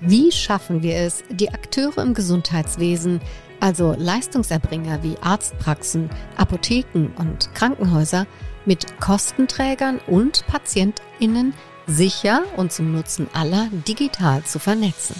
Wie 0.00 0.30
schaffen 0.30 0.82
wir 0.82 0.96
es, 0.96 1.24
die 1.28 1.50
Akteure 1.50 1.98
im 1.98 2.14
Gesundheitswesen, 2.14 3.20
also 3.58 3.94
Leistungserbringer 3.98 5.02
wie 5.02 5.16
Arztpraxen, 5.20 6.08
Apotheken 6.36 7.08
und 7.16 7.52
Krankenhäuser, 7.54 8.26
mit 8.64 9.00
Kostenträgern 9.00 9.98
und 10.06 10.46
Patientinnen 10.46 11.54
sicher 11.86 12.42
und 12.56 12.72
zum 12.72 12.92
Nutzen 12.92 13.26
aller 13.32 13.68
digital 13.88 14.44
zu 14.44 14.60
vernetzen? 14.60 15.16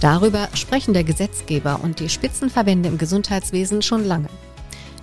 Darüber 0.00 0.48
sprechen 0.54 0.92
der 0.92 1.04
Gesetzgeber 1.04 1.80
und 1.82 2.00
die 2.00 2.08
Spitzenverbände 2.08 2.88
im 2.88 2.98
Gesundheitswesen 2.98 3.80
schon 3.80 4.04
lange. 4.04 4.28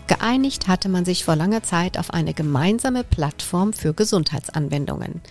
Geeinigt 0.08 0.68
hatte 0.68 0.90
man 0.90 1.06
sich 1.06 1.24
vor 1.24 1.38
langer 1.38 1.64
Zeit 1.64 1.98
auf 1.98 2.14
eine 2.14 2.34
gemeinsame 2.34 3.06
Plattform 3.06 3.72
für 3.72 3.94
Gesundheitsanwendungen. 3.94 5.22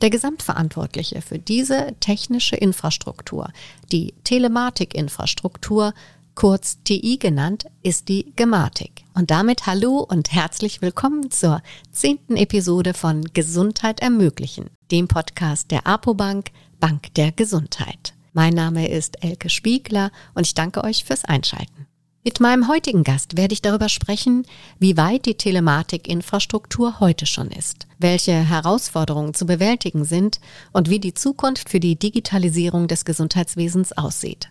Der 0.00 0.08
Gesamtverantwortliche 0.08 1.20
für 1.20 1.38
diese 1.38 1.94
technische 2.00 2.56
Infrastruktur, 2.56 3.50
die 3.92 4.14
Telematikinfrastruktur, 4.24 5.92
kurz 6.34 6.78
TI 6.82 7.18
genannt, 7.18 7.66
ist 7.82 8.08
die 8.08 8.32
Gematik. 8.34 9.04
Und 9.12 9.30
damit 9.30 9.66
hallo 9.66 9.98
und 9.98 10.32
herzlich 10.32 10.80
willkommen 10.80 11.30
zur 11.30 11.62
zehnten 11.90 12.36
Episode 12.36 12.94
von 12.94 13.24
Gesundheit 13.34 14.00
ermöglichen, 14.00 14.70
dem 14.90 15.08
Podcast 15.08 15.70
der 15.70 15.86
APOBank, 15.86 16.52
Bank 16.80 17.12
der 17.14 17.32
Gesundheit. 17.32 18.14
Mein 18.32 18.54
Name 18.54 18.88
ist 18.88 19.22
Elke 19.22 19.50
Spiegler 19.50 20.10
und 20.34 20.46
ich 20.46 20.54
danke 20.54 20.82
euch 20.84 21.04
fürs 21.04 21.26
Einschalten. 21.26 21.86
Mit 22.24 22.38
meinem 22.38 22.68
heutigen 22.68 23.02
Gast 23.02 23.36
werde 23.36 23.52
ich 23.52 23.62
darüber 23.62 23.88
sprechen, 23.88 24.46
wie 24.78 24.96
weit 24.96 25.26
die 25.26 25.34
Telematikinfrastruktur 25.34 27.00
heute 27.00 27.26
schon 27.26 27.50
ist, 27.50 27.88
welche 27.98 28.32
Herausforderungen 28.32 29.34
zu 29.34 29.44
bewältigen 29.44 30.04
sind 30.04 30.38
und 30.72 30.88
wie 30.88 31.00
die 31.00 31.14
Zukunft 31.14 31.68
für 31.68 31.80
die 31.80 31.98
Digitalisierung 31.98 32.86
des 32.86 33.04
Gesundheitswesens 33.04 33.90
aussieht. 33.90 34.50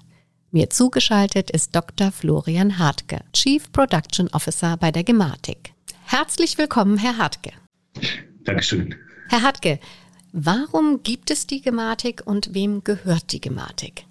Mir 0.51 0.69
zugeschaltet 0.69 1.49
ist 1.49 1.73
Dr. 1.73 2.11
Florian 2.11 2.77
Hartke, 2.77 3.21
Chief 3.31 3.71
Production 3.71 4.27
Officer 4.33 4.75
bei 4.75 4.91
der 4.91 5.05
Gematik. 5.05 5.73
Herzlich 6.03 6.57
willkommen, 6.57 6.97
Herr 6.97 7.17
Hartke. 7.17 7.53
Dankeschön. 8.43 8.95
Herr 9.29 9.43
Hartke, 9.43 9.79
warum 10.33 11.03
gibt 11.03 11.31
es 11.31 11.47
die 11.47 11.61
Gematik 11.61 12.21
und 12.25 12.53
wem 12.53 12.83
gehört 12.83 13.31
die 13.31 13.39
Gematik? 13.39 14.03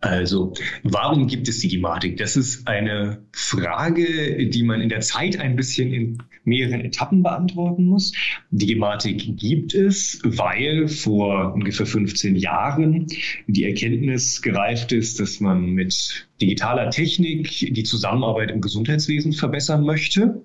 Also, 0.00 0.54
warum 0.82 1.26
gibt 1.26 1.46
es 1.48 1.58
die 1.58 1.68
Gematik? 1.68 2.16
Das 2.16 2.34
ist 2.34 2.66
eine 2.66 3.22
Frage, 3.32 4.48
die 4.48 4.62
man 4.62 4.80
in 4.80 4.88
der 4.88 5.00
Zeit 5.00 5.38
ein 5.38 5.56
bisschen 5.56 5.92
in 5.92 6.18
mehreren 6.44 6.80
Etappen 6.80 7.22
beantworten 7.22 7.84
muss. 7.84 8.12
Die 8.50 8.66
Gematik 8.66 9.36
gibt 9.36 9.74
es, 9.74 10.20
weil 10.24 10.88
vor 10.88 11.52
ungefähr 11.52 11.84
15 11.84 12.34
Jahren 12.36 13.08
die 13.46 13.64
Erkenntnis 13.64 14.40
gereift 14.40 14.92
ist, 14.92 15.20
dass 15.20 15.38
man 15.38 15.66
mit 15.66 16.26
digitaler 16.40 16.88
Technik 16.88 17.50
die 17.74 17.82
Zusammenarbeit 17.82 18.50
im 18.50 18.62
Gesundheitswesen 18.62 19.34
verbessern 19.34 19.84
möchte. 19.84 20.42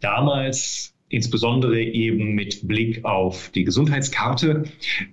Damals 0.00 0.91
insbesondere 1.12 1.80
eben 1.80 2.34
mit 2.34 2.66
Blick 2.66 3.04
auf 3.04 3.50
die 3.54 3.64
Gesundheitskarte 3.64 4.64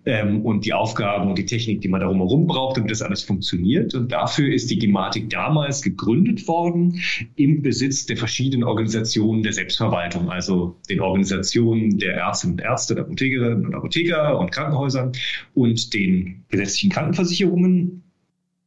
ähm, 0.06 0.46
und 0.46 0.66
die 0.66 0.74
Aufgaben 0.74 1.30
und 1.30 1.38
die 1.38 1.46
Technik, 1.46 1.82
die 1.82 1.90
man 1.90 2.00
darum 2.00 2.18
herum 2.18 2.48
braucht, 2.48 2.78
damit 2.78 2.90
das 2.90 3.02
alles 3.02 3.22
funktioniert. 3.22 3.94
Und 3.94 4.12
dafür 4.12 4.52
ist 4.52 4.72
die 4.72 4.80
Gematik 4.80 5.30
damals 5.30 5.82
gegründet 5.82 6.48
worden 6.48 7.02
im 7.36 7.62
Besitz 7.62 8.06
der 8.06 8.16
verschiedenen 8.16 8.64
Organisationen 8.64 9.44
der 9.44 9.52
Selbstverwaltung, 9.52 10.30
also 10.30 10.78
den 10.90 11.02
Organisationen 11.02 12.00
der 12.00 12.16
Ärztinnen 12.16 12.56
und 12.56 12.62
Ärzte, 12.62 12.96
der 12.96 13.04
Apothekerinnen 13.04 13.66
und 13.66 13.76
Apotheker 13.76 14.40
und 14.40 14.52
Krankenhäusern 14.52 15.12
und 15.54 15.94
den 15.94 16.46
gesetzlichen 16.48 16.92
Krankenversicherungen 16.92 18.04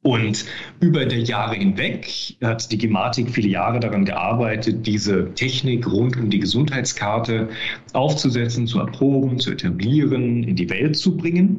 und 0.03 0.45
über 0.81 1.06
die 1.06 1.22
Jahre 1.22 1.55
hinweg 1.55 2.36
hat 2.42 2.70
die 2.72 2.78
Gematik 2.78 3.31
viele 3.31 3.48
Jahre 3.48 3.78
daran 3.78 4.05
gearbeitet, 4.05 4.84
diese 4.84 5.32
Technik 5.34 5.87
rund 5.91 6.16
um 6.16 6.28
die 6.28 6.41
Gesundheitskarte 6.41 7.49
aufzusetzen, 7.93 8.66
zu 8.66 8.81
erproben, 8.81 9.38
zu 9.38 9.53
etablieren, 9.53 10.43
in 10.43 10.56
die 10.56 10.69
Welt 10.69 10.97
zu 10.97 11.16
bringen. 11.16 11.59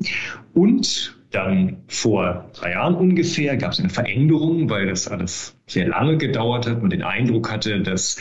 Und 0.54 1.16
dann 1.34 1.84
vor 1.88 2.52
drei 2.54 2.72
Jahren 2.72 2.96
ungefähr 2.96 3.58
gab 3.58 3.74
es 3.74 3.80
eine 3.80 3.90
Veränderung, 3.90 4.70
weil 4.70 4.88
das 4.88 5.08
alles 5.08 5.58
sehr 5.66 5.88
lange 5.88 6.18
gedauert 6.18 6.68
hat 6.68 6.82
und 6.82 6.92
den 6.92 7.02
Eindruck 7.02 7.52
hatte, 7.52 7.82
dass 7.82 8.20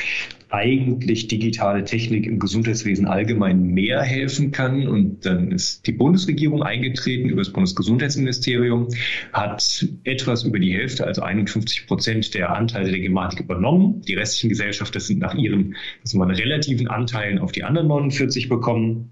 eigentlich 0.52 1.28
digitale 1.28 1.84
Technik 1.84 2.26
im 2.26 2.38
Gesundheitswesen 2.38 3.06
allgemein 3.06 3.62
mehr 3.62 4.02
helfen 4.02 4.50
kann. 4.50 4.86
Und 4.86 5.24
dann 5.24 5.50
ist 5.50 5.86
die 5.86 5.92
Bundesregierung 5.92 6.62
eingetreten 6.62 7.28
über 7.28 7.40
das 7.40 7.52
Bundesgesundheitsministerium, 7.52 8.88
hat 9.32 9.86
etwas 10.04 10.44
über 10.44 10.58
die 10.58 10.74
Hälfte, 10.74 11.06
also 11.06 11.22
51 11.22 11.86
Prozent 11.86 12.34
der 12.34 12.54
Anteile 12.54 12.90
der 12.90 13.00
Gematik 13.00 13.40
übernommen. 13.40 14.02
Die 14.02 14.14
restlichen 14.14 14.50
Gesellschaften 14.50 15.00
sind 15.00 15.20
nach 15.20 15.34
ihren 15.34 15.76
sind 16.02 16.22
relativen 16.22 16.88
Anteilen 16.88 17.38
auf 17.38 17.52
die 17.52 17.64
anderen 17.64 17.88
49 17.88 18.48
bekommen. 18.48 19.10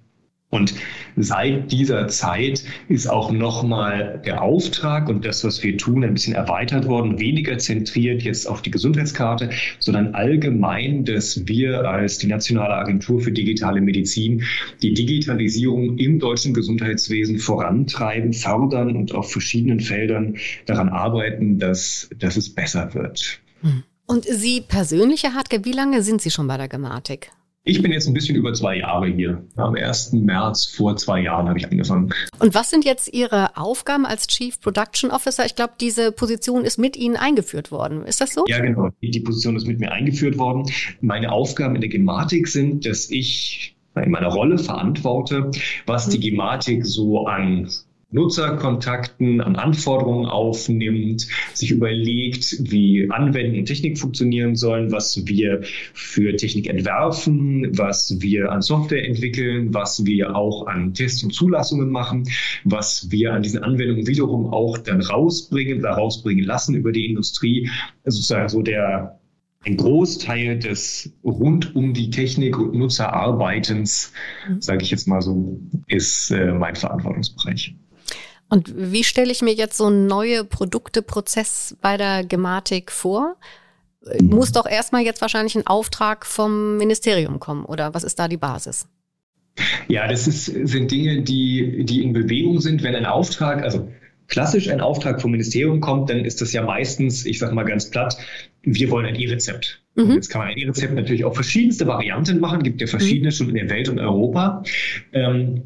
Und 0.50 0.74
seit 1.16 1.70
dieser 1.70 2.08
Zeit 2.08 2.64
ist 2.88 3.06
auch 3.06 3.30
nochmal 3.30 4.20
der 4.26 4.42
Auftrag 4.42 5.08
und 5.08 5.24
das, 5.24 5.44
was 5.44 5.62
wir 5.62 5.78
tun, 5.78 6.04
ein 6.04 6.14
bisschen 6.14 6.34
erweitert 6.34 6.88
worden, 6.88 7.20
weniger 7.20 7.56
zentriert 7.58 8.22
jetzt 8.22 8.48
auf 8.48 8.60
die 8.60 8.72
Gesundheitskarte, 8.72 9.50
sondern 9.78 10.14
allgemein, 10.14 11.04
dass 11.04 11.46
wir 11.46 11.88
als 11.88 12.18
die 12.18 12.26
Nationale 12.26 12.74
Agentur 12.74 13.20
für 13.20 13.30
digitale 13.30 13.80
Medizin 13.80 14.42
die 14.82 14.92
Digitalisierung 14.92 15.98
im 15.98 16.18
deutschen 16.18 16.52
Gesundheitswesen 16.52 17.38
vorantreiben, 17.38 18.32
fördern 18.32 18.96
und 18.96 19.14
auf 19.14 19.30
verschiedenen 19.30 19.78
Feldern 19.78 20.36
daran 20.66 20.88
arbeiten, 20.88 21.60
dass, 21.60 22.10
dass 22.18 22.36
es 22.36 22.52
besser 22.52 22.92
wird. 22.94 23.40
Und 24.06 24.24
Sie 24.24 24.62
persönlich, 24.62 25.22
Herr 25.22 25.34
Hartke, 25.34 25.64
wie 25.64 25.72
lange 25.72 26.02
sind 26.02 26.20
Sie 26.20 26.32
schon 26.32 26.48
bei 26.48 26.56
der 26.56 26.66
Gematik? 26.66 27.30
Ich 27.62 27.82
bin 27.82 27.92
jetzt 27.92 28.08
ein 28.08 28.14
bisschen 28.14 28.36
über 28.36 28.54
zwei 28.54 28.78
Jahre 28.78 29.06
hier. 29.08 29.44
Am 29.56 29.74
1. 29.74 30.12
März 30.14 30.64
vor 30.74 30.96
zwei 30.96 31.20
Jahren 31.20 31.46
habe 31.46 31.58
ich 31.58 31.70
angefangen. 31.70 32.10
Und 32.38 32.54
was 32.54 32.70
sind 32.70 32.86
jetzt 32.86 33.12
Ihre 33.12 33.54
Aufgaben 33.58 34.06
als 34.06 34.26
Chief 34.28 34.58
Production 34.60 35.10
Officer? 35.10 35.44
Ich 35.44 35.56
glaube, 35.56 35.74
diese 35.78 36.10
Position 36.10 36.64
ist 36.64 36.78
mit 36.78 36.96
Ihnen 36.96 37.16
eingeführt 37.16 37.70
worden. 37.70 38.06
Ist 38.06 38.22
das 38.22 38.32
so? 38.32 38.44
Ja, 38.48 38.60
genau. 38.60 38.88
Die 39.02 39.20
Position 39.20 39.56
ist 39.56 39.66
mit 39.66 39.78
mir 39.78 39.92
eingeführt 39.92 40.38
worden. 40.38 40.72
Meine 41.02 41.32
Aufgaben 41.32 41.74
in 41.74 41.82
der 41.82 41.90
Gematik 41.90 42.48
sind, 42.48 42.86
dass 42.86 43.10
ich 43.10 43.76
in 43.94 44.10
meiner 44.10 44.28
Rolle 44.28 44.56
verantworte, 44.56 45.50
was 45.84 46.08
die 46.08 46.16
mhm. 46.16 46.22
Gematik 46.22 46.86
so 46.86 47.26
an 47.26 47.68
Nutzerkontakten, 48.12 49.40
an 49.40 49.56
Anforderungen 49.56 50.26
aufnimmt, 50.26 51.28
sich 51.54 51.70
überlegt, 51.70 52.56
wie 52.70 53.08
Anwenden 53.10 53.60
und 53.60 53.66
Technik 53.66 53.98
funktionieren 53.98 54.56
sollen, 54.56 54.90
was 54.90 55.26
wir 55.26 55.60
für 55.94 56.36
Technik 56.36 56.68
entwerfen, 56.68 57.78
was 57.78 58.20
wir 58.20 58.50
an 58.50 58.62
Software 58.62 59.06
entwickeln, 59.06 59.72
was 59.72 60.04
wir 60.04 60.34
auch 60.34 60.66
an 60.66 60.92
Tests 60.94 61.22
und 61.22 61.32
Zulassungen 61.32 61.90
machen, 61.90 62.28
was 62.64 63.10
wir 63.10 63.32
an 63.32 63.42
diesen 63.42 63.62
Anwendungen 63.62 64.06
wiederum 64.06 64.52
auch 64.52 64.78
dann 64.78 65.00
rausbringen 65.00 65.78
oder 65.78 65.90
rausbringen 65.90 66.44
lassen 66.44 66.74
über 66.74 66.92
die 66.92 67.06
Industrie. 67.06 67.70
Sozusagen 68.04 68.48
so 68.48 68.62
der 68.62 69.20
ein 69.62 69.76
Großteil 69.76 70.58
des 70.58 71.12
rund 71.22 71.76
um 71.76 71.92
die 71.92 72.10
Technik 72.10 72.58
und 72.58 72.74
Nutzerarbeitens, 72.74 74.12
mhm. 74.48 74.60
sage 74.60 74.82
ich 74.82 74.90
jetzt 74.90 75.06
mal 75.06 75.20
so, 75.20 75.60
ist 75.86 76.30
äh, 76.30 76.52
mein 76.52 76.76
Verantwortungsbereich. 76.76 77.74
Und 78.50 78.72
wie 78.76 79.04
stelle 79.04 79.30
ich 79.32 79.42
mir 79.42 79.54
jetzt 79.54 79.76
so 79.76 79.86
einen 79.86 80.06
neue 80.06 80.44
Produkteprozess 80.44 81.76
bei 81.80 81.96
der 81.96 82.24
Gematik 82.24 82.90
vor? 82.90 83.36
Muss 84.20 84.52
doch 84.52 84.66
erstmal 84.66 85.02
jetzt 85.02 85.20
wahrscheinlich 85.20 85.54
ein 85.56 85.66
Auftrag 85.66 86.26
vom 86.26 86.76
Ministerium 86.76 87.38
kommen 87.38 87.64
oder 87.64 87.94
was 87.94 88.02
ist 88.02 88.18
da 88.18 88.28
die 88.28 88.36
Basis? 88.36 88.88
Ja, 89.88 90.08
das 90.08 90.26
ist, 90.26 90.46
sind 90.46 90.90
Dinge, 90.90 91.22
die, 91.22 91.84
die 91.84 92.02
in 92.02 92.12
Bewegung 92.12 92.60
sind. 92.60 92.82
Wenn 92.82 92.94
ein 92.94 93.06
Auftrag, 93.06 93.62
also 93.62 93.88
klassisch 94.26 94.68
ein 94.68 94.80
Auftrag 94.80 95.20
vom 95.20 95.32
Ministerium 95.32 95.80
kommt, 95.80 96.08
dann 96.08 96.24
ist 96.24 96.40
das 96.40 96.52
ja 96.52 96.62
meistens, 96.62 97.26
ich 97.26 97.38
sage 97.38 97.54
mal 97.54 97.64
ganz 97.64 97.90
platt, 97.90 98.16
wir 98.62 98.90
wollen 98.90 99.06
ein 99.06 99.16
E-Rezept. 99.16 99.82
Mhm. 99.96 100.12
Jetzt 100.12 100.28
kann 100.28 100.40
man 100.40 100.50
ein 100.50 100.56
E-Rezept 100.56 100.94
natürlich 100.94 101.24
auch 101.24 101.34
verschiedenste 101.34 101.86
Varianten 101.86 102.40
machen, 102.40 102.62
gibt 102.62 102.80
ja 102.80 102.86
verschiedene 102.86 103.28
mhm. 103.28 103.32
schon 103.32 103.48
in 103.50 103.56
der 103.56 103.70
Welt 103.70 103.88
und 103.88 103.98
Europa. 103.98 104.62
Ähm, 105.12 105.64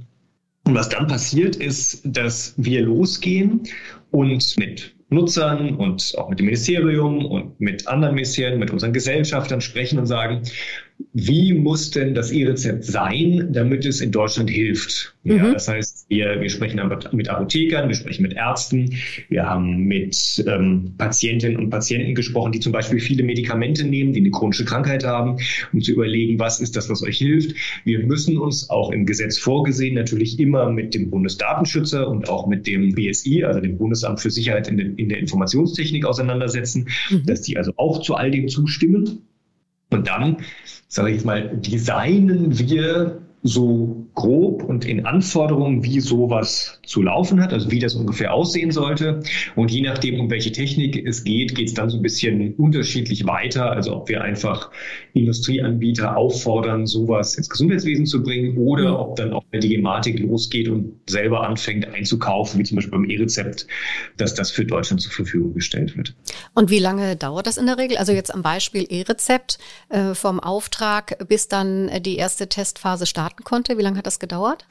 und 0.65 0.75
was 0.75 0.89
dann 0.89 1.07
passiert 1.07 1.57
ist, 1.57 2.01
dass 2.05 2.55
wir 2.57 2.83
losgehen 2.83 3.63
und 4.11 4.57
mit 4.59 4.95
Nutzern 5.11 5.77
und 5.77 6.15
auch 6.17 6.31
mit 6.31 6.39
dem 6.39 6.47
Ministerium 6.47 7.25
und 7.27 7.61
mit 7.61 7.87
anderen 7.87 8.15
Ministerien, 8.15 8.59
mit 8.59 8.71
unseren 8.71 8.93
Gesellschaftern 8.93 9.61
sprechen 9.61 9.99
und 9.99 10.07
sagen, 10.07 10.43
wie 11.13 11.53
muss 11.53 11.91
denn 11.91 12.15
das 12.15 12.33
E-Rezept 12.33 12.85
sein, 12.85 13.49
damit 13.53 13.85
es 13.85 14.01
in 14.01 14.11
Deutschland 14.11 14.51
hilft? 14.51 15.15
Ja, 15.23 15.45
mhm. 15.45 15.53
Das 15.53 15.69
heißt, 15.69 16.07
wir, 16.09 16.41
wir 16.41 16.51
sprechen 16.51 16.81
mit 17.13 17.29
Apothekern, 17.29 17.89
wir 17.89 17.95
sprechen 17.95 18.23
mit 18.23 18.35
Ärzten, 18.35 18.95
wir 19.29 19.45
haben 19.45 19.85
mit 19.85 20.45
ähm, 20.49 20.95
Patientinnen 20.99 21.57
und 21.57 21.71
Patienten 21.71 22.15
gesprochen, 22.15 22.51
die 22.51 22.61
zum 22.61 22.73
Beispiel 22.73 22.99
viele 22.99 23.23
Medikamente 23.23 23.85
nehmen, 23.85 24.13
die 24.13 24.21
eine 24.21 24.31
chronische 24.31 24.65
Krankheit 24.65 25.05
haben, 25.05 25.39
um 25.73 25.81
zu 25.81 25.93
überlegen, 25.93 26.39
was 26.39 26.61
ist 26.61 26.77
das, 26.77 26.91
was 26.91 27.03
euch 27.03 27.19
hilft. 27.19 27.55
Wir 27.85 28.05
müssen 28.05 28.37
uns 28.37 28.69
auch 28.71 28.91
im 28.91 29.07
Gesetz 29.07 29.39
vorgesehen 29.39 29.95
natürlich 29.95 30.39
immer 30.39 30.71
mit 30.71 30.95
dem 30.95 31.11
Bundesdatenschützer 31.11 32.09
und 32.09 32.29
auch 32.29 32.47
mit 32.47 32.67
dem 32.67 32.95
BSI, 32.95 33.45
also 33.45 33.61
dem 33.61 33.79
Bundesamt 33.79 34.21
für 34.21 34.31
Sicherheit 34.31 34.69
in, 34.69 34.79
den, 34.79 34.97
in 34.97 35.09
der 35.09 35.19
Informationstechnik 35.19 36.05
auseinandersetzen, 36.05 36.89
mhm. 37.11 37.25
dass 37.25 37.43
die 37.43 37.57
also 37.57 37.73
auch 37.77 38.03
zu 38.03 38.15
all 38.15 38.31
dem 38.31 38.49
zustimmen. 38.49 39.23
Und 39.95 40.09
dann, 40.09 40.39
sage 40.89 41.11
ich 41.13 41.25
mal, 41.25 41.57
designen 41.57 42.59
wir 42.59 43.23
so 43.47 44.09
grob 44.15 44.63
und 44.63 44.87
in 44.87 45.05
Anforderungen, 45.05 45.85
wie 45.85 46.01
sowas 46.01 46.81
zu 46.87 47.03
laufen 47.03 47.43
hat, 47.43 47.53
also 47.53 47.71
wie 47.71 47.79
das 47.79 47.95
ungefähr 47.95 48.33
aussehen 48.33 48.71
sollte. 48.71 49.21
Und 49.55 49.71
je 49.71 49.83
nachdem, 49.83 50.19
um 50.19 50.31
welche 50.31 50.51
Technik 50.51 51.07
es 51.07 51.25
geht, 51.25 51.55
geht 51.55 51.69
es 51.69 51.75
dann 51.75 51.91
so 51.91 51.99
ein 51.99 52.03
bisschen 52.03 52.55
unterschiedlich 52.55 53.27
weiter. 53.27 53.71
Also 53.71 53.97
ob 53.97 54.09
wir 54.09 54.23
einfach 54.23 54.71
Industrieanbieter 55.13 56.17
auffordern, 56.17 56.87
sowas 56.87 57.35
ins 57.35 57.51
Gesundheitswesen 57.51 58.07
zu 58.07 58.23
bringen 58.23 58.57
oder 58.57 58.93
mhm. 58.93 58.97
ob 58.97 59.17
dann 59.17 59.35
auch 59.35 59.45
die 59.53 59.69
Gematik 59.69 60.21
losgeht 60.21 60.71
und 60.71 60.95
selber 61.07 61.47
anfängt 61.47 61.87
einzukaufen, 61.87 62.59
wie 62.59 62.65
zum 62.65 62.77
Beispiel 62.77 62.93
beim 62.93 63.05
E-Rezept, 63.05 63.67
dass 64.17 64.35
das 64.35 64.51
für 64.53 64.65
Deutschland 64.65 65.03
zur 65.03 65.13
Verfügung 65.13 65.53
gestellt 65.53 65.99
wird. 65.99 66.15
Und 66.55 66.71
wie 66.71 66.79
lange 66.79 67.15
dauert 67.17 67.47
das 67.47 67.59
in 67.59 67.67
der 67.67 67.77
Regel? 67.77 67.99
Also 67.99 68.13
jetzt 68.13 68.33
am 68.33 68.41
Beispiel 68.41 68.87
E-Rezept 68.89 69.59
äh, 69.91 70.15
vom 70.15 70.41
Auftrag, 70.41 71.29
bis 71.29 71.49
dann 71.49 71.91
die 72.03 72.17
erste 72.17 72.49
Testphase 72.49 73.05
starten 73.35 73.45
konnte. 73.45 73.79
Wie 73.79 73.83
lange 73.83 73.99
hat 73.99 74.07
das 74.07 74.19
gedauert? 74.19 74.67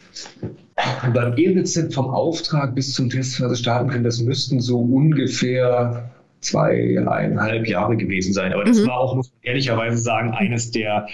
Beim 1.13 1.38
E-Rezept 1.38 1.94
vom 1.94 2.07
Auftrag 2.07 2.75
bis 2.75 2.94
zum 2.94 3.10
Testphase 3.10 3.56
starten 3.56 3.89
können, 3.89 4.04
das 4.04 4.19
müssten 4.19 4.60
so 4.60 4.80
ungefähr 4.80 6.12
zweieinhalb 6.42 7.68
Jahre 7.68 7.98
gewesen 7.98 8.33
sein. 8.33 8.54
Aber 8.54 8.63
das 8.63 8.80
mhm. 8.80 8.88
war 8.88 9.00
auch, 9.00 9.15
muss 9.15 9.31
man 9.31 9.39
ehrlicherweise 9.44 9.98
sagen, 9.98 10.31
eines 10.31 10.71
der, 10.71 11.07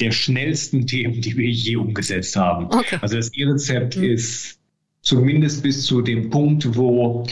der 0.00 0.10
schnellsten 0.10 0.86
Themen, 0.86 1.20
die 1.20 1.36
wir 1.36 1.48
je 1.48 1.76
umgesetzt 1.76 2.36
haben. 2.36 2.66
Okay. 2.66 2.98
Also 3.00 3.16
das 3.16 3.32
E-Rezept 3.34 3.96
mhm. 3.96 4.04
ist 4.04 4.58
zumindest 5.00 5.62
bis 5.62 5.84
zu 5.84 6.02
dem 6.02 6.30
Punkt, 6.30 6.76
wo, 6.76 7.26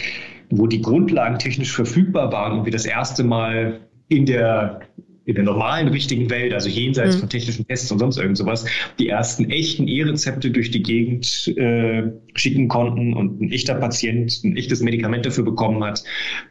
wo 0.50 0.66
die 0.66 0.80
Grundlagen 0.80 1.38
technisch 1.38 1.72
verfügbar 1.72 2.32
waren 2.32 2.58
und 2.58 2.64
wir 2.64 2.72
das 2.72 2.86
erste 2.86 3.24
Mal 3.24 3.80
in 4.08 4.26
der 4.26 4.80
in 5.26 5.34
der 5.34 5.44
normalen, 5.44 5.88
richtigen 5.88 6.28
Welt, 6.28 6.52
also 6.52 6.68
jenseits 6.68 7.16
mhm. 7.16 7.20
von 7.20 7.28
technischen 7.28 7.66
Tests 7.66 7.90
und 7.90 7.98
sonst 7.98 8.18
irgend 8.18 8.36
sowas, 8.36 8.66
die 8.98 9.08
ersten 9.08 9.50
echten 9.50 9.88
E-Rezepte 9.88 10.50
durch 10.50 10.70
die 10.70 10.82
Gegend 10.82 11.48
äh, 11.56 12.12
schicken 12.34 12.68
konnten 12.68 13.14
und 13.14 13.40
ein 13.40 13.50
echter 13.50 13.74
Patient 13.74 14.40
ein 14.44 14.56
echtes 14.56 14.82
Medikament 14.82 15.24
dafür 15.24 15.44
bekommen 15.44 15.82
hat, 15.82 16.04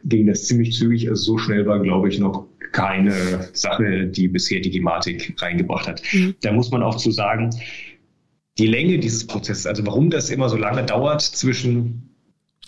ging 0.04 0.26
das 0.26 0.44
ziemlich 0.44 0.72
zügig. 0.72 1.08
Also 1.08 1.22
so 1.22 1.38
schnell 1.38 1.66
war, 1.66 1.80
glaube 1.80 2.08
ich, 2.08 2.18
noch 2.18 2.48
keine 2.72 3.48
Sache, 3.52 4.06
die 4.06 4.26
bisher 4.26 4.60
die 4.60 4.70
Gematik 4.70 5.34
reingebracht 5.40 5.86
hat. 5.86 6.02
Mhm. 6.12 6.34
Da 6.42 6.52
muss 6.52 6.70
man 6.70 6.82
auch 6.82 6.96
zu 6.96 7.12
sagen, 7.12 7.50
die 8.58 8.66
Länge 8.66 8.98
dieses 8.98 9.26
Prozesses, 9.26 9.66
also 9.66 9.86
warum 9.86 10.10
das 10.10 10.30
immer 10.30 10.48
so 10.48 10.56
lange 10.56 10.84
dauert 10.84 11.22
zwischen 11.22 12.13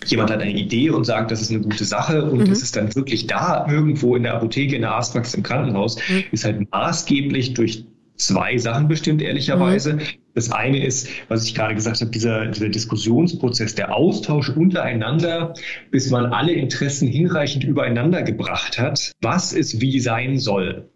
jemand 0.05 0.31
hat 0.31 0.41
eine 0.41 0.51
Idee 0.51 0.89
und 0.89 1.05
sagt, 1.05 1.31
das 1.31 1.41
ist 1.41 1.51
eine 1.51 1.61
gute 1.61 1.85
Sache 1.85 2.29
und 2.29 2.45
mhm. 2.45 2.51
es 2.51 2.61
ist 2.61 2.75
dann 2.75 2.93
wirklich 2.95 3.27
da 3.27 3.67
irgendwo 3.69 4.15
in 4.15 4.23
der 4.23 4.35
Apotheke, 4.35 4.75
in 4.75 4.81
der 4.81 4.93
Arztpraxis, 4.93 5.33
im 5.33 5.43
Krankenhaus, 5.43 5.97
mhm. 6.09 6.23
ist 6.31 6.45
halt 6.45 6.71
maßgeblich 6.71 7.53
durch 7.53 7.85
zwei 8.15 8.57
Sachen 8.57 8.87
bestimmt, 8.87 9.21
ehrlicherweise. 9.21 9.93
Mhm. 9.93 10.01
Das 10.33 10.51
eine 10.51 10.83
ist, 10.85 11.09
was 11.29 11.45
ich 11.45 11.55
gerade 11.55 11.73
gesagt 11.73 12.01
habe, 12.01 12.11
dieser, 12.11 12.45
dieser 12.47 12.69
Diskussionsprozess, 12.69 13.75
der 13.75 13.95
Austausch 13.95 14.49
untereinander, 14.49 15.53
bis 15.91 16.09
man 16.11 16.27
alle 16.27 16.53
Interessen 16.53 17.07
hinreichend 17.07 17.63
übereinander 17.63 18.21
gebracht 18.21 18.77
hat, 18.77 19.11
was 19.21 19.53
es 19.53 19.81
wie 19.81 19.99
sein 19.99 20.37
soll 20.37 20.89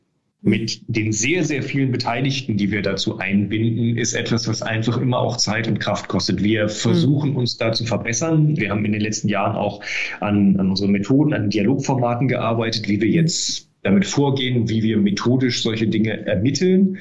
mit 0.44 0.82
den 0.88 1.12
sehr, 1.12 1.44
sehr 1.44 1.62
vielen 1.62 1.92
Beteiligten, 1.92 2.58
die 2.58 2.72
wir 2.72 2.82
dazu 2.82 3.20
einbinden, 3.20 3.96
ist 3.96 4.14
etwas, 4.14 4.48
was 4.48 4.64
einfach 4.64 4.98
immer 4.98 5.20
auch 5.20 5.38
Zeit 5.38 5.68
und 5.68 5.80
Kraft 5.80 6.08
kostet. 6.08 6.42
Wir 6.42 6.68
versuchen 6.68 7.36
uns 7.36 7.58
da 7.58 7.72
zu 7.72 7.86
verbessern. 7.86 8.58
Wir 8.58 8.72
haben 8.72 8.84
in 8.84 8.92
den 8.92 9.02
letzten 9.02 9.28
Jahren 9.28 9.56
auch 9.56 9.84
an, 10.20 10.60
an 10.60 10.70
unseren 10.70 10.92
Methoden, 10.92 11.34
an 11.34 11.52
Dialogformaten 11.52 12.28
gearbeitet, 12.28 12.90
wie 12.90 13.00
wir 13.00 13.10
jetzt 13.10 13.70
damit 13.84 14.06
vorgehen, 14.06 14.68
wie 14.68 14.82
wir 14.82 14.98
methodisch 14.98 15.62
solche 15.62 15.88
Dinge 15.88 16.26
ermitteln. 16.26 16.98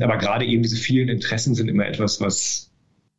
Aber 0.00 0.16
gerade 0.16 0.46
eben 0.46 0.62
diese 0.62 0.76
vielen 0.76 1.10
Interessen 1.10 1.54
sind 1.54 1.68
immer 1.68 1.86
etwas, 1.86 2.22
was, 2.22 2.70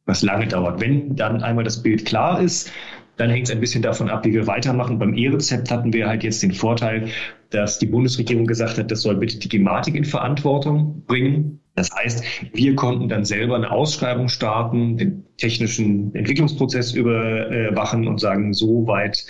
was 0.05 0.23
lange 0.23 0.47
dauert. 0.47 0.81
Wenn 0.81 1.15
dann 1.15 1.43
einmal 1.43 1.63
das 1.63 1.83
Bild 1.83 2.05
klar 2.05 2.41
ist, 2.41 2.71
dann 3.17 3.29
hängt 3.29 3.47
es 3.47 3.53
ein 3.53 3.59
bisschen 3.59 3.83
davon 3.83 4.09
ab, 4.09 4.25
wie 4.25 4.33
wir 4.33 4.47
weitermachen. 4.47 4.97
Beim 4.97 5.13
E-Rezept 5.13 5.69
hatten 5.69 5.93
wir 5.93 6.07
halt 6.07 6.23
jetzt 6.23 6.41
den 6.41 6.53
Vorteil, 6.53 7.09
dass 7.49 7.79
die 7.79 7.87
Bundesregierung 7.87 8.45
gesagt 8.45 8.77
hat, 8.77 8.91
das 8.91 9.01
soll 9.01 9.15
bitte 9.15 9.39
die 9.39 9.49
Gematik 9.49 9.95
in 9.95 10.05
Verantwortung 10.05 11.03
bringen. 11.07 11.59
Das 11.75 11.89
heißt, 11.95 12.23
wir 12.53 12.75
konnten 12.75 13.09
dann 13.09 13.25
selber 13.25 13.55
eine 13.55 13.71
Ausschreibung 13.71 14.27
starten, 14.27 14.97
den 14.97 15.23
technischen 15.37 16.13
Entwicklungsprozess 16.13 16.93
überwachen 16.93 18.07
und 18.07 18.19
sagen, 18.19 18.53
so 18.53 18.85
weit 18.85 19.25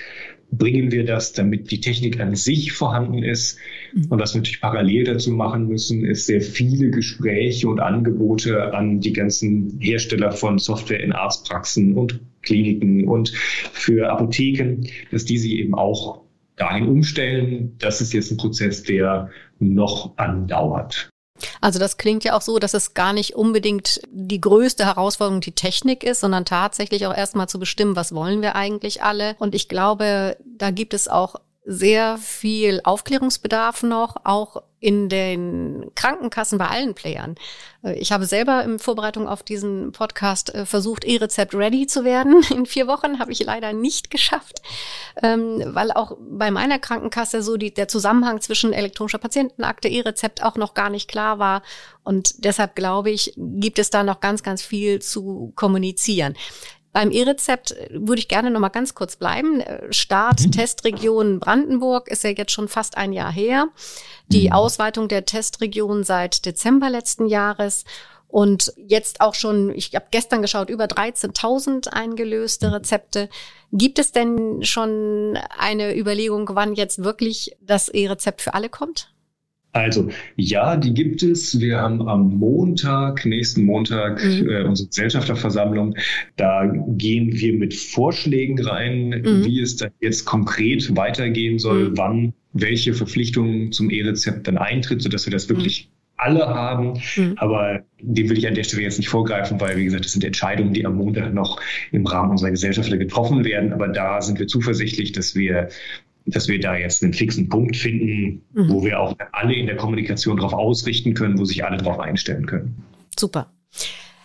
bringen 0.52 0.92
wir 0.92 1.06
das, 1.06 1.34
damit 1.34 1.70
die 1.70 1.80
Technik 1.80 2.20
an 2.20 2.36
sich 2.36 2.72
vorhanden 2.72 3.22
ist. 3.22 3.60
Mhm. 3.94 4.08
Und 4.10 4.20
was 4.20 4.34
wir 4.34 4.40
natürlich 4.40 4.62
parallel 4.62 5.04
dazu 5.04 5.32
machen 5.32 5.68
müssen, 5.68 6.04
ist 6.04 6.26
sehr 6.26 6.42
viele 6.42 6.90
Gespräche 6.90 7.68
und 7.68 7.80
Angebote 7.80 8.74
an 8.74 9.00
die 9.00 9.14
ganzen 9.14 9.78
Hersteller 9.80 10.32
von 10.32 10.58
Software 10.58 11.02
in 11.02 11.14
Arztpraxen 11.14 11.94
und 11.94 12.20
Kliniken 12.42 13.08
und 13.08 13.30
für 13.30 14.10
Apotheken, 14.10 14.88
dass 15.12 15.26
die 15.26 15.38
sie 15.38 15.60
eben 15.60 15.76
auch 15.76 16.22
dahin 16.60 16.88
umstellen. 16.88 17.76
Das 17.80 18.02
ist 18.02 18.14
jetzt 18.14 18.32
ein 18.32 18.38
Prozess, 18.38 18.84
der 18.84 19.30
noch 19.60 20.18
andauert. 20.18 21.10
Also 21.62 21.80
das 21.80 21.98
klingt 21.98 22.24
ja 22.24 22.36
auch 22.36 22.42
so, 22.42 22.60
dass 22.60 22.74
es 22.74 22.94
gar 22.94 23.14
nicht 23.14 23.36
unbedingt 23.36 24.02
die 24.12 24.42
größte 24.42 24.86
Herausforderung 24.86 25.42
die 25.42 25.54
Technik 25.54 26.04
ist, 26.04 26.20
sondern 26.20 26.46
tatsächlich 26.46 27.08
auch 27.08 27.16
erstmal 27.16 27.48
zu 27.48 27.60
bestimmen, 27.60 27.96
was 27.96 28.14
wollen 28.14 28.42
wir 28.42 28.56
eigentlich 28.56 29.04
alle. 29.04 29.36
Und 29.40 29.56
ich 29.56 29.70
glaube, 29.70 30.38
da 30.46 30.72
gibt 30.72 30.94
es 30.94 31.08
auch 31.08 31.36
sehr 31.66 32.18
viel 32.18 32.82
Aufklärungsbedarf 32.84 33.84
noch, 33.84 34.16
auch 34.24 34.64
in 34.80 35.10
den 35.10 35.92
Krankenkassen 35.96 36.58
bei 36.58 36.68
allen 36.68 36.96
Playern. 36.96 37.36
Äh, 37.84 37.96
ich 38.00 38.12
habe 38.12 38.26
selber 38.26 38.64
in 38.64 38.80
Vorbereitung 38.80 39.28
auf 39.28 39.44
diesen 39.44 39.92
Podcast 39.92 40.54
äh, 40.56 40.66
versucht, 40.66 41.04
E-Rezept 41.04 41.54
ready 41.54 41.86
zu 41.86 42.06
werden. 42.06 42.42
In 42.50 42.66
vier 42.66 42.88
Wochen 42.88 43.20
habe 43.20 43.32
ich 43.34 43.44
leider 43.44 43.74
nicht 43.74 44.10
geschafft, 44.10 44.62
ähm, 45.22 45.62
weil 45.66 45.92
auch 45.92 46.18
bei 46.20 46.50
meiner 46.50 46.80
Krankenkasse 46.80 47.44
so 47.44 47.58
die, 47.58 47.74
der 47.74 47.90
Zusammenhang 47.90 48.40
zwischen 48.40 48.72
elektronischer 48.72 49.18
Patientenakte, 49.18 49.90
E-Rezept 49.90 50.44
auch 50.44 50.56
noch 50.56 50.74
gar 50.74 50.90
nicht 50.90 51.10
klar 51.10 51.40
war. 51.40 51.62
Und 52.04 52.46
deshalb 52.46 52.76
glaube 52.76 53.12
ich, 53.12 53.34
gibt 53.36 53.80
es 53.80 53.90
da 53.90 54.04
noch 54.04 54.22
ganz, 54.22 54.44
ganz 54.44 54.62
viel 54.62 55.02
zu 55.02 55.52
kommunizieren. 55.56 56.36
Beim 57.00 57.12
E-Rezept 57.12 57.78
würde 57.92 58.20
ich 58.20 58.28
gerne 58.28 58.52
noch 58.52 58.60
mal 58.60 58.68
ganz 58.68 58.94
kurz 58.94 59.16
bleiben. 59.16 59.64
Start 59.90 60.42
mhm. 60.42 60.52
Testregion 60.52 61.40
Brandenburg 61.40 62.10
ist 62.10 62.26
ja 62.26 62.32
jetzt 62.32 62.52
schon 62.52 62.68
fast 62.68 62.98
ein 62.98 63.14
Jahr 63.14 63.32
her. 63.32 63.70
Die 64.28 64.48
mhm. 64.48 64.52
Ausweitung 64.52 65.08
der 65.08 65.24
Testregion 65.24 66.04
seit 66.04 66.46
Dezember 66.46 66.90
letzten 66.90 67.28
Jahres. 67.28 67.86
Und 68.28 68.74
jetzt 68.76 69.22
auch 69.22 69.34
schon, 69.34 69.74
ich 69.74 69.96
habe 69.96 70.08
gestern 70.12 70.42
geschaut, 70.42 70.70
über 70.70 70.88
13.000 70.88 71.88
eingelöste. 71.88 72.74
Rezepte. 72.74 73.30
Gibt 73.72 73.98
es 73.98 74.12
denn 74.12 74.64
schon 74.64 75.40
eine 75.58 75.98
Überlegung, 75.98 76.50
wann 76.52 76.76
jetzt 76.76 77.02
wirklich 77.02 77.56
das 77.62 77.88
E-Rezept 77.88 78.42
für 78.42 78.56
alle 78.56 78.68
kommt? 78.68 79.14
Also 79.72 80.10
ja, 80.36 80.78
die 80.78 80.94
gibt 80.94 81.22
es. 81.22 81.60
Wir 81.60 81.80
haben 81.80 82.08
am 82.08 82.38
Montag, 82.38 83.26
nächsten 83.26 83.64
Montag, 83.64 84.24
mhm. 84.24 84.50
äh, 84.50 84.64
unsere 84.64 84.90
Gesellschafterversammlung. 84.90 85.96
Da 86.38 86.66
gehen 86.88 87.34
wir 87.34 87.54
mit 87.54 87.74
Vorschlägen 87.76 88.60
rein, 88.60 89.10
mhm. 89.10 89.46
wie 89.46 89.62
es 89.62 89.78
dann 89.78 89.92
jetzt 90.00 90.26
konkret 90.26 90.96
weitergehen 90.96 91.60
soll, 91.60 91.90
mhm. 91.90 91.98
wann 91.98 92.34
welche 92.54 92.94
Verpflichtungen 92.94 93.72
zum 93.72 93.92
E-Rezept 93.92 94.48
dann 94.48 94.58
eintritt, 94.58 95.04
sodass 95.04 95.28
wir 95.28 95.32
das 95.32 95.48
mhm. 95.48 95.58
wirklich 95.58 95.90
alle 96.18 96.48
haben. 96.48 97.00
Mhm. 97.16 97.36
Aber 97.38 97.84
dem 98.02 98.30
will 98.30 98.38
ich 98.38 98.48
an 98.48 98.56
der 98.56 98.64
Stelle 98.64 98.84
jetzt 98.84 98.98
nicht 98.98 99.10
vorgreifen, 99.10 99.62
weil, 99.62 99.78
wie 99.78 99.86
gesagt, 99.86 100.06
das 100.06 100.12
sind 100.14 100.24
Entscheidungen, 100.24 100.74
die 100.74 100.86
am 100.86 100.96
Montag 100.96 101.34
noch 101.34 101.62
im 101.92 102.06
Rahmen 102.06 102.32
unserer 102.32 102.52
Gesellschaft 102.52 102.90
getroffen 102.90 103.46
werden. 103.46 103.72
Aber 103.72 103.88
da 103.88 104.22
sind 104.22 104.40
wir 104.40 104.48
zuversichtlich, 104.48 105.12
dass 105.12 105.36
wir 105.36 105.70
dass 106.32 106.48
wir 106.48 106.60
da 106.60 106.76
jetzt 106.76 107.04
einen 107.04 107.14
fixen 107.14 107.50
Punkt 107.50 107.76
finden, 107.76 108.42
mhm. 108.54 108.70
wo 108.70 108.84
wir 108.84 109.00
auch 109.00 109.16
alle 109.32 109.54
in 109.54 109.68
der 109.68 109.78
Kommunikation 109.78 110.38
darauf 110.38 110.54
ausrichten 110.54 111.14
können, 111.14 111.38
wo 111.38 111.46
sich 111.46 111.64
alle 111.64 111.78
darauf 111.78 112.00
einstellen 112.00 112.46
können. 112.46 112.84
Super. 113.18 113.52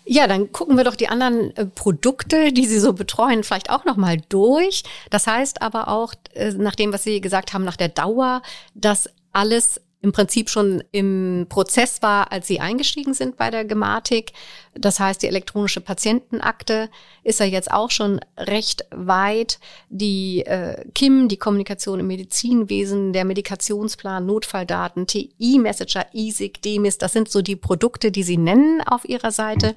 Ja, 0.06 0.26
dann 0.26 0.52
gucken 0.52 0.76
wir 0.76 0.84
doch 0.84 0.96
die 0.96 1.08
anderen 1.08 1.56
äh, 1.56 1.64
Produkte, 1.64 2.52
die 2.52 2.66
Sie 2.66 2.78
so 2.78 2.92
betreuen, 2.92 3.42
vielleicht 3.42 3.70
auch 3.70 3.84
noch 3.87 3.96
mal 3.96 4.18
durch. 4.28 4.82
Das 5.11 5.26
heißt 5.26 5.62
aber 5.62 5.88
auch, 5.88 6.14
äh, 6.34 6.52
nach 6.52 6.75
dem, 6.75 6.92
was 6.92 7.04
Sie 7.04 7.20
gesagt 7.20 7.54
haben, 7.54 7.64
nach 7.64 7.76
der 7.76 7.88
Dauer, 7.88 8.42
dass 8.75 9.08
alles 9.32 9.80
im 10.04 10.12
Prinzip 10.12 10.50
schon 10.50 10.84
im 10.92 11.46
Prozess 11.49 12.02
war, 12.02 12.30
als 12.30 12.46
Sie 12.46 12.61
eingestiegen 12.61 13.14
sind 13.14 13.38
bei 13.38 13.50
der 13.50 13.64
Gematik. 13.64 14.32
Das 14.75 15.00
heißt, 15.00 15.23
die 15.23 15.28
elektronische 15.28 15.80
Patientenakte 15.80 16.90
ist 17.23 17.40
ja 17.40 17.46
jetzt 17.46 17.70
auch 17.70 17.90
schon 17.90 18.20
recht 18.37 18.84
weit. 18.90 19.58
Die 19.88 20.44
äh, 20.44 20.84
KIM, 20.94 21.28
die 21.28 21.38
Kommunikation 21.38 22.00
im 22.00 22.06
Medizinwesen, 22.06 23.14
der 23.14 23.25
Medikationsplan, 23.25 24.26
Notfalldaten, 24.26 25.06
TI-Messenger, 25.06 26.04
ISIG, 26.12 26.61
DEMIS, 26.61 26.99
das 26.99 27.14
sind 27.14 27.30
so 27.30 27.40
die 27.40 27.56
Produkte, 27.56 28.12
die 28.12 28.25
Sie 28.25 28.37
nennen 28.37 28.82
auf 28.82 29.06
Ihrer 29.06 29.32
Seite. 29.32 29.75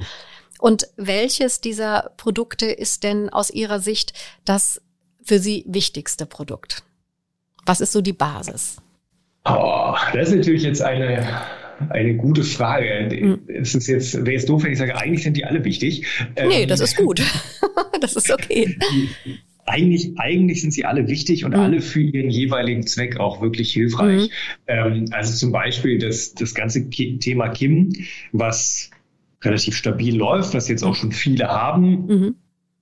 Und 0.60 0.90
welches 0.98 1.62
dieser 1.62 2.12
Produkte 2.18 2.66
ist 2.66 3.04
denn 3.04 3.30
aus 3.30 3.50
Ihrer 3.50 3.80
Sicht 3.80 4.12
das 4.44 4.82
für 5.24 5.40
Sie 5.40 5.64
wichtigste 5.68 6.26
Produkt? 6.26 6.84
Was 7.66 7.80
ist 7.80 7.94
so 7.94 8.02
die 8.02 8.14
Basis? 8.14 8.82
Oh, 9.48 9.96
das 10.14 10.30
ist 10.30 10.36
natürlich 10.36 10.64
jetzt 10.64 10.82
eine, 10.82 11.26
eine 11.90 12.16
gute 12.16 12.44
Frage. 12.44 13.10
Mhm. 13.10 13.40
Es 13.48 13.76
ist 13.76 13.88
jetzt, 13.88 14.16
wäre 14.16 14.32
jetzt 14.32 14.50
doof, 14.50 14.64
wenn 14.64 14.72
ich 14.72 14.78
sage, 14.78 14.98
eigentlich 14.98 15.24
sind 15.24 15.38
die 15.38 15.46
alle 15.46 15.64
wichtig. 15.64 16.06
Nee, 16.36 16.64
ähm, 16.64 16.68
das 16.68 16.80
ist 16.82 16.98
gut. 16.98 17.22
das 18.02 18.16
ist 18.16 18.32
okay. 18.32 18.78
Eigentlich, 19.66 20.18
eigentlich 20.18 20.62
sind 20.62 20.72
sie 20.72 20.86
alle 20.86 21.08
wichtig 21.08 21.46
und 21.46 21.52
mhm. 21.52 21.60
alle 21.60 21.82
für 21.82 22.02
ihren 22.02 22.30
jeweiligen 22.30 22.86
Zweck 22.88 23.20
auch 23.20 23.42
wirklich 23.42 23.72
hilfreich. 23.74 24.24
Mhm. 24.24 24.30
Ähm, 24.68 25.06
also 25.12 25.34
zum 25.36 25.52
Beispiel 25.52 26.00
das, 26.00 26.34
das 26.34 26.54
ganze 26.54 26.90
Thema 26.90 27.50
Kim, 27.50 27.94
was 28.32 28.90
relativ 29.44 29.76
stabil 29.76 30.16
läuft, 30.16 30.54
was 30.54 30.68
jetzt 30.68 30.84
auch 30.84 30.96
schon 30.96 31.12
viele 31.12 31.48
haben. 31.48 32.36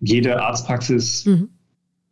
jede 0.00 0.40
Arztpraxis, 0.40 1.26
mhm. 1.26 1.48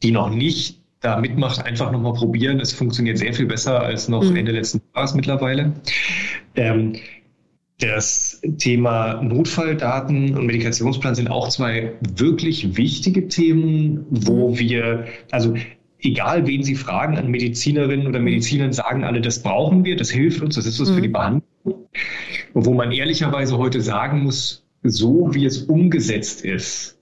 die 0.02 0.10
noch 0.10 0.30
nicht 0.30 0.83
da 1.04 1.20
mitmacht, 1.20 1.64
einfach 1.64 1.92
nochmal 1.92 2.14
probieren. 2.14 2.60
Es 2.60 2.72
funktioniert 2.72 3.18
sehr 3.18 3.34
viel 3.34 3.46
besser 3.46 3.82
als 3.82 4.08
noch 4.08 4.24
mhm. 4.24 4.36
Ende 4.36 4.52
letzten 4.52 4.80
Jahres 4.94 5.14
mittlerweile. 5.14 5.72
Ähm, 6.56 6.96
das 7.80 8.40
Thema 8.58 9.20
Notfalldaten 9.22 10.36
und 10.36 10.46
Medikationsplan 10.46 11.14
sind 11.14 11.28
auch 11.28 11.48
zwei 11.48 11.92
wirklich 12.16 12.76
wichtige 12.76 13.28
Themen, 13.28 14.06
wo 14.10 14.50
mhm. 14.50 14.58
wir, 14.58 15.04
also 15.30 15.54
egal 16.00 16.46
wen 16.46 16.62
Sie 16.62 16.76
fragen, 16.76 17.18
an 17.18 17.28
Medizinerinnen 17.28 18.06
oder 18.06 18.20
Medizinern 18.20 18.72
sagen 18.72 19.04
alle, 19.04 19.20
das 19.20 19.42
brauchen 19.42 19.84
wir, 19.84 19.96
das 19.96 20.10
hilft 20.10 20.40
uns, 20.40 20.54
das 20.54 20.66
ist 20.66 20.80
uns 20.80 20.90
mhm. 20.90 20.94
für 20.94 21.02
die 21.02 21.08
mhm. 21.08 21.12
Behandlung. 21.12 21.44
Wo 22.54 22.72
man 22.72 22.92
ehrlicherweise 22.92 23.58
heute 23.58 23.80
sagen 23.80 24.22
muss, 24.22 24.64
so 24.82 25.34
wie 25.34 25.44
es 25.44 25.62
umgesetzt 25.62 26.44
ist, 26.44 26.93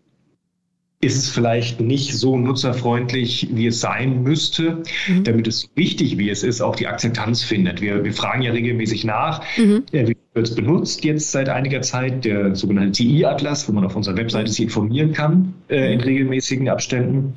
ist 1.03 1.17
es 1.17 1.29
vielleicht 1.29 1.81
nicht 1.81 2.15
so 2.15 2.39
nutzerfreundlich, 2.39 3.49
wie 3.51 3.67
es 3.67 3.81
sein 3.81 4.23
müsste, 4.23 4.85
mhm. 5.09 5.25
damit 5.25 5.49
es 5.49 5.69
wichtig, 5.75 6.17
wie 6.17 6.31
es 6.31 6.45
ist, 6.45 6.61
auch 6.61 6.77
die 6.77 6.87
Akzeptanz 6.87 7.43
findet. 7.43 7.81
Wir, 7.81 8.05
wir 8.05 8.13
fragen 8.13 8.43
ja 8.43 8.53
regelmäßig 8.53 9.05
nach, 9.05 9.43
mhm. 9.59 9.83
äh, 9.91 10.07
wie 10.07 10.17
wird 10.35 10.47
es 10.47 10.55
benutzt 10.55 11.05
jetzt 11.05 11.33
seit 11.33 11.49
einiger 11.49 11.83
Zeit, 11.83 12.25
der 12.25 12.55
sogenannte 12.55 12.93
TI-Atlas, 12.93 13.69
wo 13.69 13.73
man 13.73 13.85
auf 13.85 13.97
unserer 13.97 14.17
Webseite 14.17 14.51
sich 14.51 14.63
informieren 14.63 15.13
kann 15.13 15.55
äh, 15.69 15.93
in 15.93 15.99
mhm. 15.99 16.05
regelmäßigen 16.05 16.69
Abständen. 16.69 17.35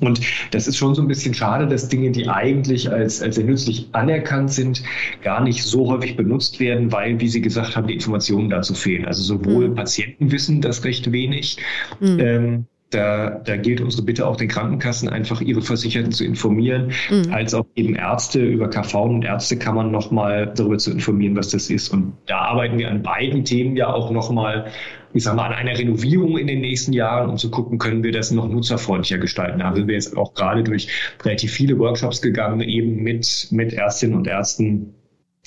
Und 0.00 0.20
das 0.50 0.68
ist 0.68 0.76
schon 0.76 0.94
so 0.94 1.00
ein 1.00 1.08
bisschen 1.08 1.32
schade, 1.32 1.66
dass 1.66 1.88
Dinge, 1.88 2.10
die 2.10 2.28
eigentlich 2.28 2.92
als, 2.92 3.22
als 3.22 3.36
sehr 3.36 3.44
nützlich 3.44 3.88
anerkannt 3.92 4.52
sind, 4.52 4.82
gar 5.22 5.42
nicht 5.42 5.64
so 5.64 5.90
häufig 5.90 6.14
benutzt 6.14 6.60
werden, 6.60 6.92
weil, 6.92 7.18
wie 7.20 7.28
Sie 7.28 7.40
gesagt 7.40 7.74
haben, 7.74 7.86
die 7.86 7.94
Informationen 7.94 8.50
dazu 8.50 8.74
fehlen. 8.74 9.06
Also 9.06 9.22
sowohl 9.22 9.70
mhm. 9.70 9.74
Patienten 9.76 10.30
wissen 10.30 10.60
das 10.60 10.84
recht 10.84 11.10
wenig, 11.10 11.56
mhm. 12.00 12.20
ähm, 12.20 12.66
da, 12.90 13.40
da 13.44 13.56
gilt 13.56 13.80
unsere 13.80 14.02
Bitte 14.02 14.26
auch 14.26 14.36
den 14.36 14.48
Krankenkassen 14.48 15.08
einfach 15.08 15.40
ihre 15.40 15.60
Versicherten 15.60 16.12
zu 16.12 16.24
informieren, 16.24 16.92
mhm. 17.10 17.32
als 17.32 17.52
auch 17.54 17.66
eben 17.74 17.94
Ärzte 17.94 18.40
über 18.40 18.70
KV 18.70 19.04
und 19.04 19.24
Ärztekammern 19.24 19.90
nochmal 19.90 20.52
darüber 20.56 20.78
zu 20.78 20.90
informieren, 20.90 21.36
was 21.36 21.50
das 21.50 21.68
ist. 21.68 21.90
Und 21.90 22.14
da 22.26 22.38
arbeiten 22.38 22.78
wir 22.78 22.90
an 22.90 23.02
beiden 23.02 23.44
Themen 23.44 23.76
ja 23.76 23.92
auch 23.92 24.10
nochmal, 24.10 24.68
ich 25.12 25.22
sag 25.24 25.36
mal, 25.36 25.46
an 25.46 25.52
einer 25.52 25.78
Renovierung 25.78 26.38
in 26.38 26.46
den 26.46 26.60
nächsten 26.60 26.94
Jahren, 26.94 27.28
um 27.28 27.36
zu 27.36 27.50
gucken, 27.50 27.78
können 27.78 28.02
wir 28.02 28.12
das 28.12 28.30
noch 28.30 28.48
nutzerfreundlicher 28.48 29.18
gestalten. 29.18 29.58
Da 29.58 29.74
sind 29.74 29.86
wir 29.86 29.94
jetzt 29.94 30.16
auch 30.16 30.32
gerade 30.32 30.64
durch 30.64 30.88
relativ 31.22 31.52
viele 31.52 31.78
Workshops 31.78 32.22
gegangen, 32.22 32.62
eben 32.62 33.02
mit, 33.02 33.48
mit 33.50 33.74
Ärztinnen 33.74 34.16
und 34.16 34.26
Ärzten 34.26 34.94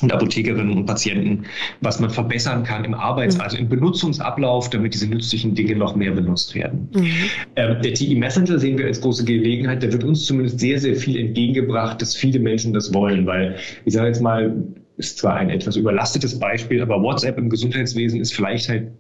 und 0.02 0.12
Apothekerinnen 0.12 0.78
und 0.78 0.86
Patienten, 0.86 1.46
was 1.82 2.00
man 2.00 2.10
verbessern 2.10 2.64
kann 2.64 2.84
im 2.86 2.94
Arbeits-, 2.94 3.36
mhm. 3.36 3.42
also 3.42 3.58
im 3.58 3.70
Benutzungsablauf, 3.70 4.70
damit 4.70 4.94
diese 4.94 5.08
nützlichen 5.08 5.56
Dinge 5.56 5.76
noch 5.76 5.96
mehr 5.96 6.12
benutzt 6.12 6.56
werden. 6.56 6.90
Mhm. 6.94 7.12
Ähm, 7.56 7.82
der 7.82 7.94
TE 7.94 8.16
Messenger 8.16 8.60
sehen 8.60 8.78
wir 8.78 8.86
als 8.86 9.02
große 9.02 9.26
Gelegenheit, 9.26 9.84
der 9.84 9.92
wird 9.92 10.04
uns 10.04 10.26
zumindest 10.26 10.60
sehr, 10.60 10.80
sehr 10.80 10.96
viel 10.96 11.20
entgegengebracht, 11.20 12.02
dass 12.02 12.16
viele 12.16 12.40
Menschen 12.40 12.74
das 12.74 12.94
wollen, 12.94 13.26
weil 13.26 13.56
ich 13.86 13.94
sage 13.94 14.08
jetzt 14.08 14.22
mal, 14.22 14.56
ist 14.98 15.18
zwar 15.18 15.36
ein 15.36 15.50
etwas 15.50 15.76
überlastetes 15.76 16.38
Beispiel, 16.40 16.82
aber 16.82 17.02
WhatsApp 17.02 17.38
im 17.38 17.50
Gesundheitswesen 17.50 18.20
ist 18.22 18.34
vielleicht 18.34 18.70
halt 18.70 18.92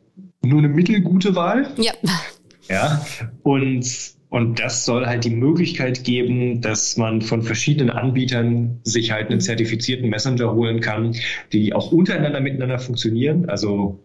nur 0.43 0.59
eine 0.59 0.69
mittelgute 0.69 1.35
Wahl. 1.35 1.67
Ja. 1.77 1.93
Ja. 2.69 3.05
Und 3.43 3.85
und 4.31 4.61
das 4.61 4.85
soll 4.85 5.05
halt 5.07 5.25
die 5.25 5.29
Möglichkeit 5.29 6.05
geben, 6.05 6.61
dass 6.61 6.95
man 6.95 7.21
von 7.21 7.41
verschiedenen 7.41 7.89
Anbietern 7.89 8.79
sich 8.83 9.11
halt 9.11 9.29
einen 9.29 9.41
zertifizierten 9.41 10.09
Messenger 10.09 10.53
holen 10.53 10.79
kann, 10.79 11.17
die 11.51 11.73
auch 11.73 11.91
untereinander 11.91 12.39
miteinander 12.39 12.79
funktionieren. 12.79 13.49
Also 13.49 13.99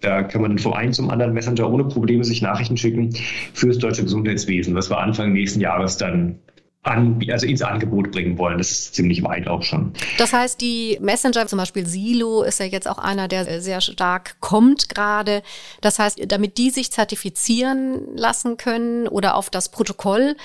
da 0.00 0.22
kann 0.22 0.40
man 0.40 0.56
vom 0.56 0.72
einen 0.72 0.94
zum 0.94 1.10
anderen 1.10 1.34
Messenger 1.34 1.70
ohne 1.70 1.84
Probleme 1.84 2.24
sich 2.24 2.40
Nachrichten 2.40 2.78
schicken 2.78 3.14
fürs 3.52 3.76
deutsche 3.76 4.02
Gesundheitswesen, 4.02 4.74
was 4.74 4.88
wir 4.88 4.96
Anfang 4.96 5.34
nächsten 5.34 5.60
Jahres 5.60 5.98
dann 5.98 6.38
an, 6.86 7.20
also 7.30 7.46
ins 7.46 7.62
Angebot 7.62 8.12
bringen 8.12 8.38
wollen. 8.38 8.58
Das 8.58 8.70
ist 8.70 8.94
ziemlich 8.94 9.22
weit 9.22 9.48
auch 9.48 9.62
schon. 9.62 9.92
Das 10.18 10.32
heißt, 10.32 10.60
die 10.60 10.98
Messenger, 11.00 11.46
zum 11.46 11.58
Beispiel 11.58 11.86
Silo, 11.86 12.42
ist 12.42 12.60
ja 12.60 12.66
jetzt 12.66 12.88
auch 12.88 12.98
einer, 12.98 13.28
der 13.28 13.60
sehr 13.60 13.80
stark 13.80 14.36
kommt 14.40 14.88
gerade. 14.88 15.42
Das 15.80 15.98
heißt, 15.98 16.20
damit 16.28 16.58
die 16.58 16.70
sich 16.70 16.90
zertifizieren 16.90 18.16
lassen 18.16 18.56
können 18.56 19.08
oder 19.08 19.34
auf 19.34 19.50
das 19.50 19.68
Protokoll 19.70 20.36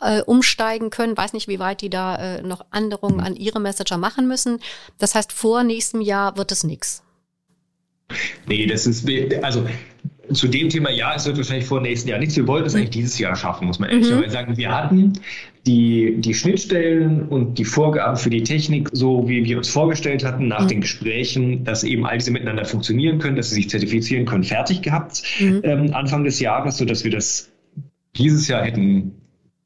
äh, 0.00 0.20
umsteigen 0.22 0.90
können, 0.90 1.16
weiß 1.16 1.32
nicht, 1.32 1.48
wie 1.48 1.58
weit 1.58 1.80
die 1.80 1.90
da 1.90 2.16
äh, 2.16 2.42
noch 2.42 2.64
Änderungen 2.72 3.20
an 3.20 3.36
ihre 3.36 3.60
Messenger 3.60 3.96
machen 3.96 4.28
müssen. 4.28 4.60
Das 4.98 5.14
heißt, 5.14 5.32
vor 5.32 5.64
nächstem 5.64 6.00
Jahr 6.00 6.36
wird 6.36 6.52
es 6.52 6.64
nichts. 6.64 7.02
Nee, 8.46 8.66
das 8.66 8.86
ist, 8.86 9.08
also 9.42 9.66
zu 10.32 10.48
dem 10.48 10.68
Thema, 10.68 10.90
ja, 10.90 11.14
es 11.14 11.26
wird 11.26 11.36
wahrscheinlich 11.36 11.66
vor 11.66 11.80
nächsten 11.80 12.08
Jahr 12.08 12.18
nichts. 12.18 12.36
Wir 12.36 12.46
wollten 12.46 12.66
es 12.66 12.74
eigentlich 12.74 12.90
dieses 12.90 13.18
Jahr 13.18 13.36
schaffen, 13.36 13.66
muss 13.66 13.78
man 13.78 13.90
ehrlicherweise 13.90 14.26
mhm. 14.26 14.30
sagen. 14.30 14.56
Wir 14.56 14.74
hatten 14.74 15.12
die, 15.66 16.16
die 16.18 16.34
Schnittstellen 16.34 17.28
und 17.28 17.58
die 17.58 17.64
Vorgaben 17.64 18.16
für 18.16 18.30
die 18.30 18.42
Technik, 18.42 18.88
so 18.92 19.28
wie 19.28 19.44
wir 19.44 19.56
uns 19.56 19.68
vorgestellt 19.68 20.24
hatten, 20.24 20.48
nach 20.48 20.62
mhm. 20.64 20.68
den 20.68 20.80
Gesprächen, 20.82 21.64
dass 21.64 21.84
eben 21.84 22.06
all 22.06 22.18
diese 22.18 22.30
miteinander 22.30 22.64
funktionieren 22.64 23.18
können, 23.18 23.36
dass 23.36 23.50
sie 23.50 23.56
sich 23.56 23.70
zertifizieren 23.70 24.26
können, 24.26 24.44
fertig 24.44 24.82
gehabt 24.82 25.22
mhm. 25.40 25.60
ähm, 25.64 25.94
Anfang 25.94 26.24
des 26.24 26.40
Jahres, 26.40 26.78
sodass 26.78 27.04
wir 27.04 27.10
das 27.10 27.50
dieses 28.16 28.48
Jahr 28.48 28.64
hätten 28.64 29.12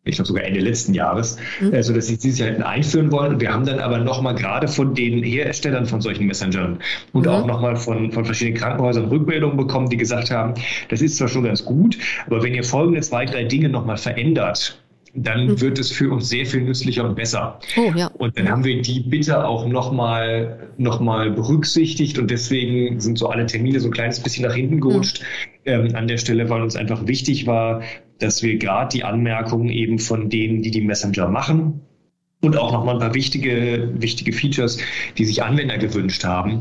ich 0.05 0.15
glaube 0.15 0.29
sogar 0.29 0.45
Ende 0.45 0.61
letzten 0.61 0.95
Jahres, 0.95 1.37
mhm. 1.61 1.75
äh, 1.75 1.83
sodass 1.83 2.07
sie 2.07 2.17
dieses 2.17 2.39
Jahr 2.39 2.49
hätten 2.49 2.63
einführen 2.63 3.13
wollen. 3.13 3.35
Und 3.35 3.41
wir 3.41 3.53
haben 3.53 3.67
dann 3.67 3.81
aber 3.81 3.99
nochmal 3.99 4.35
gerade 4.35 4.67
von 4.67 4.95
den 4.95 5.23
Herstellern 5.23 5.85
von 5.87 6.01
solchen 6.01 6.27
Messengern 6.27 6.79
und 7.13 7.27
mhm. 7.27 7.33
auch 7.33 7.47
nochmal 7.47 7.77
von, 7.77 8.11
von 8.11 8.25
verschiedenen 8.25 8.59
Krankenhäusern 8.59 9.07
Rückmeldungen 9.07 9.57
bekommen, 9.57 9.91
die 9.91 9.99
gesagt 9.99 10.31
haben, 10.31 10.55
das 10.89 11.03
ist 11.03 11.19
zwar 11.19 11.29
schon 11.29 11.45
ganz 11.45 11.65
gut, 11.65 11.99
aber 12.27 12.43
wenn 12.43 12.55
ihr 12.55 12.65
folgende 12.65 13.01
zwei, 13.03 13.27
drei 13.27 13.45
Dinge 13.45 13.69
nochmal 13.69 13.99
verändert, 13.99 14.81
dann 15.13 15.47
mhm. 15.47 15.61
wird 15.61 15.79
es 15.79 15.91
für 15.91 16.11
uns 16.11 16.29
sehr 16.29 16.47
viel 16.47 16.63
nützlicher 16.63 17.05
und 17.05 17.17
besser. 17.17 17.59
Oh, 17.77 17.93
ja. 17.95 18.07
Und 18.07 18.39
dann 18.39 18.49
haben 18.49 18.65
wir 18.65 18.81
die 18.81 19.01
Bitte 19.01 19.45
auch 19.45 19.67
nochmal 19.67 20.71
noch 20.79 21.01
mal 21.01 21.31
berücksichtigt 21.31 22.19
und 22.19 22.31
deswegen 22.31 23.01
sind 23.01 23.19
so 23.19 23.29
alle 23.29 23.47
Termine 23.47 23.81
so 23.81 23.89
ein 23.89 23.93
kleines 23.93 24.21
bisschen 24.21 24.47
nach 24.47 24.55
hinten 24.55 24.81
gerutscht. 24.81 25.21
Mhm. 25.21 25.27
Ähm, 25.67 25.95
an 25.95 26.09
der 26.09 26.17
Stelle, 26.17 26.49
weil 26.49 26.63
uns 26.63 26.75
einfach 26.75 27.07
wichtig 27.07 27.47
war, 27.47 27.83
dass 28.21 28.43
wir 28.43 28.57
gerade 28.57 28.97
die 28.97 29.05
Anmerkungen 29.05 29.69
eben 29.69 29.99
von 29.99 30.31
denen, 30.31 30.63
die 30.63 30.71
die 30.71 30.83
Messenger 30.83 31.29
machen, 31.29 31.81
und 32.43 32.57
auch 32.57 32.73
nochmal 32.73 32.95
ein 32.95 33.01
paar 33.01 33.15
wichtige, 33.15 33.91
wichtige 33.95 34.33
Features, 34.33 34.79
die 35.19 35.25
sich 35.25 35.43
Anwender 35.43 35.79
gewünscht 35.79 36.25
haben, 36.25 36.59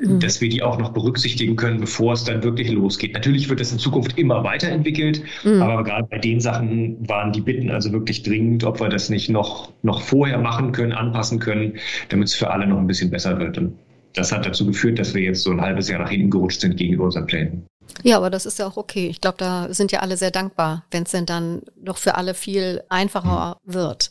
mhm. 0.00 0.18
dass 0.20 0.40
wir 0.40 0.48
die 0.48 0.62
auch 0.62 0.78
noch 0.78 0.92
berücksichtigen 0.92 1.56
können, 1.56 1.80
bevor 1.80 2.14
es 2.14 2.24
dann 2.24 2.42
wirklich 2.42 2.70
losgeht. 2.70 3.14
Natürlich 3.14 3.48
wird 3.48 3.60
das 3.60 3.72
in 3.72 3.78
Zukunft 3.78 4.18
immer 4.18 4.42
weiterentwickelt, 4.42 5.22
mhm. 5.44 5.62
aber 5.62 5.84
gerade 5.84 6.08
bei 6.10 6.18
den 6.18 6.40
Sachen 6.40 7.08
waren 7.08 7.32
die 7.32 7.40
Bitten 7.40 7.70
also 7.70 7.92
wirklich 7.92 8.22
dringend, 8.22 8.64
ob 8.64 8.80
wir 8.80 8.88
das 8.88 9.10
nicht 9.10 9.30
noch, 9.30 9.72
noch 9.82 10.00
vorher 10.00 10.38
machen 10.38 10.72
können, 10.72 10.92
anpassen 10.92 11.38
können, 11.38 11.74
damit 12.08 12.28
es 12.28 12.34
für 12.34 12.50
alle 12.50 12.66
noch 12.66 12.78
ein 12.78 12.86
bisschen 12.86 13.10
besser 13.10 13.38
wird. 13.38 13.58
Und 13.58 13.78
das 14.14 14.32
hat 14.32 14.44
dazu 14.44 14.66
geführt, 14.66 14.98
dass 14.98 15.14
wir 15.14 15.22
jetzt 15.22 15.44
so 15.44 15.52
ein 15.52 15.60
halbes 15.60 15.88
Jahr 15.88 16.00
nach 16.00 16.10
hinten 16.10 16.30
gerutscht 16.30 16.60
sind 16.60 16.76
gegenüber 16.76 17.04
unseren 17.04 17.26
Plänen. 17.26 17.66
Ja, 18.02 18.16
aber 18.16 18.30
das 18.30 18.46
ist 18.46 18.58
ja 18.58 18.66
auch 18.66 18.76
okay. 18.76 19.06
Ich 19.08 19.20
glaube, 19.20 19.38
da 19.38 19.72
sind 19.72 19.92
ja 19.92 20.00
alle 20.00 20.16
sehr 20.16 20.30
dankbar, 20.30 20.84
wenn 20.90 21.04
es 21.04 21.10
denn 21.10 21.26
dann 21.26 21.62
noch 21.80 21.98
für 21.98 22.16
alle 22.16 22.34
viel 22.34 22.82
einfacher 22.88 23.58
mhm. 23.64 23.74
wird. 23.74 24.10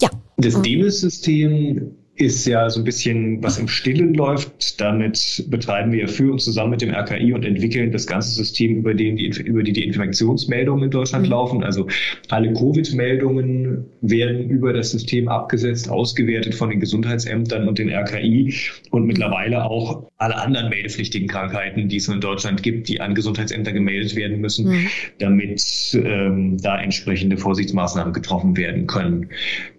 Ja. 0.00 0.10
Das 0.36 0.56
mhm. 0.56 0.62
Demis-System 0.62 1.96
ist 2.20 2.46
ja 2.46 2.68
so 2.68 2.80
ein 2.80 2.84
bisschen, 2.84 3.42
was 3.42 3.58
im 3.58 3.66
Stillen 3.66 4.12
läuft. 4.12 4.78
Damit 4.80 5.46
betreiben 5.48 5.90
wir 5.92 6.06
für 6.06 6.32
und 6.32 6.40
zusammen 6.40 6.72
mit 6.72 6.82
dem 6.82 6.90
RKI 6.90 7.32
und 7.32 7.44
entwickeln 7.44 7.92
das 7.92 8.06
ganze 8.06 8.30
System, 8.30 8.76
über, 8.76 8.92
den 8.92 9.16
die, 9.16 9.28
über 9.44 9.62
die 9.62 9.72
die 9.72 9.86
Infektionsmeldungen 9.86 10.84
in 10.84 10.90
Deutschland 10.90 11.24
mhm. 11.24 11.30
laufen. 11.30 11.64
Also 11.64 11.86
alle 12.28 12.52
Covid-Meldungen 12.52 13.86
werden 14.02 14.50
über 14.50 14.74
das 14.74 14.90
System 14.90 15.28
abgesetzt, 15.28 15.88
ausgewertet 15.88 16.54
von 16.54 16.68
den 16.68 16.80
Gesundheitsämtern 16.80 17.66
und 17.66 17.78
den 17.78 17.88
RKI 17.88 18.54
und 18.90 19.06
mittlerweile 19.06 19.64
auch 19.64 20.10
alle 20.18 20.36
anderen 20.36 20.68
meldepflichtigen 20.68 21.28
Krankheiten, 21.28 21.88
die 21.88 21.96
es 21.96 22.08
in 22.08 22.20
Deutschland 22.20 22.62
gibt, 22.62 22.88
die 22.88 23.00
an 23.00 23.14
Gesundheitsämter 23.14 23.72
gemeldet 23.72 24.14
werden 24.14 24.40
müssen, 24.40 24.68
mhm. 24.68 24.86
damit 25.18 25.62
ähm, 25.94 26.58
da 26.60 26.78
entsprechende 26.78 27.38
Vorsichtsmaßnahmen 27.38 28.12
getroffen 28.12 28.58
werden 28.58 28.86
können. 28.86 29.30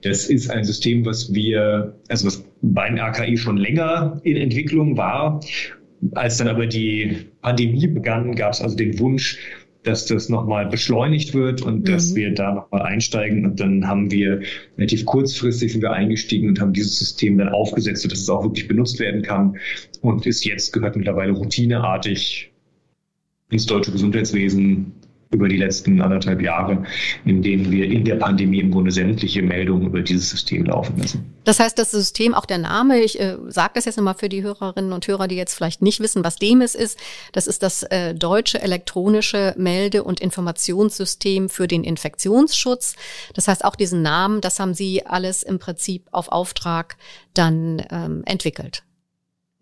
Das 0.02 0.26
ist 0.26 0.50
ein 0.50 0.64
System, 0.64 1.06
was 1.06 1.34
wir, 1.34 1.94
also 2.10 2.31
was 2.32 2.46
beim 2.62 2.98
RKI 2.98 3.38
schon 3.38 3.58
länger 3.58 4.20
in 4.24 4.38
Entwicklung 4.38 4.98
war. 4.98 5.40
Als 6.14 6.38
dann 6.38 6.48
aber 6.48 6.66
die 6.66 7.28
Pandemie 7.42 7.88
begann, 7.88 8.36
gab 8.36 8.54
es 8.54 8.62
also 8.62 8.76
den 8.76 8.98
Wunsch, 9.00 9.38
dass 9.84 10.06
das 10.06 10.30
nochmal 10.30 10.68
beschleunigt 10.68 11.34
wird 11.34 11.62
und 11.62 11.80
mhm. 11.80 11.86
dass 11.86 12.16
wir 12.16 12.34
da 12.34 12.54
nochmal 12.54 12.84
einsteigen. 12.84 13.46
Und 13.46 13.60
dann 13.60 13.88
haben 13.88 14.12
wir 14.12 14.42
relativ 14.78 15.06
kurzfristig 15.06 15.72
sind 15.72 15.82
wir 15.82 15.92
eingestiegen 15.92 16.50
und 16.50 16.60
haben 16.60 16.74
dieses 16.74 16.98
System 16.98 17.38
dann 17.38 17.50
aufgesetzt, 17.50 18.04
sodass 18.04 18.20
es 18.20 18.30
auch 18.30 18.44
wirklich 18.44 18.68
benutzt 18.68 19.00
werden 19.00 19.22
kann 19.22 19.58
und 20.02 20.26
ist 20.26 20.46
jetzt 20.46 20.72
gehört 20.72 20.96
mittlerweile 20.96 21.32
routineartig 21.32 22.52
ins 23.50 23.66
deutsche 23.66 23.92
Gesundheitswesen 23.92 24.94
über 25.32 25.48
die 25.48 25.58
letzten 25.58 26.02
anderthalb 26.02 26.42
Jahre, 26.42 26.84
in 27.26 27.42
denen 27.42 27.72
wir 27.72 27.86
in 27.86 28.04
der 28.04 28.16
Pandemie 28.16 28.60
im 28.60 28.72
Grunde 28.72 28.92
sämtliche 28.92 29.42
Meldungen 29.42 29.88
über 29.88 30.02
dieses 30.02 30.30
System 30.30 30.66
laufen 30.66 30.98
lassen. 30.98 31.26
Das 31.46 31.60
heißt, 31.60 31.80
das 31.80 31.92
System, 31.92 32.34
auch 32.34 32.46
der 32.46 32.58
Name, 32.58 33.00
ich 33.00 33.20
äh, 33.20 33.38
sage 33.48 33.72
das 33.76 33.86
jetzt 33.86 33.98
nochmal 33.98 34.16
für 34.16 34.30
die 34.30 34.44
Hörerinnen 34.44 34.92
und 34.92 35.08
Hörer, 35.08 35.28
die 35.28 35.36
jetzt 35.36 35.56
vielleicht 35.56 35.82
nicht 35.82 36.02
wissen, 36.02 36.24
was 36.24 36.36
DEMIS 36.36 36.76
ist. 36.76 37.00
Das 37.32 37.48
ist 37.48 37.64
das 37.64 37.84
äh, 37.84 38.14
deutsche 38.14 38.62
elektronische 38.62 39.56
Melde- 39.58 40.04
und 40.04 40.20
Informationssystem 40.20 41.50
für 41.50 41.68
den 41.68 41.84
Infektionsschutz. 41.84 42.96
Das 43.34 43.48
heißt, 43.48 43.64
auch 43.64 43.76
diesen 43.76 44.02
Namen, 44.02 44.42
das 44.42 44.60
haben 44.60 44.74
Sie 44.74 45.06
alles 45.06 45.44
im 45.44 45.60
Prinzip 45.60 46.08
auf 46.12 46.28
Auftrag 46.28 46.98
dann 47.34 47.82
ähm, 47.90 48.24
entwickelt. 48.26 48.84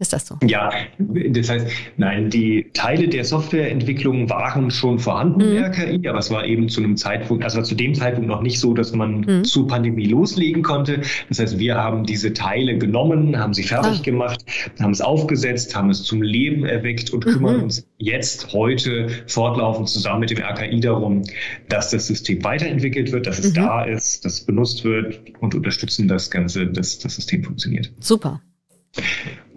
Ist 0.01 0.13
das 0.13 0.25
so? 0.25 0.37
Ja, 0.47 0.71
das 0.97 1.49
heißt, 1.49 1.67
nein, 1.97 2.29
die 2.29 2.67
Teile 2.73 3.09
der 3.09 3.25
Softwareentwicklung 3.25 4.29
waren 4.29 4.71
schon 4.71 4.97
vorhanden 4.97 5.41
mhm. 5.41 5.57
im 5.57 5.63
RKI, 5.65 6.07
aber 6.07 6.19
es 6.19 6.31
war 6.31 6.45
eben 6.45 6.69
zu 6.69 6.81
einem 6.81 6.95
Zeitpunkt, 6.95 7.43
also 7.43 7.61
zu 7.61 7.75
dem 7.75 7.93
Zeitpunkt 7.93 8.29
noch 8.29 8.41
nicht 8.41 8.61
so, 8.61 8.73
dass 8.73 8.93
man 8.93 9.19
mhm. 9.19 9.43
zur 9.43 9.67
Pandemie 9.67 10.05
loslegen 10.05 10.63
konnte. 10.63 11.01
Das 11.27 11.39
heißt, 11.39 11.59
wir 11.59 11.75
haben 11.75 12.05
diese 12.05 12.31
Teile 12.31 12.77
genommen, 12.77 13.37
haben 13.37 13.53
sie 13.53 13.63
fertig 13.63 13.99
ah. 13.99 14.03
gemacht, 14.03 14.45
haben 14.79 14.91
es 14.91 15.01
aufgesetzt, 15.01 15.75
haben 15.75 15.89
es 15.89 16.03
zum 16.03 16.21
Leben 16.21 16.63
erweckt 16.63 17.09
und 17.09 17.25
mhm. 17.25 17.31
kümmern 17.31 17.61
uns 17.63 17.85
jetzt 17.97 18.53
heute 18.53 19.09
fortlaufend 19.27 19.89
zusammen 19.89 20.21
mit 20.21 20.29
dem 20.29 20.39
RKI 20.39 20.79
darum, 20.79 21.23
dass 21.67 21.89
das 21.89 22.07
System 22.07 22.41
weiterentwickelt 22.45 23.11
wird, 23.11 23.27
dass 23.27 23.39
es 23.39 23.49
mhm. 23.49 23.55
da 23.55 23.83
ist, 23.83 24.23
dass 24.23 24.35
es 24.35 24.45
benutzt 24.45 24.85
wird 24.85 25.19
und 25.41 25.55
unterstützen 25.55 26.07
das 26.07 26.31
Ganze, 26.31 26.67
dass 26.67 26.99
das 26.99 27.17
System 27.17 27.43
funktioniert. 27.43 27.91
Super. 27.99 28.41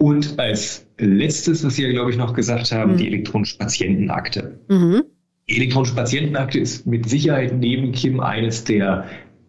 Und 0.03 0.37
als 0.37 0.85
letztes, 0.97 1.63
was 1.63 1.75
Sie 1.75 1.83
ja, 1.83 1.91
glaube 1.93 2.11
ich, 2.11 2.17
noch 2.17 2.33
gesagt 2.33 2.73
haben, 2.73 2.91
mhm. 2.91 2.97
die 2.97 3.07
elektronische 3.07 3.57
Patientenakte. 3.57 4.59
Mhm. 4.67 5.03
Die 5.49 5.55
elektronische 5.55 5.95
Patientenakte 5.95 6.59
ist 6.59 6.85
mit 6.85 7.07
Sicherheit 7.07 7.57
neben 7.57 7.93
Kim 7.93 8.19
eines 8.19 8.65
der 8.65 9.05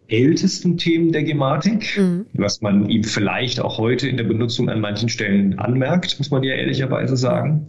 ältesten 0.07 0.77
Themen 0.77 1.11
der 1.11 1.23
Gematik, 1.23 1.97
mhm. 1.97 2.27
was 2.35 2.61
man 2.61 2.87
ihm 2.89 3.03
vielleicht 3.03 3.59
auch 3.59 3.77
heute 3.77 4.07
in 4.07 4.15
der 4.15 4.23
Benutzung 4.23 4.69
an 4.69 4.79
manchen 4.79 5.09
Stellen 5.09 5.59
anmerkt, 5.59 6.17
muss 6.19 6.31
man 6.31 6.41
ja 6.43 6.53
ehrlicherweise 6.53 7.17
sagen. 7.17 7.67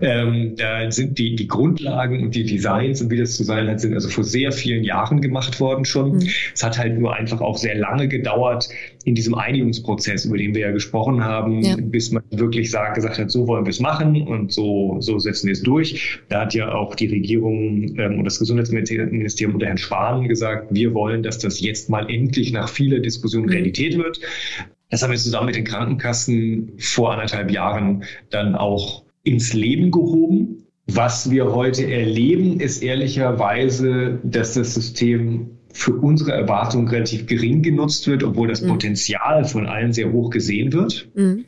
Ähm, 0.00 0.54
da 0.56 0.90
sind 0.90 1.18
die, 1.18 1.36
die 1.36 1.48
Grundlagen 1.48 2.22
und 2.22 2.34
die 2.34 2.44
Designs 2.44 3.02
und 3.02 3.10
wie 3.10 3.18
das 3.18 3.36
zu 3.36 3.44
sein 3.44 3.68
hat, 3.68 3.80
sind 3.80 3.92
also 3.92 4.08
vor 4.08 4.24
sehr 4.24 4.52
vielen 4.52 4.84
Jahren 4.84 5.20
gemacht 5.20 5.60
worden 5.60 5.84
schon. 5.84 6.12
Mhm. 6.12 6.28
Es 6.54 6.64
hat 6.64 6.78
halt 6.78 6.98
nur 6.98 7.14
einfach 7.14 7.42
auch 7.42 7.58
sehr 7.58 7.76
lange 7.76 8.08
gedauert 8.08 8.70
in 9.06 9.14
diesem 9.14 9.36
Einigungsprozess, 9.36 10.24
über 10.24 10.36
den 10.36 10.52
wir 10.52 10.62
ja 10.62 10.72
gesprochen 10.72 11.22
haben, 11.22 11.62
ja. 11.62 11.76
bis 11.80 12.10
man 12.10 12.24
wirklich 12.30 12.72
sagt, 12.72 12.96
gesagt 12.96 13.18
hat, 13.18 13.30
so 13.30 13.46
wollen 13.46 13.64
wir 13.64 13.70
es 13.70 13.78
machen 13.78 14.20
und 14.22 14.52
so, 14.52 14.96
so 14.98 15.20
setzen 15.20 15.46
wir 15.46 15.52
es 15.52 15.62
durch. 15.62 16.18
Da 16.28 16.40
hat 16.40 16.54
ja 16.54 16.74
auch 16.74 16.96
die 16.96 17.06
Regierung 17.06 17.96
ähm, 17.98 18.18
und 18.18 18.24
das 18.24 18.40
Gesundheitsministerium 18.40 19.54
unter 19.54 19.66
Herrn 19.66 19.78
Spahn 19.78 20.26
gesagt, 20.26 20.74
wir 20.74 20.92
wollen, 20.92 21.22
dass 21.22 21.38
das 21.38 21.60
jetzt 21.60 21.88
mal 21.88 22.10
endlich 22.10 22.52
nach 22.52 22.68
vieler 22.68 22.98
Diskussion 22.98 23.44
mhm. 23.44 23.50
Realität 23.50 23.96
wird. 23.96 24.20
Das 24.90 25.04
haben 25.04 25.12
wir 25.12 25.18
zusammen 25.18 25.46
mit 25.46 25.54
den 25.54 25.64
Krankenkassen 25.64 26.72
vor 26.78 27.12
anderthalb 27.12 27.52
Jahren 27.52 28.02
dann 28.30 28.56
auch 28.56 29.04
ins 29.22 29.52
Leben 29.52 29.92
gehoben. 29.92 30.64
Was 30.88 31.30
wir 31.30 31.54
heute 31.54 31.88
erleben, 31.88 32.58
ist 32.58 32.82
ehrlicherweise, 32.82 34.18
dass 34.24 34.54
das 34.54 34.74
System 34.74 35.55
für 35.76 35.92
unsere 35.92 36.32
Erwartungen 36.32 36.88
relativ 36.88 37.26
gering 37.26 37.62
genutzt 37.62 38.06
wird, 38.06 38.24
obwohl 38.24 38.48
das 38.48 38.62
mhm. 38.62 38.68
Potenzial 38.68 39.44
von 39.44 39.66
allen 39.66 39.92
sehr 39.92 40.10
hoch 40.10 40.30
gesehen 40.30 40.72
wird. 40.72 41.10
Mhm. 41.14 41.44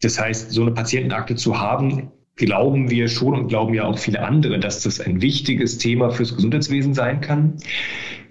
Das 0.00 0.20
heißt, 0.20 0.50
so 0.50 0.62
eine 0.62 0.72
Patientenakte 0.72 1.36
zu 1.36 1.60
haben, 1.60 2.10
glauben 2.34 2.90
wir 2.90 3.06
schon 3.06 3.34
und 3.34 3.46
glauben 3.46 3.72
ja 3.72 3.84
auch 3.84 3.98
viele 3.98 4.20
andere, 4.22 4.58
dass 4.58 4.82
das 4.82 5.00
ein 5.00 5.22
wichtiges 5.22 5.78
Thema 5.78 6.10
fürs 6.10 6.34
Gesundheitswesen 6.34 6.92
sein 6.92 7.20
kann. 7.20 7.54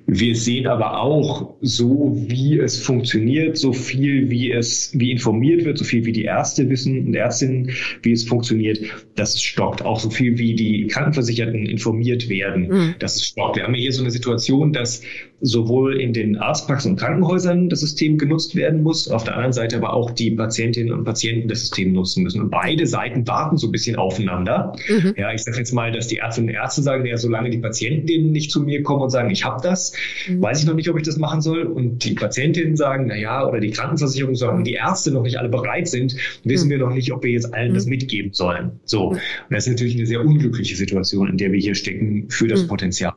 Wir 0.08 0.36
sehen 0.36 0.68
aber 0.68 1.00
auch, 1.00 1.56
so 1.62 2.16
wie 2.28 2.60
es 2.60 2.82
funktioniert, 2.82 3.58
so 3.58 3.72
viel 3.72 4.30
wie 4.30 4.52
es, 4.52 4.92
wie 4.94 5.12
informiert 5.12 5.64
wird, 5.64 5.78
so 5.78 5.86
viel 5.86 6.06
wie 6.06 6.12
die 6.12 6.24
Ärzte 6.24 6.70
wissen 6.70 7.08
und 7.08 7.14
Ärztinnen, 7.14 7.72
wie 8.02 8.12
es 8.12 8.24
funktioniert, 8.24 8.80
das 9.16 9.42
stockt. 9.42 9.84
Auch 9.84 10.00
so 10.00 10.10
viel 10.10 10.38
wie 10.38 10.56
die 10.56 10.88
Krankenversicherten 10.88 11.66
informiert 11.66 12.30
werden, 12.30 12.68
mhm. 12.68 12.96
das 13.00 13.24
stockt. 13.24 13.58
Wir 13.58 13.64
haben 13.64 13.74
hier 13.74 13.92
so 13.92 14.02
eine 14.02 14.12
Situation, 14.12 14.74
dass 14.74 15.02
sowohl 15.42 16.00
in 16.00 16.14
den 16.14 16.38
Arztpraxen 16.38 16.92
und 16.92 16.98
Krankenhäusern 16.98 17.68
das 17.70 17.80
System 17.80 18.18
genutzt 18.18 18.56
werden 18.56 18.84
muss, 18.84 19.10
auf 19.10 19.24
der 19.24 19.34
anderen 19.34 19.54
Seite 19.54 19.78
aber 19.78 19.94
auch 19.94 20.12
die 20.12 20.32
Patientinnen 20.32 20.94
und 20.94 21.04
Patienten 21.04 21.48
das 21.48 21.62
System 21.62 21.94
nutzen 21.94 22.24
müssen. 22.24 22.42
Und 22.42 22.52
beide 22.52 22.86
Seiten 22.86 23.28
warten 23.28 23.58
so 23.58 23.68
ein 23.68 23.72
bisschen 23.72 23.96
aufeinander. 23.96 24.76
Mhm. 24.88 25.16
Ja, 25.18 25.34
ich 25.34 25.44
sage 25.44 25.58
jetzt 25.58 25.74
mal, 25.74 25.92
dass 25.92 26.08
die 26.08 26.18
Ärztinnen 26.18 26.50
und 26.50 26.56
Ärzte 26.56 26.84
sagen, 26.84 27.06
ja, 27.06 27.18
solange 27.18 27.50
die 27.50 27.58
Patienten 27.58 28.06
denen 28.06 28.32
nicht 28.32 28.52
zu 28.52 28.62
mir 28.62 28.84
kommen 28.84 29.02
und 29.02 29.10
sagen, 29.10 29.32
ich 29.32 29.44
habe 29.44 29.62
das, 29.64 29.94
mhm. 30.28 30.42
weiß 30.42 30.62
ich 30.62 30.68
noch 30.68 30.76
nicht, 30.76 30.90
ob 30.90 30.98
ich 30.98 31.04
das 31.04 31.18
machen 31.18 31.42
soll. 31.42 31.64
Und 31.64 32.04
die 32.06 32.14
Patientinnen 32.14 32.76
sagen, 32.76 33.06
na 33.08 33.16
ja, 33.16 33.48
oder 33.48 33.60
die 33.60 33.72
Krankenversicherung 33.72 34.36
sagen, 34.36 34.64
die 34.64 34.74
Ärzte 34.74 35.12
noch 35.12 35.24
nicht 35.24 35.40
alle 35.40 35.50
bereit 35.50 35.88
sind, 35.88 36.16
wissen 36.44 36.68
mhm. 36.68 36.72
wir 36.72 36.78
noch 36.78 36.94
nicht, 36.94 37.12
ob 37.12 37.24
wir 37.24 37.32
jetzt 37.32 37.54
allen 37.54 37.74
das 37.74 37.86
mhm. 37.86 37.92
mitgeben 37.92 38.34
sollen. 38.34 38.80
So. 38.86 39.10
Und 39.10 39.20
das 39.50 39.66
ist 39.66 39.74
natürlich 39.74 39.96
eine 39.96 40.06
sehr 40.06 40.24
unglückliche 40.24 40.76
Situation, 40.76 41.30
in 41.30 41.38
der 41.38 41.52
wir 41.52 41.60
hier 41.60 41.76
stecken 41.76 42.30
für 42.30 42.48
das 42.48 42.64
mhm. 42.64 42.68
Potenzial. 42.68 43.14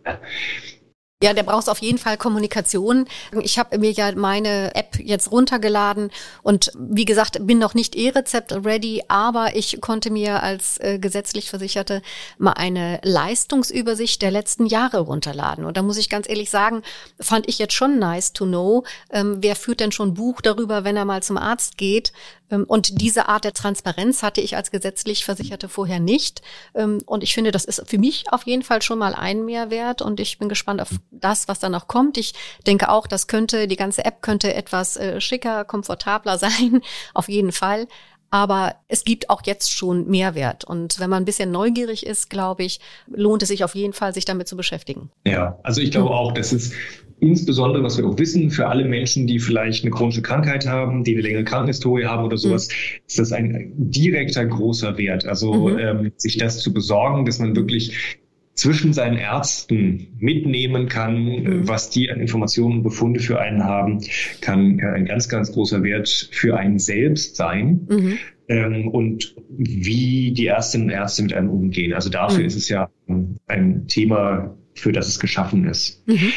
Ja, 1.24 1.32
der 1.32 1.42
braucht 1.42 1.70
auf 1.70 1.78
jeden 1.78 1.96
Fall 1.96 2.18
Kommunikation. 2.18 3.06
Ich 3.40 3.58
habe 3.58 3.78
mir 3.78 3.90
ja 3.90 4.14
meine 4.14 4.74
App 4.74 4.98
jetzt 5.02 5.32
runtergeladen 5.32 6.10
und 6.42 6.70
wie 6.78 7.06
gesagt, 7.06 7.38
bin 7.46 7.58
noch 7.58 7.72
nicht 7.72 7.96
E-Rezept 7.96 8.52
ready, 8.52 9.02
aber 9.08 9.56
ich 9.56 9.80
konnte 9.80 10.10
mir 10.10 10.42
als 10.42 10.76
äh, 10.80 10.98
gesetzlich 10.98 11.48
Versicherte 11.48 12.02
mal 12.36 12.52
eine 12.52 13.00
Leistungsübersicht 13.04 14.20
der 14.20 14.32
letzten 14.32 14.66
Jahre 14.66 14.98
runterladen. 14.98 15.64
Und 15.64 15.78
da 15.78 15.82
muss 15.82 15.96
ich 15.96 16.10
ganz 16.10 16.28
ehrlich 16.28 16.50
sagen, 16.50 16.82
fand 17.18 17.48
ich 17.48 17.58
jetzt 17.58 17.72
schon 17.72 17.98
nice 17.98 18.34
to 18.34 18.44
know, 18.44 18.84
ähm, 19.08 19.38
wer 19.40 19.56
führt 19.56 19.80
denn 19.80 19.92
schon 19.92 20.12
Buch 20.12 20.42
darüber, 20.42 20.84
wenn 20.84 20.98
er 20.98 21.06
mal 21.06 21.22
zum 21.22 21.38
Arzt 21.38 21.78
geht, 21.78 22.12
ähm, 22.50 22.64
und 22.64 23.00
diese 23.00 23.28
Art 23.28 23.44
der 23.44 23.52
Transparenz 23.52 24.22
hatte 24.22 24.40
ich 24.40 24.56
als 24.56 24.70
gesetzlich 24.70 25.24
Versicherte 25.24 25.68
vorher 25.68 26.00
nicht. 26.00 26.42
Ähm, 26.74 27.00
und 27.06 27.22
ich 27.22 27.34
finde, 27.34 27.50
das 27.50 27.64
ist 27.64 27.82
für 27.86 27.98
mich 27.98 28.24
auf 28.30 28.44
jeden 28.46 28.62
Fall 28.62 28.82
schon 28.82 28.98
mal 28.98 29.14
ein 29.14 29.44
Mehrwert. 29.44 30.02
Und 30.02 30.20
ich 30.20 30.38
bin 30.38 30.48
gespannt 30.48 30.80
auf 30.80 30.90
das, 31.20 31.48
was 31.48 31.58
da 31.60 31.68
noch 31.68 31.88
kommt. 31.88 32.18
Ich 32.18 32.34
denke 32.66 32.90
auch, 32.90 33.06
das 33.06 33.26
könnte, 33.26 33.68
die 33.68 33.76
ganze 33.76 34.04
App 34.04 34.22
könnte 34.22 34.54
etwas 34.54 34.96
äh, 34.96 35.20
schicker, 35.20 35.64
komfortabler 35.64 36.38
sein. 36.44 36.80
Auf 37.14 37.28
jeden 37.28 37.52
Fall. 37.52 37.86
Aber 38.30 38.74
es 38.88 39.04
gibt 39.04 39.30
auch 39.30 39.42
jetzt 39.44 39.70
schon 39.70 40.08
Mehrwert. 40.08 40.64
Und 40.64 40.98
wenn 40.98 41.08
man 41.08 41.22
ein 41.22 41.24
bisschen 41.24 41.52
neugierig 41.52 42.04
ist, 42.04 42.30
glaube 42.30 42.64
ich, 42.64 42.80
lohnt 43.06 43.42
es 43.42 43.48
sich 43.48 43.62
auf 43.62 43.76
jeden 43.76 43.92
Fall, 43.92 44.12
sich 44.12 44.24
damit 44.24 44.48
zu 44.48 44.56
beschäftigen. 44.56 45.10
Ja, 45.24 45.56
also 45.62 45.80
ich 45.80 45.92
glaube 45.92 46.10
auch, 46.10 46.32
dass 46.32 46.50
es 46.50 46.72
insbesondere, 47.20 47.84
was 47.84 47.96
wir 47.96 48.06
auch 48.06 48.18
wissen, 48.18 48.50
für 48.50 48.66
alle 48.66 48.84
Menschen, 48.84 49.28
die 49.28 49.38
vielleicht 49.38 49.84
eine 49.84 49.92
chronische 49.92 50.22
Krankheit 50.22 50.66
haben, 50.66 51.04
die 51.04 51.12
eine 51.12 51.22
längere 51.22 51.44
Krankenhistorie 51.44 52.06
haben 52.06 52.24
oder 52.24 52.36
sowas, 52.36 52.68
mhm. 52.68 53.00
ist 53.06 53.18
das 53.20 53.32
ein 53.32 53.72
direkter 53.76 54.44
großer 54.44 54.98
Wert. 54.98 55.24
Also 55.26 55.68
mhm. 55.68 55.78
ähm, 55.78 56.12
sich 56.16 56.36
das 56.36 56.58
zu 56.58 56.72
besorgen, 56.72 57.24
dass 57.24 57.38
man 57.38 57.54
wirklich 57.54 58.18
zwischen 58.54 58.92
seinen 58.92 59.16
Ärzten 59.16 60.14
mitnehmen 60.18 60.88
kann, 60.88 61.24
mhm. 61.24 61.68
was 61.68 61.90
die 61.90 62.10
an 62.10 62.20
Informationen 62.20 62.78
und 62.78 62.82
Befunde 62.84 63.20
für 63.20 63.40
einen 63.40 63.64
haben, 63.64 64.00
kann 64.40 64.80
ein 64.80 65.04
ganz, 65.06 65.28
ganz 65.28 65.52
großer 65.52 65.82
Wert 65.82 66.28
für 66.30 66.56
einen 66.56 66.78
selbst 66.78 67.36
sein. 67.36 67.86
Mhm. 67.88 68.18
Ähm, 68.46 68.88
und 68.88 69.34
wie 69.48 70.32
die 70.32 70.46
Ärztinnen 70.46 70.88
und 70.88 70.92
Ärzte 70.92 71.22
mit 71.22 71.32
einem 71.32 71.50
umgehen. 71.50 71.94
Also 71.94 72.10
dafür 72.10 72.40
mhm. 72.40 72.46
ist 72.46 72.56
es 72.56 72.68
ja 72.68 72.90
ein 73.06 73.86
Thema, 73.88 74.56
für 74.74 74.92
das 74.92 75.08
es 75.08 75.18
geschaffen 75.18 75.66
ist. 75.66 76.06
Mhm. 76.06 76.32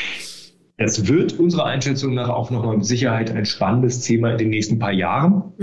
Es 0.78 1.08
wird 1.08 1.40
unserer 1.40 1.66
Einschätzung 1.66 2.14
nach 2.14 2.30
auch 2.30 2.52
nochmal 2.52 2.78
mit 2.78 2.86
Sicherheit 2.86 3.32
ein 3.32 3.46
spannendes 3.46 4.02
Thema 4.02 4.32
in 4.32 4.38
den 4.38 4.50
nächsten 4.50 4.80
paar 4.80 4.92
Jahren. 4.92 5.54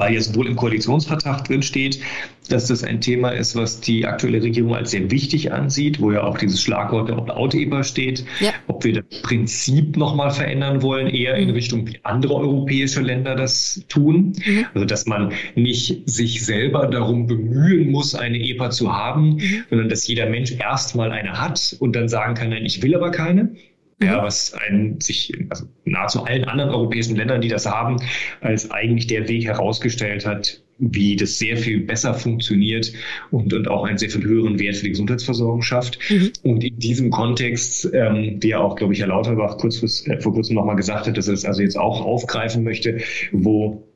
Weil 0.00 0.14
jetzt 0.14 0.34
wohl 0.34 0.46
im 0.46 0.56
Koalitionsvertrag 0.56 1.44
drin 1.44 1.62
steht, 1.62 2.00
dass 2.48 2.68
das 2.68 2.82
ein 2.82 3.02
Thema 3.02 3.28
ist, 3.32 3.54
was 3.54 3.82
die 3.82 4.06
aktuelle 4.06 4.42
Regierung 4.42 4.74
als 4.74 4.92
sehr 4.92 5.10
wichtig 5.10 5.52
ansieht, 5.52 6.00
wo 6.00 6.10
ja 6.10 6.22
auch 6.22 6.38
dieses 6.38 6.62
Schlagwort 6.62 7.10
der 7.10 7.18
Opt-out-EBA 7.18 7.84
steht. 7.84 8.24
Ja. 8.40 8.50
Ob 8.66 8.82
wir 8.82 8.94
das 8.94 9.20
Prinzip 9.20 9.98
nochmal 9.98 10.30
verändern 10.30 10.80
wollen, 10.80 11.06
eher 11.06 11.36
in 11.36 11.48
mhm. 11.48 11.54
Richtung, 11.54 11.86
wie 11.86 12.00
andere 12.02 12.34
europäische 12.34 13.02
Länder 13.02 13.36
das 13.36 13.84
tun. 13.90 14.32
Mhm. 14.42 14.66
Also, 14.72 14.86
dass 14.86 15.04
man 15.04 15.32
nicht 15.54 16.08
sich 16.08 16.46
selber 16.46 16.86
darum 16.86 17.26
bemühen 17.26 17.90
muss, 17.90 18.14
eine 18.14 18.38
EPA 18.38 18.70
zu 18.70 18.96
haben, 18.96 19.34
mhm. 19.34 19.64
sondern 19.68 19.90
dass 19.90 20.06
jeder 20.06 20.30
Mensch 20.30 20.52
erstmal 20.52 21.12
eine 21.12 21.38
hat 21.38 21.76
und 21.78 21.94
dann 21.94 22.08
sagen 22.08 22.34
kann, 22.34 22.48
nein, 22.48 22.64
ich 22.64 22.82
will 22.82 22.94
aber 22.94 23.10
keine. 23.10 23.54
Ja, 24.02 24.18
mhm. 24.18 24.24
was 24.24 24.54
ein, 24.54 25.00
sich 25.00 25.32
also 25.50 25.66
nahezu 25.84 26.24
allen 26.24 26.44
anderen 26.44 26.70
europäischen 26.70 27.16
Ländern, 27.16 27.40
die 27.40 27.48
das 27.48 27.66
haben, 27.66 27.96
als 28.40 28.70
eigentlich 28.70 29.06
der 29.06 29.28
Weg 29.28 29.44
herausgestellt 29.44 30.24
hat, 30.24 30.62
wie 30.78 31.16
das 31.16 31.38
sehr 31.38 31.58
viel 31.58 31.80
besser 31.80 32.14
funktioniert 32.14 32.92
und, 33.30 33.52
und 33.52 33.68
auch 33.68 33.84
einen 33.84 33.98
sehr 33.98 34.08
viel 34.08 34.24
höheren 34.24 34.58
Wert 34.58 34.76
für 34.76 34.84
die 34.84 34.90
Gesundheitsversorgung 34.90 35.60
schafft. 35.60 35.98
Mhm. 36.08 36.32
Und 36.42 36.64
in 36.64 36.78
diesem 36.78 37.10
Kontext, 37.10 37.90
ähm, 37.92 38.40
der 38.40 38.60
auch, 38.60 38.76
glaube 38.76 38.94
ich, 38.94 39.00
Herr 39.00 39.08
Lauterbach 39.08 39.58
kurz, 39.58 39.82
äh, 40.06 40.18
vor 40.20 40.32
kurzem 40.32 40.56
nochmal 40.56 40.76
gesagt 40.76 41.06
hat, 41.06 41.18
dass 41.18 41.28
er 41.28 41.34
es 41.34 41.44
also 41.44 41.60
jetzt 41.60 41.78
auch 41.78 42.00
aufgreifen 42.00 42.64
möchte, 42.64 42.98
wo 43.32 43.86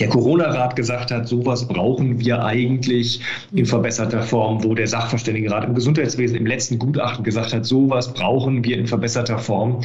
der 0.00 0.08
Corona-Rat 0.08 0.74
gesagt 0.74 1.12
hat, 1.12 1.28
sowas 1.28 1.68
brauchen 1.68 2.18
wir 2.18 2.44
eigentlich 2.44 3.20
in 3.52 3.64
verbesserter 3.64 4.22
Form, 4.22 4.64
wo 4.64 4.74
der 4.74 4.88
Sachverständigenrat 4.88 5.64
im 5.64 5.74
Gesundheitswesen 5.74 6.36
im 6.36 6.46
letzten 6.46 6.78
Gutachten 6.78 7.24
gesagt 7.24 7.52
hat, 7.52 7.64
sowas 7.64 8.12
brauchen 8.12 8.64
wir 8.64 8.76
in 8.76 8.86
verbesserter 8.86 9.38
Form 9.38 9.82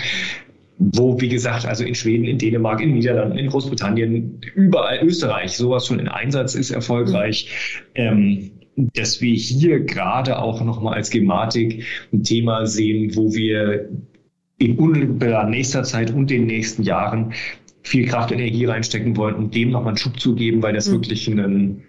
wo, 0.80 1.20
wie 1.20 1.28
gesagt, 1.28 1.66
also 1.66 1.84
in 1.84 1.94
Schweden, 1.94 2.24
in 2.24 2.38
Dänemark, 2.38 2.80
in 2.80 2.94
Niederlanden, 2.94 3.38
in 3.38 3.50
Großbritannien, 3.50 4.40
überall 4.56 5.00
Österreich, 5.04 5.58
sowas 5.58 5.86
schon 5.86 6.00
in 6.00 6.08
Einsatz 6.08 6.56
ist 6.56 6.72
erfolgreich. 6.72 7.50
Ähm, 7.96 8.52
dass 8.94 9.20
wir 9.20 9.36
hier 9.36 9.82
gerade 9.82 10.40
auch 10.40 10.64
nochmal 10.64 10.94
als 10.94 11.10
Gematik 11.10 11.84
ein 12.14 12.24
Thema 12.24 12.66
sehen, 12.66 13.14
wo 13.18 13.34
wir 13.34 13.90
in 14.58 14.78
unmittelbarer 14.78 15.50
nächster 15.50 15.84
Zeit 15.84 16.12
und 16.12 16.30
den 16.30 16.46
nächsten 16.46 16.84
Jahren 16.84 17.34
viel 17.90 18.08
Kraft, 18.08 18.32
Energie 18.32 18.66
reinstecken 18.66 19.18
wollen, 19.18 19.36
um 19.36 19.50
dem 19.50 19.72
nochmal 19.72 19.90
einen 19.90 19.98
Schub 19.98 20.20
zu 20.20 20.36
geben, 20.36 20.62
weil 20.62 20.74
das 20.74 20.88
mhm. 20.88 20.94
wirklich 20.94 21.28
ein, 21.28 21.84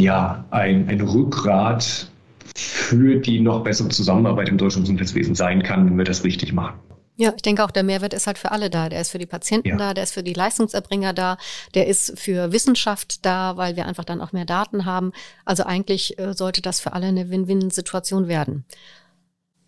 ja, 0.00 0.44
ein, 0.50 0.88
ein 0.88 1.00
Rückgrat 1.00 2.08
für 2.54 3.16
die 3.16 3.40
noch 3.40 3.64
bessere 3.64 3.88
Zusammenarbeit 3.88 4.48
im 4.48 4.58
deutschen 4.58 4.82
Gesundheitswesen 4.82 5.34
sein 5.34 5.62
kann, 5.62 5.86
wenn 5.86 5.98
wir 5.98 6.04
das 6.04 6.22
richtig 6.22 6.52
machen. 6.52 6.78
Ja, 7.16 7.32
ich 7.36 7.42
denke 7.42 7.62
auch, 7.64 7.70
der 7.70 7.82
Mehrwert 7.82 8.14
ist 8.14 8.26
halt 8.26 8.38
für 8.38 8.52
alle 8.52 8.70
da. 8.70 8.88
Der 8.88 9.00
ist 9.00 9.10
für 9.10 9.18
die 9.18 9.26
Patienten 9.26 9.68
ja. 9.68 9.76
da, 9.76 9.94
der 9.94 10.04
ist 10.04 10.14
für 10.14 10.22
die 10.22 10.32
Leistungserbringer 10.32 11.12
da, 11.12 11.36
der 11.74 11.86
ist 11.86 12.18
für 12.18 12.52
Wissenschaft 12.52 13.26
da, 13.26 13.56
weil 13.56 13.76
wir 13.76 13.86
einfach 13.86 14.04
dann 14.04 14.20
auch 14.20 14.32
mehr 14.32 14.46
Daten 14.46 14.86
haben. 14.86 15.12
Also 15.44 15.64
eigentlich 15.64 16.18
äh, 16.18 16.32
sollte 16.34 16.62
das 16.62 16.80
für 16.80 16.94
alle 16.94 17.06
eine 17.06 17.30
Win-Win-Situation 17.30 18.28
werden. 18.28 18.64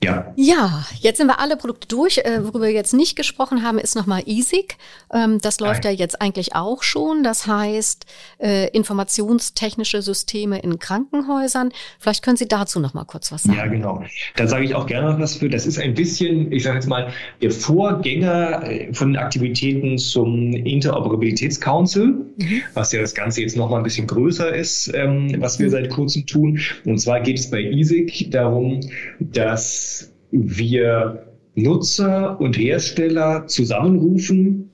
Ja. 0.03 0.33
ja, 0.37 0.85
jetzt 1.01 1.19
sind 1.19 1.29
wir 1.29 1.41
alle 1.41 1.57
Produkte 1.57 1.89
durch. 1.89 2.19
Äh, 2.19 2.45
worüber 2.45 2.63
wir 2.67 2.73
jetzt 2.73 2.93
nicht 2.93 3.17
gesprochen 3.17 3.63
haben, 3.63 3.79
ist 3.79 3.97
nochmal 3.97 4.23
EASIG. 4.27 4.77
Ähm, 5.13 5.39
das 5.41 5.61
läuft 5.61 5.85
Nein. 5.85 5.95
ja 5.95 5.99
jetzt 6.01 6.21
eigentlich 6.21 6.55
auch 6.55 6.83
schon. 6.83 7.23
Das 7.23 7.47
heißt, 7.47 8.05
äh, 8.39 8.69
informationstechnische 8.71 10.03
Systeme 10.03 10.59
in 10.59 10.79
Krankenhäusern. 10.79 11.71
Vielleicht 11.99 12.23
können 12.23 12.37
Sie 12.37 12.47
dazu 12.47 12.81
nochmal 12.81 13.07
kurz 13.07 13.33
was 13.33 13.45
sagen. 13.45 13.57
Ja, 13.57 13.67
genau. 13.67 14.03
Da 14.37 14.47
sage 14.47 14.65
ich 14.65 14.75
auch 14.75 14.87
gerne 14.87 15.13
noch 15.13 15.21
was 15.21 15.37
für. 15.37 15.49
Das 15.49 15.67
ist 15.67 15.79
ein 15.79 15.95
bisschen, 15.95 16.53
ich 16.53 16.65
sage 16.65 16.77
jetzt 16.77 16.89
mal, 16.89 17.13
der 17.41 17.51
Vorgänger 17.51 18.63
äh, 18.65 18.93
von 18.93 19.17
Aktivitäten 19.17 19.97
zum 19.97 20.53
Interoperabilitätscouncil, 20.53 22.07
mhm. 22.07 22.63
was 22.75 22.93
ja 22.93 23.01
das 23.01 23.15
Ganze 23.15 23.41
jetzt 23.41 23.57
nochmal 23.57 23.81
ein 23.81 23.85
bisschen 23.85 24.07
größer 24.07 24.55
ist, 24.55 24.93
ähm, 24.95 25.35
was 25.39 25.59
wir 25.59 25.67
mhm. 25.67 25.71
seit 25.71 25.91
kurzem 25.91 26.27
tun. 26.27 26.61
Und 26.85 26.99
zwar 26.99 27.21
geht 27.21 27.39
es 27.39 27.51
bei 27.51 27.63
EASIG 27.63 28.31
darum, 28.31 28.81
dass 29.19 29.94
wir 30.35 31.27
Nutzer 31.55 32.41
und 32.41 32.59
Hersteller 32.59 33.47
zusammenrufen, 33.47 34.71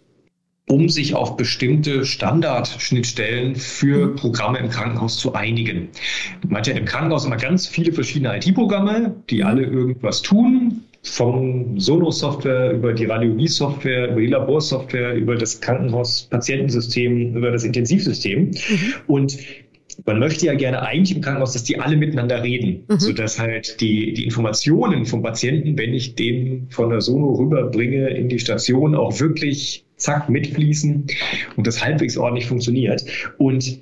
um 0.67 0.89
sich 0.89 1.15
auf 1.15 1.37
bestimmte 1.37 2.05
Standardschnittstellen 2.05 3.57
für. 3.57 4.15
Programme 4.15 4.59
im 4.59 4.71
Krankenhaus 4.71 5.19
zu 5.19 5.35
einigen. 5.35 5.89
Man 6.47 6.59
hat 6.59 6.69
ja 6.69 6.75
im 6.75 6.85
Krankenhaus 6.85 7.25
immer 7.25 7.37
ganz 7.37 7.67
viele 7.67 7.93
verschiedene 7.93 8.37
IT-Programme, 8.37 9.17
die 9.29 9.41
mhm. 9.41 9.47
alle 9.47 9.63
irgendwas 9.65 10.23
tun. 10.23 10.85
Vom 11.03 11.81
Sono-Software 11.81 12.73
über 12.73 12.93
die 12.93 13.07
Radiologie-Software, 13.07 14.11
über 14.11 14.21
die 14.21 14.27
Laborsoftware, 14.27 15.15
über 15.15 15.35
das 15.35 15.61
Krankenhaus-Patientensystem, 15.61 17.37
über 17.37 17.51
das 17.51 17.65
Intensivsystem. 17.65 18.51
Mhm. 18.51 18.95
Und 19.07 19.39
man 20.05 20.19
möchte 20.19 20.47
ja 20.47 20.55
gerne 20.55 20.83
eigentlich 20.83 21.17
im 21.17 21.23
Krankenhaus, 21.23 21.53
dass 21.53 21.65
die 21.65 21.79
alle 21.79 21.97
miteinander 21.97 22.43
reden, 22.43 22.85
mhm. 22.89 22.99
sodass 22.99 23.39
halt 23.39 23.81
die, 23.81 24.13
die 24.15 24.25
Informationen 24.25 25.07
vom 25.07 25.23
Patienten, 25.23 25.77
wenn 25.79 25.95
ich 25.95 26.15
den 26.15 26.69
von 26.71 26.91
der 26.91 27.01
Sono 27.01 27.35
rüberbringe 27.35 28.09
in 28.11 28.29
die 28.29 28.39
Station, 28.39 28.95
auch 28.95 29.21
wirklich 29.21 29.85
zack 29.97 30.29
mitfließen 30.29 31.07
und 31.57 31.67
das 31.67 31.85
halbwegs 31.85 32.17
ordentlich 32.17 32.47
funktioniert. 32.47 33.05
Und 33.39 33.81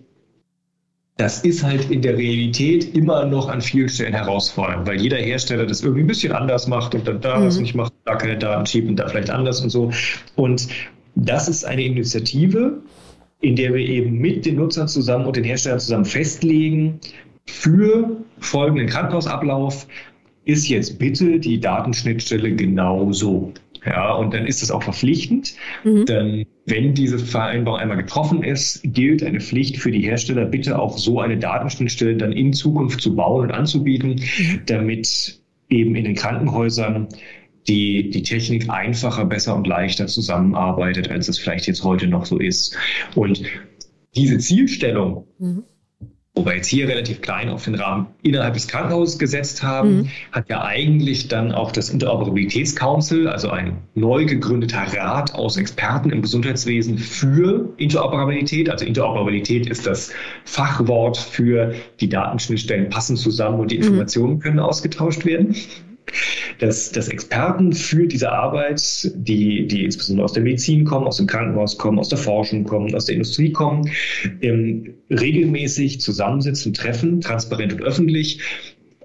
das 1.17 1.43
ist 1.45 1.65
halt 1.65 1.91
in 1.91 2.01
der 2.01 2.17
Realität 2.17 2.95
immer 2.95 3.27
noch 3.27 3.49
an 3.49 3.61
vielen 3.61 3.89
Stellen 3.89 4.15
herausfordernd, 4.15 4.87
weil 4.87 5.01
jeder 5.01 5.17
Hersteller 5.17 5.67
das 5.67 5.83
irgendwie 5.83 6.03
ein 6.03 6.07
bisschen 6.07 6.33
anders 6.33 6.69
macht 6.69 6.95
und 6.95 7.09
dann 7.09 7.21
da 7.21 7.39
mhm. 7.39 7.47
was 7.47 7.59
nicht 7.59 7.75
macht, 7.75 7.93
da 8.05 8.15
keine 8.15 8.39
Daten 8.39 8.67
schiebt 8.67 8.89
und 8.89 8.97
da 8.97 9.09
vielleicht 9.09 9.31
anders 9.31 9.61
und 9.61 9.71
so. 9.71 9.91
Und 10.37 10.69
das 11.17 11.49
ist 11.49 11.65
eine 11.65 11.83
Initiative, 11.83 12.81
in 13.40 13.57
der 13.57 13.72
wir 13.72 13.87
eben 13.87 14.18
mit 14.18 14.46
den 14.46 14.57
Nutzern 14.57 14.88
zusammen 14.88 15.27
und 15.27 15.37
den 15.37 15.44
Herstellern 15.44 15.81
zusammen 15.81 16.05
festlegen, 16.05 17.01
für 17.46 18.16
folgenden 18.40 18.88
Krankenhausablauf 18.88 19.87
ist 20.44 20.68
jetzt 20.68 20.98
bitte 20.98 21.38
die 21.38 21.61
Datenschnittstelle 21.61 22.55
genauso. 22.55 23.53
Ja, 23.87 24.14
und 24.14 24.35
dann 24.35 24.46
ist 24.46 24.62
das 24.62 24.70
auch 24.70 24.83
verpflichtend. 24.83 25.55
Mhm. 25.85 26.07
Denn 26.07 26.46
wenn 26.66 26.94
diese 26.94 27.18
Vereinbarung 27.18 27.81
einmal 27.81 27.96
getroffen 27.96 28.42
ist, 28.42 28.83
gilt 28.83 29.22
eine 29.22 29.40
Pflicht 29.40 29.79
für 29.79 29.90
die 29.90 30.01
Hersteller, 30.01 30.44
bitte 30.44 30.79
auch 30.79 30.98
so 30.98 31.20
eine 31.20 31.38
Datenschnittstelle 31.38 32.16
dann 32.16 32.33
in 32.33 32.53
Zukunft 32.53 33.01
zu 33.01 33.14
bauen 33.14 33.44
und 33.44 33.53
anzubieten, 33.53 34.16
mhm. 34.16 34.62
damit 34.66 35.40
eben 35.68 35.94
in 35.94 36.05
den 36.05 36.14
Krankenhäusern 36.14 37.09
die, 37.69 38.11
die 38.11 38.23
Technik 38.23 38.71
einfacher, 38.71 39.25
besser 39.25 39.55
und 39.55 39.67
leichter 39.67 40.07
zusammenarbeitet, 40.07 41.11
als 41.11 41.29
es 41.29 41.39
vielleicht 41.39 41.67
jetzt 41.67 41.85
heute 41.85 42.07
noch 42.07 42.25
so 42.25 42.39
ist. 42.39 42.77
Und 43.15 43.43
diese 44.17 44.39
Zielstellung, 44.39 45.27
mhm. 45.39 45.65
wo 46.35 46.47
wir 46.47 46.57
jetzt 46.57 46.69
hier 46.69 46.89
relativ 46.89 47.21
klein 47.21 47.51
auf 47.51 47.65
den 47.65 47.75
Rahmen 47.75 48.07
innerhalb 48.23 48.55
des 48.55 48.69
Krankenhauses 48.69 49.19
gesetzt 49.19 49.63
haben, 49.63 49.97
mhm. 49.97 50.09
hat 50.33 50.49
ja 50.49 50.65
eigentlich 50.65 51.29
dann 51.29 51.53
auch 51.53 51.71
das 51.71 51.91
Interoperabilitätscouncil, 51.91 53.29
also 53.29 53.51
ein 53.51 53.83
neu 53.95 54.25
gegründeter 54.25 54.85
Rat 54.97 55.35
aus 55.35 55.59
Experten 55.59 56.11
im 56.11 56.23
Gesundheitswesen 56.23 56.97
für 56.97 57.75
Interoperabilität. 57.77 58.71
Also 58.71 58.87
Interoperabilität 58.87 59.67
ist 59.69 59.87
das 59.87 60.11
Fachwort 60.47 61.19
für 61.19 61.75
die 62.01 62.09
Datenschnittstellen 62.09 62.89
passen 62.89 63.17
zusammen 63.17 63.61
und 63.61 63.71
die 63.71 63.77
mhm. 63.77 63.83
Informationen 63.85 64.35
mhm. 64.35 64.41
können 64.41 64.59
ausgetauscht 64.59 65.27
werden 65.27 65.55
dass, 66.59 66.92
dass 66.92 67.09
Experten 67.09 67.73
für 67.73 68.07
diese 68.07 68.33
Arbeit, 68.33 69.11
die, 69.14 69.66
die 69.66 69.85
insbesondere 69.85 70.25
aus 70.25 70.33
der 70.33 70.42
Medizin 70.42 70.85
kommen, 70.85 71.07
aus 71.07 71.18
dem 71.18 71.27
Krankenhaus 71.27 71.79
kommen, 71.79 71.99
aus 71.99 72.09
der 72.09 72.18
Forschung 72.18 72.64
kommen, 72.64 72.94
aus 72.94 73.07
der 73.07 73.14
Industrie 73.14 73.53
kommen, 73.53 73.90
ähm, 74.42 74.94
regelmäßig 75.11 76.01
zusammensitzen, 76.01 76.75
treffen, 76.75 77.21
transparent 77.21 77.73
und 77.73 77.83
öffentlich 77.83 78.40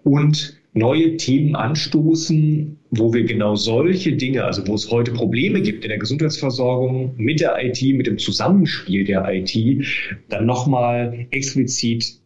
und 0.04 0.58
neue 0.74 1.18
Themen 1.18 1.56
anstoßen, 1.56 2.80
wo 2.90 3.14
wir 3.14 3.24
genau 3.24 3.56
solche 3.56 4.14
Dinge, 4.14 4.44
also 4.44 4.68
wo 4.68 4.74
es 4.74 4.90
heute 4.90 5.12
Probleme 5.12 5.62
gibt 5.62 5.84
in 5.84 5.90
der 5.90 6.00
Gesundheitsversorgung 6.00 7.14
mit 7.18 7.40
der 7.40 7.64
IT, 7.64 7.82
mit 7.96 8.08
dem 8.08 8.18
Zusammenspiel 8.18 9.06
der 9.06 9.28
IT, 9.32 9.56
dann 10.30 10.46
nochmal 10.46 11.28
explizit 11.30 12.23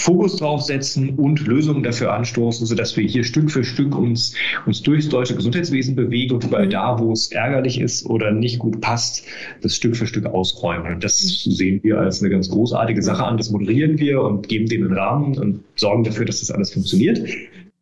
Fokus 0.00 0.36
drauf 0.36 0.62
setzen 0.62 1.10
und 1.16 1.46
Lösungen 1.46 1.82
dafür 1.82 2.12
anstoßen, 2.14 2.66
sodass 2.66 2.96
wir 2.96 3.04
hier 3.04 3.22
Stück 3.22 3.50
für 3.50 3.64
Stück 3.64 3.96
uns, 3.96 4.34
uns 4.64 4.82
durchs 4.82 5.08
deutsche 5.08 5.34
Gesundheitswesen 5.34 5.94
bewegen 5.94 6.34
und 6.34 6.44
überall 6.44 6.66
mhm. 6.66 6.70
da, 6.70 6.98
wo 6.98 7.12
es 7.12 7.30
ärgerlich 7.30 7.80
ist 7.80 8.06
oder 8.06 8.30
nicht 8.30 8.58
gut 8.58 8.80
passt, 8.80 9.24
das 9.60 9.76
Stück 9.76 9.96
für 9.96 10.06
Stück 10.06 10.26
ausräumen. 10.26 10.94
Und 10.94 11.04
das 11.04 11.44
mhm. 11.46 11.50
sehen 11.50 11.80
wir 11.82 11.98
als 11.98 12.22
eine 12.22 12.30
ganz 12.30 12.48
großartige 12.48 13.02
Sache 13.02 13.24
an. 13.24 13.36
Das 13.36 13.50
moderieren 13.50 13.98
wir 13.98 14.22
und 14.22 14.48
geben 14.48 14.66
dem 14.66 14.84
einen 14.84 14.94
Rahmen 14.94 15.38
und 15.38 15.64
sorgen 15.76 16.04
dafür, 16.04 16.24
dass 16.24 16.40
das 16.40 16.50
alles 16.50 16.72
funktioniert 16.72 17.20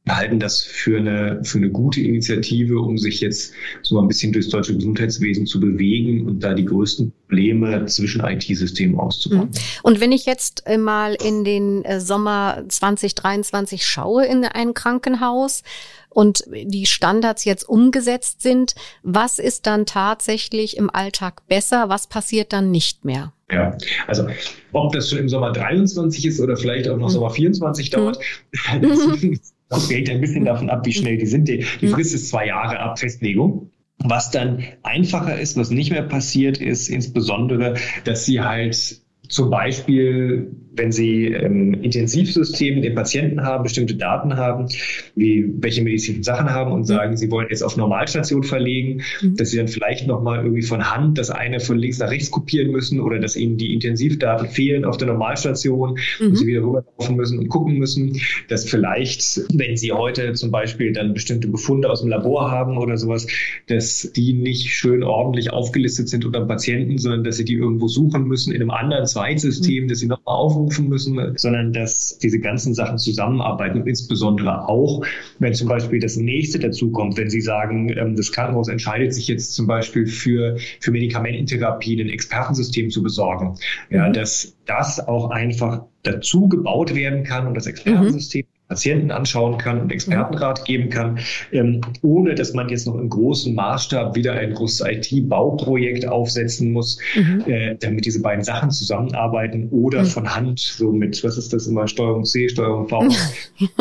halten 0.09 0.39
das 0.39 0.63
für 0.63 0.99
eine, 0.99 1.41
für 1.45 1.59
eine 1.59 1.71
gute 1.71 2.01
Initiative, 2.01 2.81
um 2.81 2.99
sich 2.99 3.21
jetzt 3.21 3.53
so 3.83 4.01
ein 4.01 4.09
bisschen 4.09 4.33
durchs 4.33 4.49
deutsche 4.49 4.75
Gesundheitswesen 4.75 5.47
zu 5.47 5.61
bewegen 5.61 6.27
und 6.27 6.41
da 6.41 6.55
die 6.55 6.65
größten 6.65 7.13
Probleme 7.29 7.87
zwischen 7.87 8.23
IT-Systemen 8.25 8.99
auszubauen. 8.99 9.49
Mhm. 9.49 9.81
Und 9.83 10.01
wenn 10.01 10.13
ich 10.13 10.27
jetzt 10.27 10.65
äh, 10.67 10.79
mal 10.79 11.15
in 11.15 11.45
den 11.45 11.85
äh, 11.85 12.01
Sommer 12.01 12.65
2023 12.69 13.85
schaue 13.85 14.27
in 14.27 14.45
ein 14.45 14.75
Krankenhaus, 14.75 15.63
und 16.11 16.45
die 16.51 16.87
Standards 16.87 17.45
jetzt 17.45 17.69
umgesetzt 17.69 18.43
sind, 18.43 18.75
was 19.03 19.39
ist 19.39 19.67
dann 19.67 19.87
tatsächlich 19.87 20.77
im 20.77 20.91
Alltag 20.91 21.47
besser? 21.47 21.91
Was 21.91 22.09
passiert 22.09 22.53
dann 22.53 22.71
nicht 22.73 23.05
mehr? 23.05 23.33
Ja, 23.51 23.77
also 24.07 24.27
ob 24.73 24.93
das 24.93 25.11
schon 25.11 25.19
im 25.21 25.29
Sommer 25.29 25.53
23 25.53 26.27
ist 26.27 26.41
oder 26.41 26.57
vielleicht 26.57 26.89
auch 26.89 26.97
noch 26.97 27.09
mhm. 27.09 27.13
Sommer 27.13 27.31
24 27.31 27.91
dauert, 27.91 28.19
mhm. 28.81 29.39
Das 29.69 29.91
hängt 29.91 30.09
ein 30.09 30.21
bisschen 30.21 30.45
davon 30.45 30.71
ab, 30.71 30.87
wie 30.87 30.93
schnell 30.93 31.19
die 31.19 31.27
sind. 31.27 31.49
Die, 31.49 31.65
die 31.81 31.87
mhm. 31.87 31.91
Frist 31.91 32.15
ist 32.15 32.29
zwei 32.29 32.47
Jahre 32.47 32.79
ab 32.81 32.99
Festlegung. 32.99 33.71
Was 33.99 34.31
dann 34.31 34.63
einfacher 34.83 35.39
ist, 35.41 35.57
was 35.57 35.71
nicht 35.71 35.91
mehr 35.91 36.03
passiert, 36.03 36.59
ist 36.59 36.89
insbesondere, 36.89 37.75
dass 38.05 38.25
sie 38.25 38.41
halt 38.41 39.03
zum 39.29 39.51
Beispiel, 39.51 40.53
wenn 40.79 40.93
Sie 40.93 41.27
im 41.27 41.75
Intensivsystem 41.75 42.81
den 42.83 42.95
Patienten 42.95 43.43
haben, 43.43 43.65
bestimmte 43.65 43.97
Daten 43.97 44.37
haben, 44.37 44.69
wie 45.15 45.45
welche 45.59 45.83
medizinischen 45.83 46.23
Sachen 46.23 46.51
haben 46.51 46.73
und 46.73 46.85
sagen, 46.85 47.17
Sie 47.17 47.31
wollen 47.31 47.49
jetzt 47.51 47.63
auf 47.63 47.77
Normalstation 47.77 48.45
verlegen, 48.45 49.03
mhm. 49.21 49.37
dass 49.37 49.51
Sie 49.51 49.57
dann 49.57 49.69
vielleicht 49.69 50.07
nochmal 50.07 50.39
irgendwie 50.45 50.63
von 50.63 50.91
Hand 50.91 51.19
das 51.19 51.31
eine 51.31 51.61
von 51.61 51.79
links 51.79 51.99
nach 51.99 52.11
rechts 52.11 52.31
kopieren 52.31 52.71
müssen 52.71 53.01
oder 53.01 53.19
dass 53.19 53.37
Ihnen 53.37 53.57
die 53.57 53.75
Intensivdaten 53.75 54.49
fehlen 54.49 54.85
auf 54.85 54.97
der 54.97 55.09
Normalstation 55.09 55.99
mhm. 56.21 56.27
und 56.27 56.37
Sie 56.37 56.47
wieder 56.47 56.63
rüberlaufen 56.63 57.17
müssen 57.17 57.39
und 57.39 57.49
gucken 57.49 57.79
müssen, 57.79 58.21
dass 58.49 58.69
vielleicht, 58.69 59.41
wenn 59.53 59.77
Sie 59.77 59.93
heute 59.93 60.33
zum 60.35 60.51
Beispiel 60.51 60.93
dann 60.93 61.13
bestimmte 61.13 61.49
Befunde 61.49 61.91
aus 61.91 62.01
dem 62.01 62.09
Labor 62.09 62.51
haben 62.51 62.79
oder 62.79 62.97
sowas, 62.97 63.27
dass 63.67 64.13
die 64.15 64.33
nicht 64.33 64.71
schön 64.71 65.03
ordentlich 65.03 65.53
aufgelistet 65.53 66.09
sind 66.09 66.25
unter 66.25 66.41
dem 66.41 66.49
Patienten, 66.49 66.99
sondern 66.99 67.25
dass 67.25 67.37
Sie 67.37 67.45
die 67.45 67.55
irgendwo 67.55 67.89
suchen 67.89 68.25
müssen 68.25 68.53
in 68.53 68.63
einem 68.63 68.71
anderen 68.71 69.07
Zweitsystem, 69.07 69.85
mhm. 69.85 69.89
das 69.89 69.99
sie 69.99 70.07
nochmal 70.07 70.37
aufrufen 70.37 70.68
müssen, 70.89 71.37
sondern 71.37 71.73
dass 71.73 72.19
diese 72.19 72.39
ganzen 72.39 72.75
Sachen 72.75 72.99
zusammenarbeiten 72.99 73.81
und 73.81 73.87
insbesondere 73.87 74.69
auch, 74.69 75.05
wenn 75.39 75.55
zum 75.55 75.69
Beispiel 75.69 76.01
das 76.01 76.17
nächste 76.17 76.59
dazu 76.59 76.91
kommt, 76.91 77.17
wenn 77.17 77.31
Sie 77.31 77.41
sagen, 77.41 77.89
ähm, 77.97 78.17
das 78.17 78.33
Krankenhaus 78.33 78.69
entscheidet 78.69 79.15
sich 79.15 79.29
jetzt 79.29 79.55
zum 79.55 79.67
Beispiel 79.67 80.07
für, 80.07 80.59
für 80.81 80.91
Medikamententherapie 80.91 82.01
ein 82.01 82.09
Expertensystem 82.09 82.91
zu 82.91 83.03
besorgen, 83.03 83.55
ja, 83.91 84.09
mhm. 84.09 84.13
dass 84.13 84.57
das 84.67 85.01
auch 85.01 85.31
einfach 85.31 85.85
dazu 86.03 86.49
gebaut 86.49 86.95
werden 86.95 87.25
kann 87.25 87.47
und 87.47 87.55
das 87.55 87.67
Expertensystem 87.67 88.45
mhm 88.47 88.48
Patienten 88.69 89.11
anschauen 89.11 89.57
kann 89.57 89.81
und 89.81 89.91
Expertenrat 89.93 90.65
geben 90.67 90.91
kann, 90.91 91.19
ähm, 91.53 91.81
ohne 92.03 92.35
dass 92.35 92.53
man 92.53 92.69
jetzt 92.69 92.87
noch 92.87 92.97
im 92.97 93.09
großen 93.09 93.55
Maßstab 93.55 94.15
wieder 94.15 94.35
ein 94.35 94.53
großes 94.53 94.87
IT-Bauprojekt 94.87 96.07
aufsetzen 96.07 96.73
muss, 96.73 96.99
mhm. 97.15 97.45
äh, 97.47 97.77
damit 97.77 98.05
diese 98.05 98.21
beiden 98.21 98.45
Sachen 98.45 98.71
zusammenarbeiten 98.71 99.69
oder 99.71 100.03
mhm. 100.03 100.07
von 100.07 100.35
Hand 100.35 100.61
so 100.61 100.93
mit, 100.93 101.25
was 101.25 101.39
ist 101.39 101.53
das 101.53 101.67
immer, 101.67 101.89
Steuerung 101.89 102.25
C, 102.25 102.49
Steuerung 102.49 102.89
V. 102.89 103.09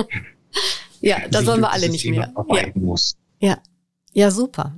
ja, 1.02 1.18
da 1.30 1.44
sollen 1.44 1.62
wir 1.62 1.72
alle 1.72 1.90
nicht 1.90 2.10
mehr. 2.10 2.34
Ja. 2.50 2.68
Muss. 2.76 3.18
ja. 3.40 3.58
Ja, 4.14 4.32
super. 4.32 4.76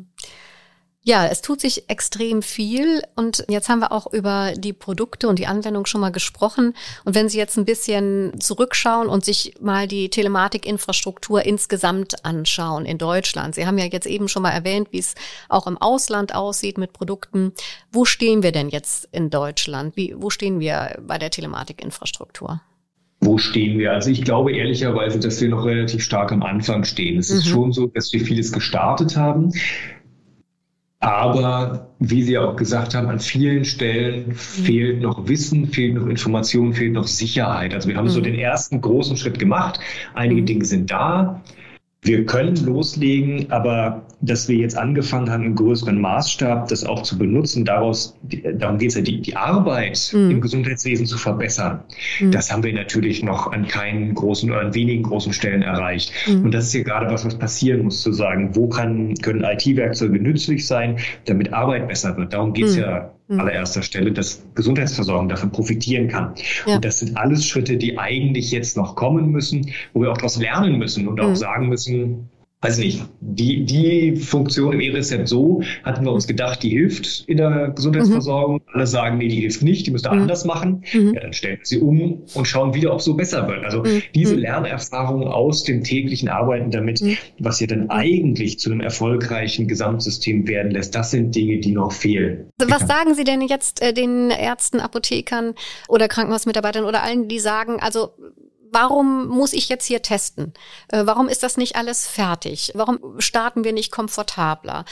Ja, 1.09 1.25
es 1.25 1.41
tut 1.41 1.59
sich 1.59 1.89
extrem 1.89 2.43
viel 2.43 3.01
und 3.15 3.43
jetzt 3.49 3.67
haben 3.67 3.79
wir 3.79 3.91
auch 3.91 4.13
über 4.13 4.53
die 4.55 4.73
Produkte 4.73 5.27
und 5.27 5.39
die 5.39 5.47
Anwendung 5.47 5.87
schon 5.87 6.01
mal 6.01 6.11
gesprochen. 6.11 6.75
Und 7.03 7.15
wenn 7.15 7.29
Sie 7.29 7.39
jetzt 7.39 7.57
ein 7.57 7.65
bisschen 7.65 8.39
zurückschauen 8.39 9.07
und 9.07 9.25
sich 9.25 9.55
mal 9.59 9.87
die 9.87 10.09
Telematikinfrastruktur 10.09 11.43
insgesamt 11.43 12.23
anschauen 12.25 12.85
in 12.85 12.99
Deutschland. 12.99 13.55
Sie 13.55 13.65
haben 13.65 13.79
ja 13.79 13.85
jetzt 13.85 14.05
eben 14.05 14.27
schon 14.27 14.43
mal 14.43 14.51
erwähnt, 14.51 14.89
wie 14.91 14.99
es 14.99 15.15
auch 15.47 15.65
im 15.65 15.79
Ausland 15.79 16.35
aussieht 16.35 16.77
mit 16.77 16.93
Produkten. 16.93 17.53
Wo 17.91 18.05
stehen 18.05 18.43
wir 18.43 18.51
denn 18.51 18.69
jetzt 18.69 19.09
in 19.11 19.31
Deutschland? 19.31 19.97
Wie, 19.97 20.13
wo 20.15 20.29
stehen 20.29 20.59
wir 20.59 20.99
bei 21.01 21.17
der 21.17 21.31
Telematikinfrastruktur? 21.31 22.61
Wo 23.19 23.39
stehen 23.39 23.79
wir? 23.79 23.93
Also 23.93 24.11
ich 24.11 24.23
glaube 24.23 24.55
ehrlicherweise, 24.55 25.19
dass 25.19 25.41
wir 25.41 25.49
noch 25.49 25.65
relativ 25.65 26.03
stark 26.03 26.31
am 26.31 26.43
Anfang 26.43 26.83
stehen. 26.83 27.17
Es 27.17 27.31
mhm. 27.31 27.37
ist 27.37 27.47
schon 27.47 27.73
so, 27.73 27.87
dass 27.87 28.13
wir 28.13 28.21
vieles 28.21 28.51
gestartet 28.51 29.17
haben. 29.17 29.51
Aber 31.01 31.91
wie 31.99 32.23
Sie 32.23 32.33
ja 32.33 32.41
auch 32.41 32.57
gesagt 32.57 32.93
haben, 32.93 33.07
an 33.07 33.19
vielen 33.19 33.63
Stellen 33.63 34.33
fehlt 34.33 35.01
noch 35.01 35.27
Wissen, 35.27 35.67
fehlt 35.67 35.95
noch 35.95 36.07
Information, 36.07 36.73
fehlt 36.73 36.93
noch 36.93 37.07
Sicherheit. 37.07 37.73
Also 37.73 37.87
wir 37.87 37.95
haben 37.95 38.05
mhm. 38.05 38.09
so 38.09 38.21
den 38.21 38.35
ersten 38.35 38.81
großen 38.81 39.15
Schritt 39.15 39.39
gemacht. 39.39 39.79
Einige 40.13 40.41
mhm. 40.41 40.45
Dinge 40.45 40.65
sind 40.65 40.91
da 40.91 41.41
wir 42.01 42.25
können 42.25 42.55
loslegen, 42.55 43.51
aber 43.51 44.03
dass 44.21 44.49
wir 44.49 44.57
jetzt 44.57 44.77
angefangen 44.77 45.29
haben, 45.29 45.43
im 45.43 45.55
größeren 45.55 45.99
Maßstab 45.99 46.67
das 46.67 46.83
auch 46.83 47.03
zu 47.03 47.17
benutzen, 47.17 47.63
daraus, 47.63 48.17
darum 48.55 48.77
geht 48.77 48.89
es 48.89 48.95
ja, 48.95 49.01
die, 49.01 49.21
die 49.21 49.35
Arbeit 49.35 50.11
mhm. 50.13 50.31
im 50.31 50.41
Gesundheitswesen 50.41 51.05
zu 51.05 51.17
verbessern, 51.17 51.79
mhm. 52.19 52.31
das 52.31 52.51
haben 52.51 52.63
wir 52.63 52.73
natürlich 52.73 53.23
noch 53.23 53.51
an 53.51 53.67
keinen 53.67 54.13
großen 54.13 54.51
oder 54.51 54.61
an 54.61 54.73
wenigen 54.73 55.03
großen 55.03 55.31
Stellen 55.31 55.61
erreicht. 55.61 56.11
Mhm. 56.27 56.45
Und 56.45 56.53
das 56.53 56.65
ist 56.65 56.73
ja 56.73 56.83
gerade 56.83 57.09
was, 57.09 57.25
was 57.25 57.37
passieren 57.37 57.83
muss, 57.83 58.01
zu 58.01 58.11
sagen, 58.11 58.55
wo 58.55 58.67
kann, 58.67 59.13
können 59.15 59.43
IT-Werkzeuge 59.43 60.19
nützlich 60.19 60.67
sein, 60.67 60.97
damit 61.25 61.53
Arbeit 61.53 61.87
besser 61.87 62.15
wird. 62.17 62.33
Darum 62.33 62.53
geht 62.53 62.65
es 62.65 62.75
mhm. 62.75 62.81
ja 62.81 63.11
mhm. 63.29 63.39
allererster 63.39 63.81
Stelle, 63.81 64.11
dass 64.11 64.43
Gesundheitsversorgung 64.55 65.29
davon 65.29 65.51
profitieren 65.51 66.09
kann. 66.09 66.33
Ja. 66.65 66.75
Und 66.75 66.83
das 66.85 66.99
sind 66.99 67.15
alles 67.15 67.45
Schritte, 67.45 67.77
die 67.77 67.97
eigentlich 67.97 68.51
jetzt 68.51 68.75
noch 68.75 68.95
kommen 68.95 69.31
müssen, 69.31 69.71
wo 69.93 70.01
wir 70.01 70.11
auch 70.11 70.17
daraus 70.17 70.37
lernen 70.37 70.77
müssen 70.77 71.07
und 71.07 71.21
auch 71.21 71.29
mhm. 71.29 71.35
sagen 71.35 71.69
müssen, 71.69 72.29
weiß 72.61 72.77
nicht, 72.79 73.05
die, 73.21 73.63
die 73.63 74.17
Funktion 74.17 74.73
im 74.73 74.81
E-Rezept 74.81 75.29
so 75.29 75.61
hatten 75.83 76.03
wir 76.03 76.11
uns 76.11 76.27
gedacht, 76.27 76.61
die 76.61 76.69
hilft 76.69 77.23
in 77.27 77.37
der 77.37 77.69
Gesundheitsversorgung. 77.69 78.55
Mhm. 78.57 78.61
Alle 78.73 78.85
sagen, 78.85 79.17
nee, 79.17 79.29
die 79.29 79.39
hilft 79.39 79.61
nicht, 79.61 79.87
die 79.87 79.91
müsste 79.91 80.11
mhm. 80.11 80.21
anders 80.21 80.43
machen. 80.43 80.83
Mhm. 80.91 81.13
Ja, 81.13 81.21
dann 81.21 81.31
stellen 81.31 81.59
wir 81.59 81.65
sie 81.65 81.79
um 81.79 82.23
und 82.33 82.45
schauen 82.47 82.73
wieder, 82.73 82.93
ob 82.93 83.01
so 83.01 83.13
besser 83.13 83.47
wird. 83.47 83.63
Also 83.63 83.83
mhm. 83.83 84.01
diese 84.13 84.35
mhm. 84.35 84.41
Lernerfahrung 84.41 85.23
aus 85.23 85.63
dem 85.63 85.85
täglichen 85.85 86.27
Arbeiten 86.27 86.69
damit, 86.69 87.01
mhm. 87.01 87.17
was 87.39 87.61
ja 87.61 87.67
dann 87.67 87.89
eigentlich 87.89 88.59
zu 88.59 88.71
einem 88.71 88.81
erfolgreichen 88.81 89.67
Gesamtsystem 89.67 90.45
werden 90.47 90.71
lässt, 90.71 90.95
das 90.95 91.11
sind 91.11 91.33
Dinge, 91.33 91.59
die 91.59 91.71
noch 91.71 91.93
fehlen. 91.93 92.49
Was 92.57 92.85
sagen 92.85 93.15
Sie 93.15 93.23
denn 93.23 93.41
jetzt 93.41 93.81
äh, 93.81 93.93
den 93.93 94.31
Ärzten, 94.31 94.81
Apothekern 94.81 95.53
oder 95.87 96.09
Krankenhausmitarbeitern 96.09 96.83
oder 96.83 97.03
allen, 97.03 97.29
die 97.29 97.39
sagen, 97.39 97.77
also 97.79 98.09
warum 98.71 99.27
muss 99.27 99.53
ich 99.53 99.69
jetzt 99.69 99.85
hier 99.85 100.01
testen? 100.01 100.53
Äh, 100.89 101.05
warum 101.05 101.27
ist 101.27 101.43
das 101.43 101.57
nicht 101.57 101.75
alles 101.75 102.07
fertig? 102.07 102.71
Warum 102.75 102.99
starten 103.19 103.63
wir 103.63 103.73
nicht 103.73 103.91
komfortabler? 103.91 104.85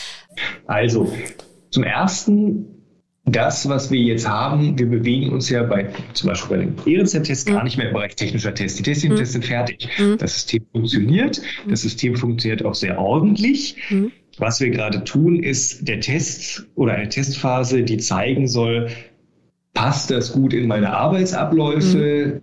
Also, 0.65 1.11
zum 1.71 1.83
ersten, 1.83 2.65
das, 3.25 3.67
was 3.67 3.91
wir 3.91 3.99
jetzt 3.99 4.27
haben, 4.27 4.77
wir 4.79 4.87
bewegen 4.87 5.31
uns 5.31 5.49
ja 5.49 5.63
bei 5.63 5.93
zum 6.13 6.29
Beispiel 6.29 6.57
bei 6.57 6.63
den 6.63 6.75
E-Rezept-Tests 6.85 7.49
mhm. 7.49 7.53
gar 7.53 7.63
nicht 7.63 7.77
mehr 7.77 7.87
im 7.87 7.93
Bereich 7.93 8.15
technischer 8.15 8.53
Tests. 8.53 8.77
Die 8.77 8.83
technischen 8.83 9.13
mhm. 9.13 9.17
Tests 9.17 9.33
sind 9.33 9.45
fertig. 9.45 9.89
Mhm. 9.97 10.17
Das 10.17 10.33
System 10.33 10.65
funktioniert. 10.71 11.41
Das 11.67 11.81
System 11.81 12.15
funktioniert 12.15 12.63
auch 12.63 12.75
sehr 12.75 12.99
ordentlich. 12.99 13.75
Mhm. 13.89 14.11
Was 14.37 14.61
wir 14.61 14.69
gerade 14.69 15.03
tun, 15.03 15.41
ist 15.41 15.87
der 15.87 15.99
Test 15.99 16.67
oder 16.75 16.93
eine 16.93 17.09
Testphase, 17.09 17.83
die 17.83 17.97
zeigen 17.97 18.47
soll, 18.47 18.91
passt 19.73 20.11
das 20.11 20.31
gut 20.31 20.53
in 20.53 20.67
meine 20.67 20.95
Arbeitsabläufe? 20.95 22.41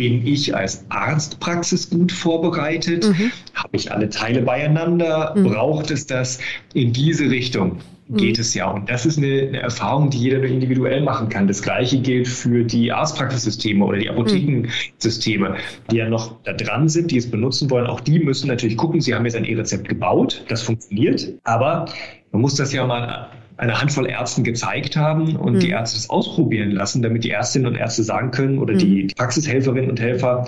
Mhm. 0.00 0.22
Bin 0.22 0.26
ich 0.26 0.54
als 0.54 0.84
Arztpraxis 0.88 1.90
gut 1.90 2.12
vorbereitet? 2.12 3.06
Mhm. 3.06 3.32
Habe 3.54 3.76
ich 3.76 3.92
alle 3.92 4.08
Teile 4.08 4.42
beieinander? 4.42 5.34
Mhm. 5.36 5.44
Braucht 5.44 5.90
es 5.90 6.06
das 6.06 6.38
in 6.74 6.92
diese 6.92 7.30
Richtung? 7.30 7.78
Geht 8.08 8.38
mhm. 8.38 8.40
es 8.40 8.54
ja. 8.54 8.68
Und 8.68 8.90
das 8.90 9.06
ist 9.06 9.18
eine, 9.18 9.48
eine, 9.48 9.60
Erfahrung, 9.60 10.10
die 10.10 10.18
jeder 10.18 10.42
individuell 10.42 11.00
machen 11.00 11.28
kann. 11.28 11.46
Das 11.46 11.62
Gleiche 11.62 12.00
gilt 12.00 12.26
für 12.26 12.64
die 12.64 12.90
Arztpraxissysteme 12.90 13.84
oder 13.84 13.98
die 13.98 14.06
mhm. 14.06 14.12
Apothekensysteme, 14.12 15.56
die 15.90 15.96
ja 15.96 16.08
noch 16.08 16.42
da 16.42 16.52
dran 16.52 16.88
sind, 16.88 17.12
die 17.12 17.18
es 17.18 17.30
benutzen 17.30 17.70
wollen. 17.70 17.86
Auch 17.86 18.00
die 18.00 18.18
müssen 18.18 18.48
natürlich 18.48 18.76
gucken, 18.76 19.00
sie 19.00 19.14
haben 19.14 19.26
jetzt 19.26 19.36
ein 19.36 19.44
E-Rezept 19.44 19.88
gebaut, 19.88 20.44
das 20.48 20.62
funktioniert, 20.62 21.34
aber 21.44 21.86
man 22.32 22.42
muss 22.42 22.56
das 22.56 22.72
ja 22.72 22.84
mal 22.84 23.28
eine 23.60 23.78
Handvoll 23.78 24.08
Ärzten 24.08 24.42
gezeigt 24.42 24.96
haben 24.96 25.36
und 25.36 25.54
mhm. 25.54 25.60
die 25.60 25.68
Ärzte 25.68 25.98
das 25.98 26.08
ausprobieren 26.08 26.70
lassen, 26.70 27.02
damit 27.02 27.24
die 27.24 27.30
Ärztinnen 27.30 27.68
und 27.68 27.76
Ärzte 27.76 28.02
sagen 28.02 28.30
können 28.30 28.58
oder 28.58 28.72
mhm. 28.72 28.78
die 28.78 29.08
Praxishelferinnen 29.14 29.90
und 29.90 30.00
Helfer, 30.00 30.46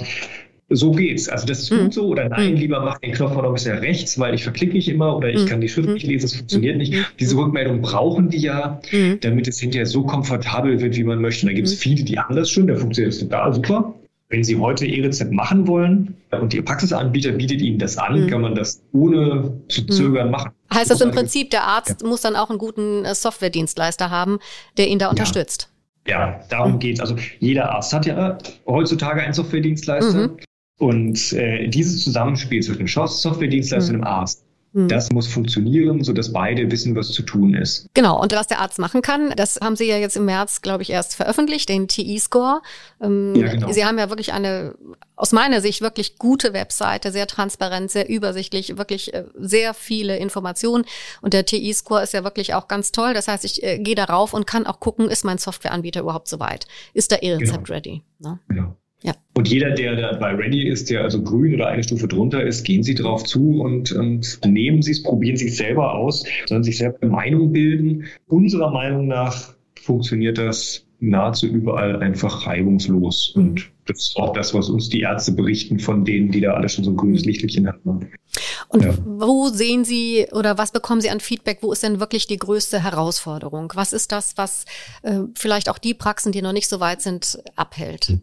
so 0.71 0.93
geht's. 0.93 1.29
Also 1.29 1.47
das 1.47 1.61
ist 1.61 1.71
gut 1.71 1.83
mhm. 1.83 1.93
so 1.93 2.07
oder 2.07 2.31
nein, 2.31 2.53
mhm. 2.53 2.57
lieber 2.57 2.81
mach 2.81 2.99
den 2.99 3.13
Knopf 3.13 3.35
mal 3.35 3.43
noch 3.43 3.51
ein 3.51 3.55
bisschen 3.55 3.77
rechts, 3.77 4.19
weil 4.19 4.35
ich 4.35 4.45
verklicke 4.45 4.73
nicht 4.73 4.89
immer 4.89 5.15
oder 5.15 5.29
ich 5.29 5.43
mhm. 5.43 5.47
kann 5.47 5.61
die 5.61 5.69
Schrift 5.69 5.91
nicht 5.91 6.07
lesen, 6.07 6.25
es 6.25 6.37
funktioniert 6.37 6.79
nicht. 6.79 6.95
Diese 7.21 7.37
Rückmeldung 7.37 7.83
brauchen 7.83 8.31
die 8.31 8.39
ja, 8.39 8.81
damit 9.21 9.47
es 9.47 9.61
hinterher 9.61 9.85
so 9.85 10.05
komfortabel 10.05 10.81
wird, 10.81 10.97
wie 10.97 11.05
man 11.05 11.21
möchte. 11.21 11.45
Und 11.45 11.53
da 11.53 11.55
gibt 11.55 11.69
es 11.69 11.75
viele, 11.75 12.05
die 12.05 12.19
haben 12.19 12.35
das 12.35 12.49
schon, 12.49 12.67
der 12.67 12.79
funktioniert 12.79 13.21
total 13.21 13.53
super. 13.53 13.95
Wenn 14.33 14.43
Sie 14.43 14.57
heute 14.57 14.87
E-Rezept 14.87 15.31
machen 15.31 15.67
wollen 15.67 16.17
und 16.31 16.55
Ihr 16.55 16.65
Praxisanbieter 16.65 17.33
bietet 17.33 17.61
Ihnen 17.61 17.79
das 17.79 17.99
an, 17.99 18.19
mhm. 18.19 18.27
kann 18.29 18.41
man 18.41 18.55
das 18.55 18.83
ohne 18.95 19.61
zu 19.69 19.83
mhm. 19.83 19.89
zögern 19.91 20.27
mhm. 20.29 20.33
machen. 20.33 20.53
Heißt 20.73 20.91
das 20.91 21.03
im 21.03 21.11
Prinzip, 21.11 21.51
der 21.51 21.65
Arzt 21.65 22.01
ja. 22.01 22.09
muss 22.09 22.23
dann 22.23 22.35
auch 22.35 22.49
einen 22.49 22.59
guten 22.59 23.05
äh, 23.05 23.15
Softwaredienstleister 23.15 24.09
haben, 24.09 24.39
der 24.79 24.89
ihn 24.89 24.99
da 24.99 25.11
unterstützt? 25.11 25.69
Ja, 26.09 26.31
ja 26.31 26.41
darum 26.49 26.73
mhm. 26.73 26.79
geht 26.79 26.95
es. 26.95 27.01
Also 27.01 27.17
jeder 27.41 27.73
Arzt 27.73 27.93
hat 27.93 28.07
ja 28.07 28.39
heutzutage 28.67 29.21
einen 29.21 29.35
Softwaredienstleister. 29.35 30.29
Mhm. 30.29 30.37
Und 30.79 31.33
äh, 31.35 31.69
dieses 31.69 32.03
Zusammenspiel 32.03 32.63
zwischen 32.63 32.87
Softwaredienstleister 32.87 33.93
mhm. 33.93 33.99
und 33.99 34.05
dem 34.07 34.09
Arzt. 34.09 34.47
Das 34.75 35.11
muss 35.13 35.27
funktionieren, 35.27 36.03
sodass 36.03 36.33
beide 36.33 36.71
wissen, 36.71 36.97
was 36.97 37.11
zu 37.11 37.23
tun 37.23 37.55
ist. 37.55 37.91
Genau, 37.93 38.21
und 38.21 38.33
was 38.33 38.47
der 38.47 38.61
Arzt 38.61 38.79
machen 38.79 39.03
kann, 39.03 39.31
das 39.37 39.61
haben 39.63 39.77
Sie 39.77 39.87
ja 39.87 39.99
jetzt 39.99 40.17
im 40.17 40.25
März, 40.25 40.63
glaube 40.63 40.83
ich, 40.83 40.91
erst 40.91 41.15
veröffentlicht, 41.15 41.69
den 41.69 41.89
TI-Score. 41.89 42.63
Ähm, 43.03 43.35
ja, 43.35 43.49
genau. 43.53 43.71
Sie 43.71 43.85
haben 43.85 43.99
ja 43.99 44.09
wirklich 44.09 44.33
eine, 44.33 44.75
aus 45.15 45.33
meiner 45.33 45.61
Sicht, 45.61 45.83
wirklich 45.83 46.17
gute 46.17 46.55
Webseite, 46.55 47.13
sehr 47.13 47.27
transparent, 47.27 47.91
sehr 47.91 48.09
übersichtlich, 48.09 48.79
wirklich 48.79 49.13
äh, 49.13 49.25
sehr 49.35 49.75
viele 49.75 50.17
Informationen. 50.17 50.87
Und 51.21 51.35
der 51.35 51.45
TI-Score 51.45 52.03
ist 52.03 52.15
ja 52.15 52.25
wirklich 52.25 52.55
auch 52.55 52.67
ganz 52.67 52.93
toll. 52.93 53.13
Das 53.13 53.29
heißt, 53.29 53.45
ich 53.45 53.63
äh, 53.63 53.79
gehe 53.79 53.95
darauf 53.95 54.33
und 54.33 54.47
kann 54.47 54.67
auch 54.67 54.81
gucken, 54.81 55.11
ist 55.11 55.25
mein 55.25 55.37
Softwareanbieter 55.37 56.01
überhaupt 56.01 56.29
soweit? 56.29 56.67
Ist 56.95 57.11
der 57.11 57.23
E-Rezept 57.23 57.67
genau. 57.67 57.77
ready? 57.77 58.03
Ne? 58.21 58.39
Genau. 58.49 58.77
Ja. 59.03 59.15
Und 59.35 59.49
jeder, 59.49 59.71
der 59.71 59.97
dabei 59.97 60.35
ready 60.35 60.69
ist, 60.69 60.91
der 60.91 61.03
also 61.03 61.23
grün 61.23 61.55
oder 61.55 61.69
eine 61.69 61.83
Stufe 61.83 62.07
drunter 62.07 62.43
ist, 62.43 62.65
gehen 62.65 62.83
Sie 62.83 62.95
drauf 62.95 63.25
zu 63.25 63.61
und, 63.61 63.93
und 63.93 64.41
nehmen 64.47 64.83
Sie 64.83 64.93
es, 64.93 65.03
probieren 65.03 65.37
Sie 65.37 65.49
es 65.49 65.57
selber 65.57 65.95
aus, 65.95 66.25
sollen 66.47 66.63
sich 66.63 66.79
selber 66.79 66.99
eine 67.01 67.11
Meinung 67.11 67.53
bilden. 67.53 68.05
Unserer 68.29 68.71
Meinung 68.71 69.09
nach 69.09 69.55
funktioniert 69.81 70.39
das 70.39 70.87
nahezu 71.01 71.47
überall 71.47 72.01
einfach 72.01 72.47
reibungslos. 72.47 73.33
Mhm. 73.35 73.43
Und 73.43 73.71
das 73.87 73.99
ist 73.99 74.17
auch 74.17 74.33
das, 74.33 74.55
was 74.55 74.69
uns 74.69 74.89
die 74.89 75.01
Ärzte 75.01 75.33
berichten 75.33 75.81
von 75.81 76.05
denen, 76.05 76.31
die 76.31 76.41
da 76.41 76.53
alle 76.53 76.69
schon 76.69 76.85
so 76.85 76.91
ein 76.91 76.97
grünes 76.97 77.25
Lichtelchen 77.25 77.67
hatten. 77.67 78.11
Und 78.69 78.85
ja. 78.85 78.95
wo 79.05 79.49
sehen 79.49 79.85
Sie 79.85 80.27
oder 80.33 80.57
was 80.57 80.71
bekommen 80.71 81.01
Sie 81.01 81.11
an 81.11 81.21
Feedback? 81.21 81.59
Wo 81.61 81.73
ist 81.73 81.83
denn 81.83 82.01
wirklich 82.01 82.27
die 82.27 82.37
größte 82.37 82.83
Herausforderung? 82.83 83.73
Was 83.75 83.93
ist 83.93 84.13
das, 84.13 84.35
was 84.37 84.65
äh, 85.03 85.21
vielleicht 85.35 85.69
auch 85.69 85.79
die 85.79 85.95
Praxen, 85.95 86.33
die 86.33 86.41
noch 86.41 86.53
nicht 86.53 86.69
so 86.69 86.79
weit 86.79 87.03
sind, 87.03 87.43
abhält? 87.57 88.19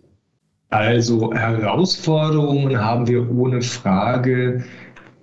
Also 0.70 1.34
Herausforderungen 1.34 2.80
haben 2.80 3.08
wir 3.08 3.30
ohne 3.32 3.62
Frage. 3.62 4.64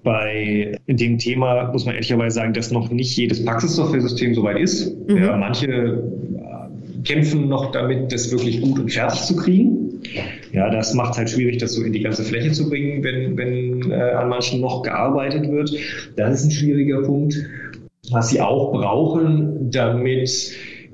Bei 0.03 0.79
dem 0.87 1.19
Thema 1.19 1.71
muss 1.73 1.85
man 1.85 1.95
ehrlicherweise 1.95 2.37
sagen, 2.37 2.53
dass 2.53 2.71
noch 2.71 2.91
nicht 2.91 3.17
jedes 3.17 3.45
Praxissoftware-System 3.45 4.35
soweit 4.35 4.59
ist. 4.59 4.97
Mhm. 5.09 5.17
Ja, 5.17 5.37
manche 5.37 5.67
äh, 5.67 7.03
kämpfen 7.03 7.49
noch 7.49 7.73
damit, 7.73 8.13
das 8.13 8.31
wirklich 8.31 8.61
gut 8.61 8.79
und 8.79 8.93
fertig 8.93 9.23
zu 9.23 9.37
kriegen. 9.37 10.01
Ja, 10.53 10.71
das 10.71 10.95
macht 10.95 11.13
es 11.13 11.19
halt 11.19 11.31
schwierig, 11.31 11.59
das 11.59 11.75
so 11.75 11.83
in 11.83 11.93
die 11.93 12.01
ganze 12.01 12.23
Fläche 12.23 12.53
zu 12.53 12.69
bringen, 12.69 13.03
wenn, 13.03 13.37
wenn 13.37 13.91
äh, 13.91 13.95
an 13.95 14.29
manchen 14.29 14.61
noch 14.61 14.83
gearbeitet 14.83 15.51
wird. 15.51 15.73
Das 16.17 16.41
ist 16.41 16.47
ein 16.47 16.51
schwieriger 16.53 17.03
Punkt. 17.03 17.37
Was 18.11 18.29
sie 18.29 18.41
auch 18.41 18.73
brauchen, 18.73 19.71
damit 19.71 20.29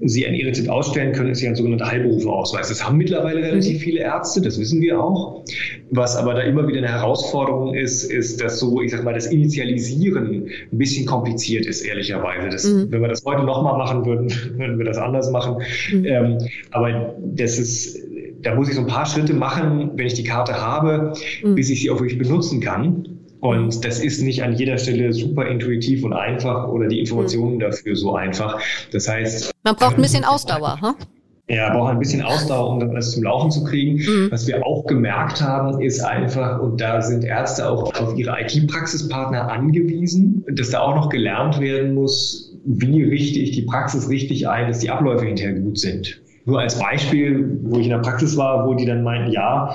sie 0.05 0.27
ein 0.27 0.35
E-Rezept 0.35 0.69
ausstellen 0.69 1.12
können, 1.12 1.31
ist 1.31 1.41
ja 1.41 1.51
ein 1.51 1.57
sogenannter 1.57 1.91
Heilberufeausweis. 1.91 2.69
Das 2.69 2.85
haben 2.85 2.99
mittlerweile 2.99 3.43
relativ 3.43 3.79
mhm. 3.79 3.81
viele 3.81 4.01
Ärzte, 4.01 4.41
das 4.41 4.59
wissen 4.59 4.81
wir 4.81 5.01
auch. 5.01 5.45
Was 5.91 6.17
aber 6.17 6.35
da 6.35 6.41
immer 6.41 6.67
wieder 6.67 6.79
eine 6.79 6.88
Herausforderung 6.88 7.75
ist, 7.75 8.05
ist, 8.05 8.41
dass 8.41 8.59
so, 8.59 8.81
ich 8.81 8.91
sag 8.91 9.05
mal, 9.05 9.15
das 9.15 9.27
Initialisieren 9.27 10.49
ein 10.73 10.79
bisschen 10.79 11.07
kompliziert 11.07 11.67
ist, 11.67 11.83
ehrlicherweise. 11.83 12.49
Das, 12.49 12.65
mhm. 12.65 12.91
Wenn 12.91 13.01
wir 13.01 13.09
das 13.09 13.25
heute 13.25 13.45
nochmal 13.45 13.79
machen 13.79 14.05
würden, 14.05 14.31
würden 14.59 14.79
wir 14.79 14.85
das 14.85 14.99
anders 14.99 15.31
machen. 15.31 15.62
Mhm. 15.93 16.05
Ähm, 16.05 16.38
aber 16.73 17.15
das 17.35 17.59
ist, 17.59 17.99
da 18.43 18.55
muss 18.55 18.69
ich 18.69 18.75
so 18.75 18.81
ein 18.81 18.88
paar 18.88 19.07
Schritte 19.07 19.35
machen, 19.35 19.93
wenn 19.95 20.07
ich 20.07 20.15
die 20.15 20.25
Karte 20.25 20.61
habe, 20.61 21.12
mhm. 21.45 21.55
bis 21.55 21.71
ich 21.71 21.81
sie 21.83 21.91
auch 21.91 22.01
wirklich 22.01 22.19
benutzen 22.19 22.61
kann. 22.61 23.12
Und 23.43 23.85
das 23.85 23.99
ist 23.99 24.23
nicht 24.23 24.45
an 24.45 24.53
jeder 24.53 24.79
Stelle 24.79 25.13
super 25.13 25.49
intuitiv 25.49 26.05
und 26.05 26.13
einfach 26.13 26.69
oder 26.69 26.87
die 26.87 27.01
Informationen 27.01 27.57
mhm. 27.57 27.59
dafür 27.59 27.97
so 27.97 28.15
einfach. 28.15 28.61
Das 28.93 29.09
heißt. 29.09 29.51
Man 29.65 29.75
braucht 29.75 29.97
ein 29.97 30.03
bisschen 30.03 30.25
Ausdauer, 30.25 30.81
hm? 30.81 30.95
Ja, 31.49 31.75
braucht 31.75 31.91
ein 31.91 31.99
bisschen 31.99 32.23
Ausdauer, 32.23 32.71
um 32.71 32.79
das 32.79 32.91
alles 32.91 33.11
zum 33.11 33.25
Laufen 33.25 33.51
zu 33.51 33.65
kriegen. 33.65 33.97
Mhm. 33.97 34.31
Was 34.31 34.47
wir 34.47 34.65
auch 34.65 34.87
gemerkt 34.87 35.43
haben, 35.43 35.81
ist 35.81 36.05
einfach, 36.05 36.61
und 36.61 36.81
da 36.81 37.03
sind 37.03 37.25
Ärzte 37.25 37.69
auch 37.69 37.93
auf 38.01 38.17
ihre 38.17 38.41
IT-Praxispartner 38.41 39.51
angewiesen, 39.51 40.45
dass 40.49 40.71
da 40.71 40.79
auch 40.79 40.95
noch 40.95 41.09
gelernt 41.09 41.59
werden 41.59 41.95
muss, 41.95 42.57
wie 42.65 43.03
richte 43.03 43.41
ich 43.41 43.51
die 43.51 43.63
Praxis 43.63 44.09
richtig 44.09 44.49
ein, 44.49 44.69
dass 44.69 44.79
die 44.79 44.91
Abläufe 44.91 45.25
hinterher 45.25 45.55
gut 45.55 45.81
sind. 45.81 46.23
Nur 46.45 46.61
als 46.61 46.79
Beispiel, 46.79 47.59
wo 47.65 47.81
ich 47.81 47.87
in 47.87 47.91
der 47.91 47.99
Praxis 47.99 48.37
war, 48.37 48.69
wo 48.69 48.75
die 48.75 48.87
dann 48.87 49.03
meinten, 49.03 49.33
ja, 49.33 49.75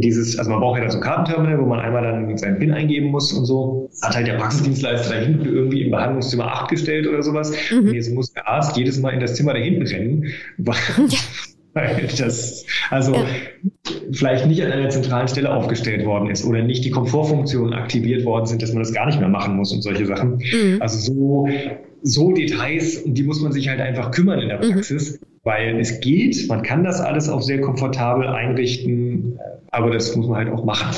dieses, 0.00 0.38
also 0.38 0.50
man 0.50 0.60
braucht 0.60 0.78
ja 0.78 0.84
da 0.84 0.90
so 0.90 0.98
ein 0.98 1.02
Kartenterminal, 1.02 1.60
wo 1.60 1.66
man 1.66 1.80
einmal 1.80 2.02
dann 2.02 2.36
seinen 2.38 2.58
PIN 2.58 2.72
eingeben 2.72 3.08
muss 3.08 3.32
und 3.32 3.44
so. 3.44 3.90
Hat 4.00 4.16
halt 4.16 4.26
der 4.26 4.34
Praxisdienstleister 4.34 5.14
da 5.14 5.20
hinten 5.20 5.44
irgendwie 5.44 5.82
im 5.82 5.90
Behandlungszimmer 5.90 6.46
8 6.46 6.70
gestellt 6.70 7.06
oder 7.06 7.22
sowas. 7.22 7.52
Mhm. 7.70 7.88
Und 7.88 7.94
jetzt 7.94 8.12
muss 8.14 8.32
der 8.32 8.48
Arzt 8.48 8.76
jedes 8.76 9.00
Mal 9.00 9.10
in 9.10 9.20
das 9.20 9.34
Zimmer 9.34 9.52
da 9.52 9.58
hinten 9.58 9.86
rennen, 9.86 10.26
weil, 10.58 10.76
ja. 11.08 11.18
weil 11.74 12.08
das, 12.18 12.64
also 12.88 13.14
ja. 13.14 13.26
vielleicht 14.12 14.46
nicht 14.46 14.64
an 14.64 14.72
einer 14.72 14.88
zentralen 14.88 15.28
Stelle 15.28 15.52
aufgestellt 15.52 16.06
worden 16.06 16.30
ist 16.30 16.44
oder 16.44 16.62
nicht 16.62 16.84
die 16.84 16.90
Komfortfunktionen 16.90 17.74
aktiviert 17.74 18.24
worden 18.24 18.46
sind, 18.46 18.62
dass 18.62 18.72
man 18.72 18.82
das 18.82 18.94
gar 18.94 19.06
nicht 19.06 19.20
mehr 19.20 19.28
machen 19.28 19.56
muss 19.56 19.72
und 19.72 19.82
solche 19.82 20.06
Sachen. 20.06 20.36
Mhm. 20.36 20.78
Also 20.80 21.12
so, 21.12 21.48
so 22.02 22.32
Details, 22.32 22.98
um 22.98 23.12
die 23.12 23.24
muss 23.24 23.42
man 23.42 23.52
sich 23.52 23.68
halt 23.68 23.80
einfach 23.80 24.10
kümmern 24.10 24.40
in 24.40 24.48
der 24.48 24.64
mhm. 24.64 24.72
Praxis. 24.72 25.20
Mhm 25.20 25.31
weil 25.44 25.80
es 25.80 26.00
geht, 26.00 26.48
man 26.48 26.62
kann 26.62 26.84
das 26.84 27.00
alles 27.00 27.28
auch 27.28 27.42
sehr 27.42 27.60
komfortabel 27.60 28.28
einrichten, 28.28 29.40
aber 29.72 29.90
das 29.90 30.14
muss 30.14 30.28
man 30.28 30.38
halt 30.38 30.52
auch 30.52 30.64
machen. 30.64 30.94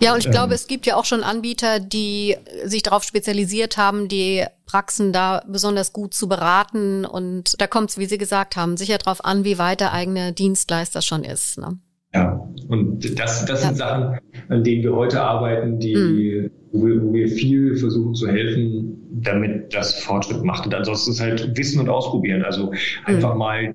Ja, 0.00 0.12
und 0.12 0.18
ich 0.18 0.26
ähm, 0.26 0.32
glaube, 0.32 0.54
es 0.54 0.66
gibt 0.66 0.84
ja 0.84 0.96
auch 0.96 1.06
schon 1.06 1.22
Anbieter, 1.22 1.80
die 1.80 2.36
sich 2.64 2.82
darauf 2.82 3.04
spezialisiert 3.04 3.78
haben, 3.78 4.08
die 4.08 4.44
Praxen 4.66 5.12
da 5.12 5.42
besonders 5.48 5.94
gut 5.94 6.12
zu 6.12 6.28
beraten. 6.28 7.06
Und 7.06 7.60
da 7.60 7.66
kommt 7.66 7.90
es, 7.90 7.98
wie 7.98 8.06
Sie 8.06 8.18
gesagt 8.18 8.56
haben, 8.56 8.76
sicher 8.76 8.98
darauf 8.98 9.24
an, 9.24 9.44
wie 9.44 9.58
weit 9.58 9.80
der 9.80 9.92
eigene 9.92 10.32
Dienstleister 10.32 11.00
schon 11.00 11.24
ist. 11.24 11.58
Ne? 11.58 11.78
Ja, 12.14 12.40
und 12.68 13.18
das, 13.18 13.46
das 13.46 13.62
sind 13.62 13.76
Sachen, 13.76 14.18
an 14.48 14.64
denen 14.64 14.82
wir 14.82 14.94
heute 14.94 15.22
arbeiten, 15.22 15.78
die, 15.78 15.94
mhm. 15.94 16.50
wo, 16.72 16.86
wir, 16.86 17.02
wo 17.02 17.12
wir 17.14 17.28
viel 17.28 17.76
versuchen 17.76 18.14
zu 18.14 18.28
helfen, 18.28 18.98
damit 19.10 19.72
das 19.72 19.94
Fortschritt 20.00 20.42
macht. 20.42 20.66
Und 20.66 20.74
ansonsten 20.74 21.12
ist 21.12 21.20
halt 21.20 21.56
Wissen 21.56 21.80
und 21.80 21.88
Ausprobieren. 21.88 22.42
Also 22.42 22.72
einfach 23.04 23.32
mhm. 23.32 23.38
mal 23.38 23.74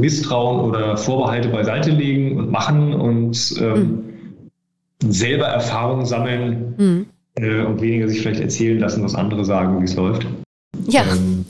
Misstrauen 0.00 0.60
oder 0.60 0.96
Vorbehalte 0.96 1.48
beiseite 1.48 1.90
legen 1.90 2.38
und 2.38 2.50
machen 2.50 2.94
und 2.94 3.54
ähm, 3.60 4.04
mhm. 5.02 5.12
selber 5.12 5.46
Erfahrungen 5.46 6.06
sammeln 6.06 6.74
mhm. 6.76 7.06
äh, 7.36 7.64
und 7.64 7.80
weniger 7.80 8.08
sich 8.08 8.20
vielleicht 8.20 8.40
erzählen 8.40 8.78
lassen, 8.78 9.04
was 9.04 9.14
andere 9.14 9.44
sagen, 9.44 9.80
wie 9.80 9.84
es 9.84 9.94
läuft. 9.94 10.26
Ja. 10.86 11.02
Ähm, 11.02 11.44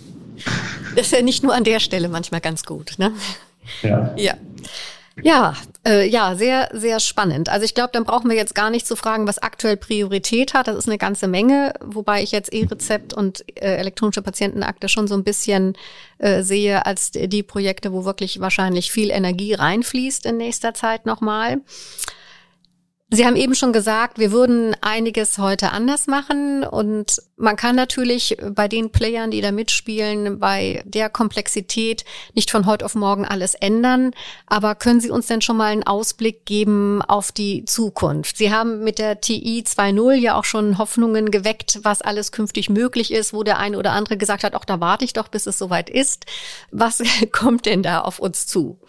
das 0.95 1.07
ist 1.07 1.13
ja 1.13 1.23
nicht 1.23 1.43
nur 1.43 1.55
an 1.55 1.65
der 1.65 1.81
Stelle 1.81 2.09
manchmal 2.09 2.41
ganz 2.41 2.65
gut, 2.65 2.95
ne? 2.99 3.13
Ja. 3.83 4.15
Ja. 4.17 4.35
Ja, 5.23 5.55
äh, 5.87 6.09
ja, 6.09 6.35
sehr, 6.35 6.69
sehr 6.73 6.99
spannend. 6.99 7.49
Also 7.49 7.65
ich 7.65 7.75
glaube, 7.75 7.91
dann 7.93 8.05
brauchen 8.05 8.29
wir 8.29 8.37
jetzt 8.37 8.55
gar 8.55 8.71
nicht 8.71 8.87
zu 8.87 8.97
fragen, 8.97 9.29
was 9.29 9.39
aktuell 9.39 9.77
Priorität 9.77 10.55
hat. 10.55 10.67
Das 10.67 10.77
ist 10.77 10.89
eine 10.89 10.99
ganze 10.99 11.29
Menge, 11.29 11.73
wobei 11.81 12.23
ich 12.23 12.33
jetzt 12.33 12.53
E-Rezept 12.53 13.15
und 13.15 13.45
äh, 13.57 13.77
elektronische 13.77 14.23
Patientenakte 14.23 14.89
schon 14.89 15.07
so 15.07 15.15
ein 15.15 15.23
bisschen 15.23 15.77
äh, 16.19 16.43
sehe 16.43 16.85
als 16.85 17.13
die 17.13 17.43
Projekte, 17.45 17.93
wo 17.93 18.05
wirklich 18.05 18.41
wahrscheinlich 18.41 18.91
viel 18.91 19.11
Energie 19.11 19.55
reinfließt 19.55 20.27
in 20.27 20.37
nächster 20.37 20.75
Zeit 20.75 21.07
nochmal. 21.07 21.59
Sie 23.15 23.25
haben 23.25 23.37
eben 23.37 23.55
schon 23.55 23.73
gesagt, 23.73 24.19
wir 24.19 24.33
würden 24.33 24.75
einiges 24.81 25.39
heute 25.39 25.71
anders 25.71 26.09
machen 26.09 26.65
und 26.65 27.23
man 27.37 27.55
kann 27.55 27.77
natürlich 27.77 28.37
bei 28.51 28.67
den 28.67 28.91
Playern, 28.91 29.31
die 29.31 29.41
da 29.41 29.53
mitspielen, 29.53 30.41
bei 30.41 30.83
der 30.85 31.11
Komplexität 31.11 32.05
nicht 32.35 32.51
von 32.51 32.67
heute 32.67 32.85
auf 32.85 32.97
morgen 32.97 33.25
alles 33.25 33.55
ändern. 33.55 34.11
Aber 34.47 34.75
können 34.75 35.01
Sie 35.01 35.11
uns 35.11 35.29
denn 35.29 35.43
schon 35.43 35.57
mal 35.57 35.71
einen 35.71 35.85
Ausblick 35.85 36.45
geben 36.45 37.03
auf 37.03 37.31
die 37.31 37.65
Zukunft? 37.67 38.37
Sie 38.37 38.53
haben 38.53 38.83
mit 38.83 38.99
der 38.99 39.21
TI 39.21 39.63
2.0 39.65 40.15
ja 40.15 40.37
auch 40.37 40.45
schon 40.45 40.79
Hoffnungen 40.79 41.31
geweckt, 41.31 41.79
was 41.85 42.03
alles 42.03 42.33
künftig 42.33 42.69
möglich 42.69 43.13
ist, 43.13 43.33
wo 43.33 43.45
der 43.45 43.61
eine 43.61 43.79
oder 43.79 43.93
andere 43.93 44.17
gesagt 44.17 44.43
hat, 44.43 44.57
auch 44.57 44.65
da 44.65 44.81
warte 44.81 45.05
ich 45.05 45.13
doch, 45.13 45.29
bis 45.29 45.47
es 45.47 45.57
soweit 45.57 45.89
ist. 45.89 46.27
Was 46.73 47.01
kommt 47.33 47.67
denn 47.67 47.85
da 47.85 48.01
auf 48.01 48.19
uns 48.19 48.49
zu? 48.49 48.81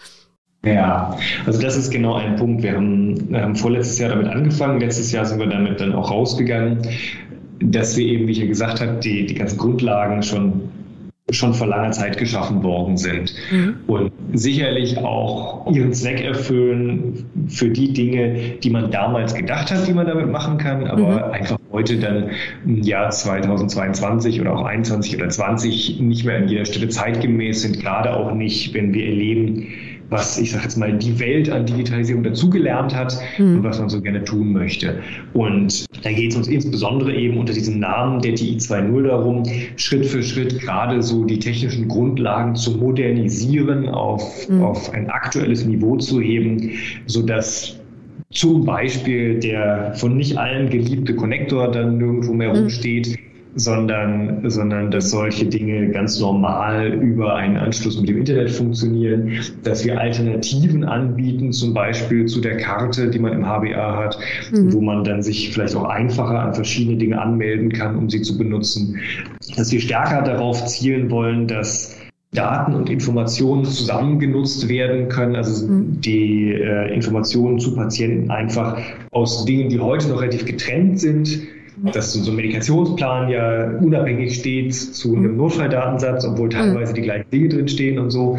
Ja, 0.65 1.15
also 1.45 1.62
das 1.62 1.78
ist 1.78 1.91
genau 1.91 2.15
ein 2.15 2.36
Punkt. 2.36 2.63
Wir 2.63 2.73
haben, 2.73 3.30
haben 3.34 3.56
vorletztes 3.56 3.99
Jahr 3.99 4.10
damit 4.10 4.28
angefangen, 4.28 4.80
letztes 4.80 5.12
Jahr 5.12 5.25
sind 5.25 5.39
wir 5.39 5.47
damit 5.47 5.80
dann 5.80 5.93
auch 5.93 6.10
rausgegangen, 6.10 6.80
dass 7.60 7.95
wir 7.95 8.06
eben, 8.06 8.28
wie 8.28 8.32
ich 8.32 8.39
ja 8.39 8.47
gesagt 8.47 8.82
habe, 8.82 8.99
die, 8.99 9.25
die 9.25 9.36
ganzen 9.36 9.58
Grundlagen 9.58 10.23
schon 10.23 10.69
schon 11.32 11.56
vor 11.56 11.65
langer 11.65 11.91
Zeit 11.91 12.19
geschaffen 12.19 12.62
worden 12.62 12.97
sind 12.97 13.34
mhm. 13.51 13.78
und 13.88 14.12
sicherlich 14.34 14.99
auch 14.99 15.65
ihren 15.71 15.91
Zweck 15.91 16.23
erfüllen 16.23 17.25
für 17.47 17.69
die 17.69 17.93
Dinge, 17.93 18.36
die 18.62 18.69
man 18.69 18.91
damals 18.91 19.34
gedacht 19.34 19.71
hat, 19.71 19.88
die 19.88 19.93
man 19.93 20.06
damit 20.06 20.32
machen 20.32 20.60
kann, 20.60 20.86
aber 20.86 21.28
mhm. 21.28 21.32
einfach 21.32 21.58
heute 21.71 21.97
dann 21.97 22.30
im 22.63 22.84
Jahr 22.84 23.10
2022 23.10 24.39
oder 24.39 24.54
auch 24.54 24.66
21 24.66 25.16
oder 25.18 25.28
20 25.28 25.99
nicht 25.99 26.26
mehr 26.26 26.38
an 26.38 26.47
jeder 26.47 26.66
Stelle 26.66 26.89
zeitgemäß 26.89 27.63
sind, 27.63 27.80
gerade 27.80 28.16
auch 28.16 28.32
nicht, 28.32 28.76
wenn 28.76 28.93
wir 28.93 29.07
erleben, 29.07 29.68
was 30.10 30.38
ich 30.38 30.51
sage 30.51 30.64
jetzt 30.64 30.78
mal 30.78 30.97
die 30.97 31.20
Welt 31.20 31.49
an 31.49 31.66
Digitalisierung 31.66 32.24
dazugelernt 32.24 32.95
hat 32.95 33.18
mhm. 33.38 33.58
und 33.58 33.64
was 33.64 33.80
man 33.80 33.89
so 33.89 34.01
gerne 34.01 34.24
tun 34.24 34.53
möchte. 34.53 34.99
Und 35.34 35.86
da 36.03 36.12
geht 36.12 36.32
es 36.32 36.38
uns 36.38 36.47
insbesondere 36.47 37.14
eben 37.14 37.38
unter 37.38 37.53
diesem 37.53 37.80
Namen 37.80 38.22
der 38.22 38.36
TI 38.36 38.58
2.0 38.58 39.03
darum, 39.03 39.43
Schritt 39.78 40.06
für 40.06 40.22
Schritt 40.22 40.60
gerade 40.60 41.01
so 41.01 41.24
die 41.26 41.39
technischen 41.39 41.88
Grundlagen 41.88 42.56
zu 42.56 42.72
modernisieren, 42.72 43.89
auf, 43.89 44.47
mhm. 44.47 44.64
auf 44.64 44.93
ein 44.93 45.10
aktuelles 45.10 45.66
Niveau 45.66 45.97
zu 45.97 46.22
heben, 46.22 46.72
sodass 47.08 47.80
zum 48.32 48.66
Beispiel 48.66 49.39
der 49.39 49.93
von 49.95 50.18
nicht 50.18 50.38
allen 50.38 50.70
geliebte 50.70 51.16
Konnektor 51.16 51.72
dann 51.72 51.97
nirgendwo 51.97 52.34
mehr 52.34 52.53
mhm. 52.53 52.66
Sondern, 53.56 54.49
sondern 54.49 54.91
dass 54.91 55.12
solche 55.12 55.45
Dinge 55.45 55.89
ganz 55.91 56.20
normal 56.20 56.93
über 56.93 57.36
einen 57.36 57.58
Anschluss 57.58 57.99
mit 57.99 58.10
dem 58.10 58.18
Internet 58.18 58.51
funktionieren, 58.51 59.32
dass 59.64 59.86
wir 59.86 59.99
Alternativen 59.99 60.84
anbieten, 60.84 61.53
zum 61.53 61.74
Beispiel 61.74 62.26
zu 62.26 62.41
der 62.41 62.58
Karte, 62.58 63.10
die 63.10 63.20
man 63.20 63.34
im 63.34 63.45
HBA 63.45 63.97
hat, 63.97 64.20
mhm. 64.51 64.74
wo 64.74 64.82
man 64.82 65.03
dann 65.06 65.24
sich 65.24 65.53
vielleicht 65.53 65.76
auch 65.76 65.86
einfacher 65.86 66.39
an 66.39 66.53
verschiedene 66.53 66.97
Dinge 66.97 67.22
anmelden 67.22 67.72
kann, 67.72 67.95
um 67.95 68.10
sie 68.10 68.22
zu 68.22 68.38
benutzen, 68.38 68.99
dass 69.56 69.72
wir 69.72 69.80
stärker 69.80 70.22
darauf 70.22 70.66
zielen 70.66 71.10
wollen, 71.10 71.47
dass 71.47 71.95
Daten 72.34 72.76
und 72.76 72.89
Informationen 72.89 73.64
zusammen 73.64 74.20
genutzt 74.20 74.68
werden 74.68 75.08
können, 75.08 75.38
also 75.38 75.66
mhm. 75.66 76.01
die 76.01 76.51
äh, 76.51 76.93
Informationen 76.93 77.60
zu 77.60 77.74
Patienten 77.74 78.30
einfach 78.30 78.78
aus 79.12 79.45
Dingen, 79.45 79.70
die 79.70 79.80
heute 79.80 80.10
noch 80.10 80.22
relativ 80.22 80.43
getrennt 80.43 80.99
sind, 80.99 81.39
dass 81.93 82.13
so 82.13 82.31
ein 82.31 82.36
Medikationsplan 82.36 83.29
ja 83.29 83.69
unabhängig 83.79 84.36
steht 84.36 84.73
zu 84.73 85.15
einem 85.15 85.38
Notfalldatensatz, 85.38 86.25
obwohl 86.25 86.49
teilweise 86.49 86.93
die 86.93 87.01
gleichen 87.01 87.29
Dinge 87.29 87.49
drinstehen 87.49 87.99
und 87.99 88.09
so. 88.09 88.38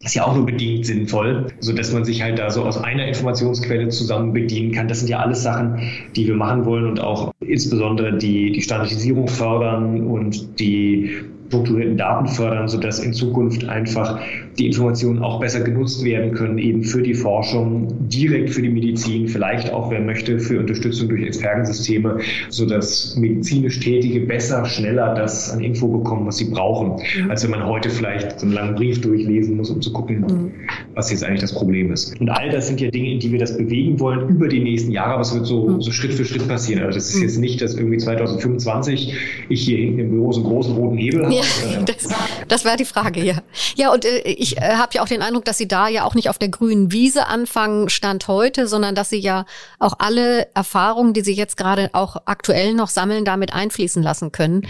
Das 0.00 0.12
ist 0.12 0.14
ja 0.14 0.26
auch 0.26 0.36
nur 0.36 0.46
bedingt 0.46 0.86
sinnvoll, 0.86 1.48
so 1.58 1.72
dass 1.72 1.92
man 1.92 2.04
sich 2.04 2.22
halt 2.22 2.38
da 2.38 2.50
so 2.50 2.62
aus 2.62 2.78
einer 2.78 3.08
Informationsquelle 3.08 3.88
zusammen 3.88 4.32
bedienen 4.32 4.70
kann. 4.70 4.86
Das 4.86 5.00
sind 5.00 5.08
ja 5.08 5.18
alles 5.18 5.42
Sachen, 5.42 5.80
die 6.14 6.28
wir 6.28 6.36
machen 6.36 6.64
wollen 6.66 6.86
und 6.86 7.00
auch 7.00 7.32
insbesondere 7.40 8.16
die, 8.16 8.52
die 8.52 8.62
Standardisierung 8.62 9.26
fördern 9.26 10.06
und 10.06 10.60
die 10.60 11.24
strukturierten 11.48 11.96
Daten 11.96 12.28
fördern, 12.28 12.68
sodass 12.68 13.00
in 13.00 13.12
Zukunft 13.12 13.68
einfach 13.68 14.20
die 14.58 14.66
Informationen 14.66 15.20
auch 15.20 15.40
besser 15.40 15.60
genutzt 15.60 16.04
werden 16.04 16.32
können, 16.32 16.58
eben 16.58 16.84
für 16.84 17.02
die 17.02 17.14
Forschung, 17.14 17.88
direkt 18.08 18.50
für 18.50 18.62
die 18.62 18.68
Medizin, 18.68 19.28
vielleicht 19.28 19.72
auch, 19.72 19.90
wer 19.90 20.00
möchte, 20.00 20.38
für 20.38 20.60
Unterstützung 20.60 21.08
durch 21.08 21.22
Expertensysteme, 21.22 22.18
sodass 22.50 23.16
medizinisch 23.16 23.80
Tätige 23.80 24.20
besser, 24.20 24.64
schneller 24.64 25.14
das 25.14 25.50
an 25.50 25.60
Info 25.60 25.88
bekommen, 25.88 26.26
was 26.26 26.36
sie 26.36 26.50
brauchen, 26.50 27.02
mhm. 27.22 27.30
als 27.30 27.42
wenn 27.44 27.50
man 27.50 27.64
heute 27.66 27.88
vielleicht 27.88 28.40
so 28.40 28.46
einen 28.46 28.54
langen 28.54 28.74
Brief 28.74 29.00
durchlesen 29.00 29.56
muss, 29.56 29.70
um 29.70 29.80
zu 29.80 29.87
gucken, 29.92 30.20
mhm. 30.20 30.52
was 30.94 31.10
jetzt 31.10 31.24
eigentlich 31.24 31.40
das 31.40 31.52
Problem 31.52 31.92
ist. 31.92 32.18
Und 32.20 32.30
all 32.30 32.50
das 32.50 32.66
sind 32.66 32.80
ja 32.80 32.90
Dinge, 32.90 33.12
in 33.12 33.20
die 33.20 33.32
wir 33.32 33.38
das 33.38 33.56
bewegen 33.56 33.98
wollen 34.00 34.28
über 34.28 34.48
die 34.48 34.60
nächsten 34.60 34.90
Jahre, 34.90 35.14
aber 35.14 35.22
es 35.22 35.34
wird 35.34 35.46
so, 35.46 35.68
mhm. 35.68 35.82
so 35.82 35.90
Schritt 35.90 36.14
für 36.14 36.24
Schritt 36.24 36.46
passieren. 36.48 36.82
Also 36.82 36.98
das 36.98 37.10
ist 37.10 37.16
mhm. 37.16 37.22
jetzt 37.22 37.38
nicht, 37.38 37.60
dass 37.60 37.74
irgendwie 37.74 37.98
2025 37.98 39.14
ich 39.48 39.62
hier 39.62 39.78
hinten 39.78 39.98
im 39.98 40.10
Büro 40.10 40.32
so 40.32 40.40
einen 40.40 40.50
großen 40.50 40.74
roten 40.74 40.96
Hebel 40.96 41.24
habe. 41.24 41.34
Ja, 41.34 41.42
das, 41.86 42.08
das 42.48 42.64
war 42.64 42.76
die 42.76 42.84
Frage, 42.84 43.24
ja. 43.24 43.42
Ja, 43.76 43.92
und 43.92 44.04
äh, 44.04 44.20
ich 44.20 44.56
äh, 44.58 44.60
habe 44.60 44.90
ja 44.94 45.02
auch 45.02 45.08
den 45.08 45.22
Eindruck, 45.22 45.44
dass 45.44 45.58
Sie 45.58 45.68
da 45.68 45.88
ja 45.88 46.04
auch 46.04 46.14
nicht 46.14 46.28
auf 46.28 46.38
der 46.38 46.48
grünen 46.48 46.92
Wiese 46.92 47.26
anfangen, 47.26 47.88
Stand 47.88 48.28
heute, 48.28 48.66
sondern 48.66 48.94
dass 48.94 49.10
Sie 49.10 49.18
ja 49.18 49.44
auch 49.78 49.94
alle 49.98 50.48
Erfahrungen, 50.54 51.12
die 51.12 51.22
Sie 51.22 51.34
jetzt 51.34 51.56
gerade 51.56 51.90
auch 51.92 52.16
aktuell 52.24 52.74
noch 52.74 52.88
sammeln, 52.88 53.24
damit 53.24 53.52
einfließen 53.52 54.02
lassen 54.02 54.32
können. 54.32 54.62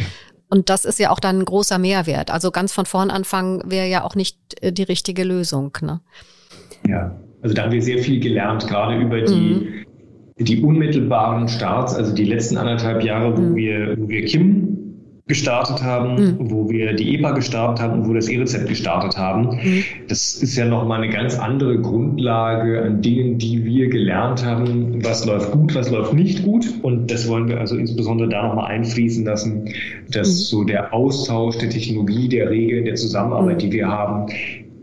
Und 0.49 0.71
das 0.71 0.85
ist 0.85 0.99
ja 0.99 1.11
auch 1.11 1.21
dann 1.21 1.41
ein 1.41 1.45
großer 1.45 1.79
Mehrwert. 1.79 2.31
Also 2.31 2.51
ganz 2.51 2.73
von 2.73 2.87
vorn 2.87 3.11
anfangen 3.11 3.63
wäre 3.67 3.87
ja 3.87 4.05
auch 4.05 4.15
nicht 4.15 4.39
äh, 4.63 4.73
die 4.73 4.83
richtige 4.83 5.25
Lösung. 5.25 5.77
Ne? 5.83 6.01
Ja, 6.87 7.17
also 7.43 7.55
da 7.55 7.65
haben 7.65 7.73
wir 7.73 7.83
sehr 7.83 7.99
viel 7.99 8.21
gelernt, 8.21 8.67
gerade 8.67 8.99
über 8.99 9.21
die, 9.21 9.85
mhm. 10.39 10.45
die 10.45 10.63
unmittelbaren 10.63 11.49
Starts, 11.49 11.95
also 11.95 12.15
die 12.15 12.25
letzten 12.25 12.57
anderthalb 12.57 13.03
Jahre, 13.05 13.37
wo, 13.37 13.41
mhm. 13.41 13.57
wir, 13.57 13.99
wo 13.99 14.09
wir 14.09 14.25
Kim 14.25 14.88
gestartet 15.29 15.83
haben, 15.83 16.15
mhm. 16.15 16.37
wo 16.51 16.71
wir 16.71 16.95
die 16.95 17.15
EPA 17.15 17.33
gestartet 17.33 17.83
haben 17.83 18.01
und 18.01 18.09
wo 18.09 18.15
das 18.15 18.29
E-Rezept 18.29 18.67
gestartet 18.67 19.17
haben. 19.19 19.57
Mhm. 19.57 19.85
Das 20.09 20.35
ist 20.35 20.57
ja 20.57 20.65
nochmal 20.65 21.03
eine 21.03 21.13
ganz 21.13 21.39
andere 21.39 21.79
Grundlage 21.81 22.83
an 22.83 23.03
Dingen, 23.03 23.39
die 23.39 23.65
wir 23.65 23.89
gelernt 23.89 24.45
haben. 24.45 25.05
Was 25.05 25.27
läuft 25.27 25.53
gut, 25.53 25.75
was 25.75 25.91
läuft 25.91 26.15
nicht 26.15 26.43
gut. 26.43 26.67
Und 26.83 27.11
das 27.11 27.29
wollen 27.29 27.47
wir 27.47 27.61
also 27.61 27.77
insbesondere 27.77 28.31
da 28.31 28.49
nochmal 28.49 28.71
einfließen 28.71 29.25
lassen, 29.25 29.69
dass 30.11 30.29
mhm. 30.29 30.33
so 30.33 30.65
der 30.65 30.95
Austausch 30.95 31.59
der 31.59 31.69
Technologie, 31.69 32.29
der 32.29 32.49
Regeln, 32.49 32.87
der 32.87 32.95
Zusammenarbeit, 32.95 33.57
mhm. 33.57 33.61
die 33.61 33.73
wir 33.73 33.89
haben, 33.89 34.33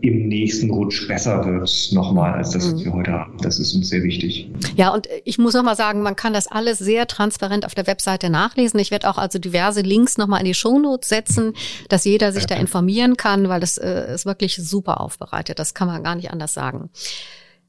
im 0.00 0.28
nächsten 0.28 0.70
Rutsch 0.70 1.08
besser 1.08 1.44
wird 1.44 1.88
nochmal 1.92 2.34
als 2.34 2.50
das, 2.50 2.72
was 2.72 2.80
mhm. 2.80 2.84
wir 2.84 2.92
heute 2.92 3.12
haben. 3.12 3.38
Das 3.38 3.58
ist 3.58 3.74
uns 3.74 3.88
sehr 3.88 4.02
wichtig. 4.02 4.50
Ja, 4.76 4.90
und 4.90 5.08
ich 5.24 5.38
muss 5.38 5.54
nochmal 5.54 5.76
sagen, 5.76 6.02
man 6.02 6.16
kann 6.16 6.32
das 6.32 6.46
alles 6.46 6.78
sehr 6.78 7.06
transparent 7.06 7.64
auf 7.64 7.74
der 7.74 7.86
Webseite 7.86 8.30
nachlesen. 8.30 8.78
Ich 8.80 8.90
werde 8.90 9.08
auch 9.08 9.18
also 9.18 9.38
diverse 9.38 9.80
Links 9.80 10.18
nochmal 10.18 10.40
in 10.40 10.46
die 10.46 10.54
Shownotes 10.54 11.08
setzen, 11.08 11.54
dass 11.88 12.04
jeder 12.04 12.32
sich 12.32 12.42
ja. 12.42 12.48
da 12.48 12.56
informieren 12.56 13.16
kann, 13.16 13.48
weil 13.48 13.60
das 13.60 13.78
äh, 13.78 14.14
ist 14.14 14.26
wirklich 14.26 14.56
super 14.56 15.00
aufbereitet. 15.00 15.58
Das 15.58 15.74
kann 15.74 15.88
man 15.88 16.02
gar 16.02 16.14
nicht 16.14 16.30
anders 16.30 16.54
sagen. 16.54 16.90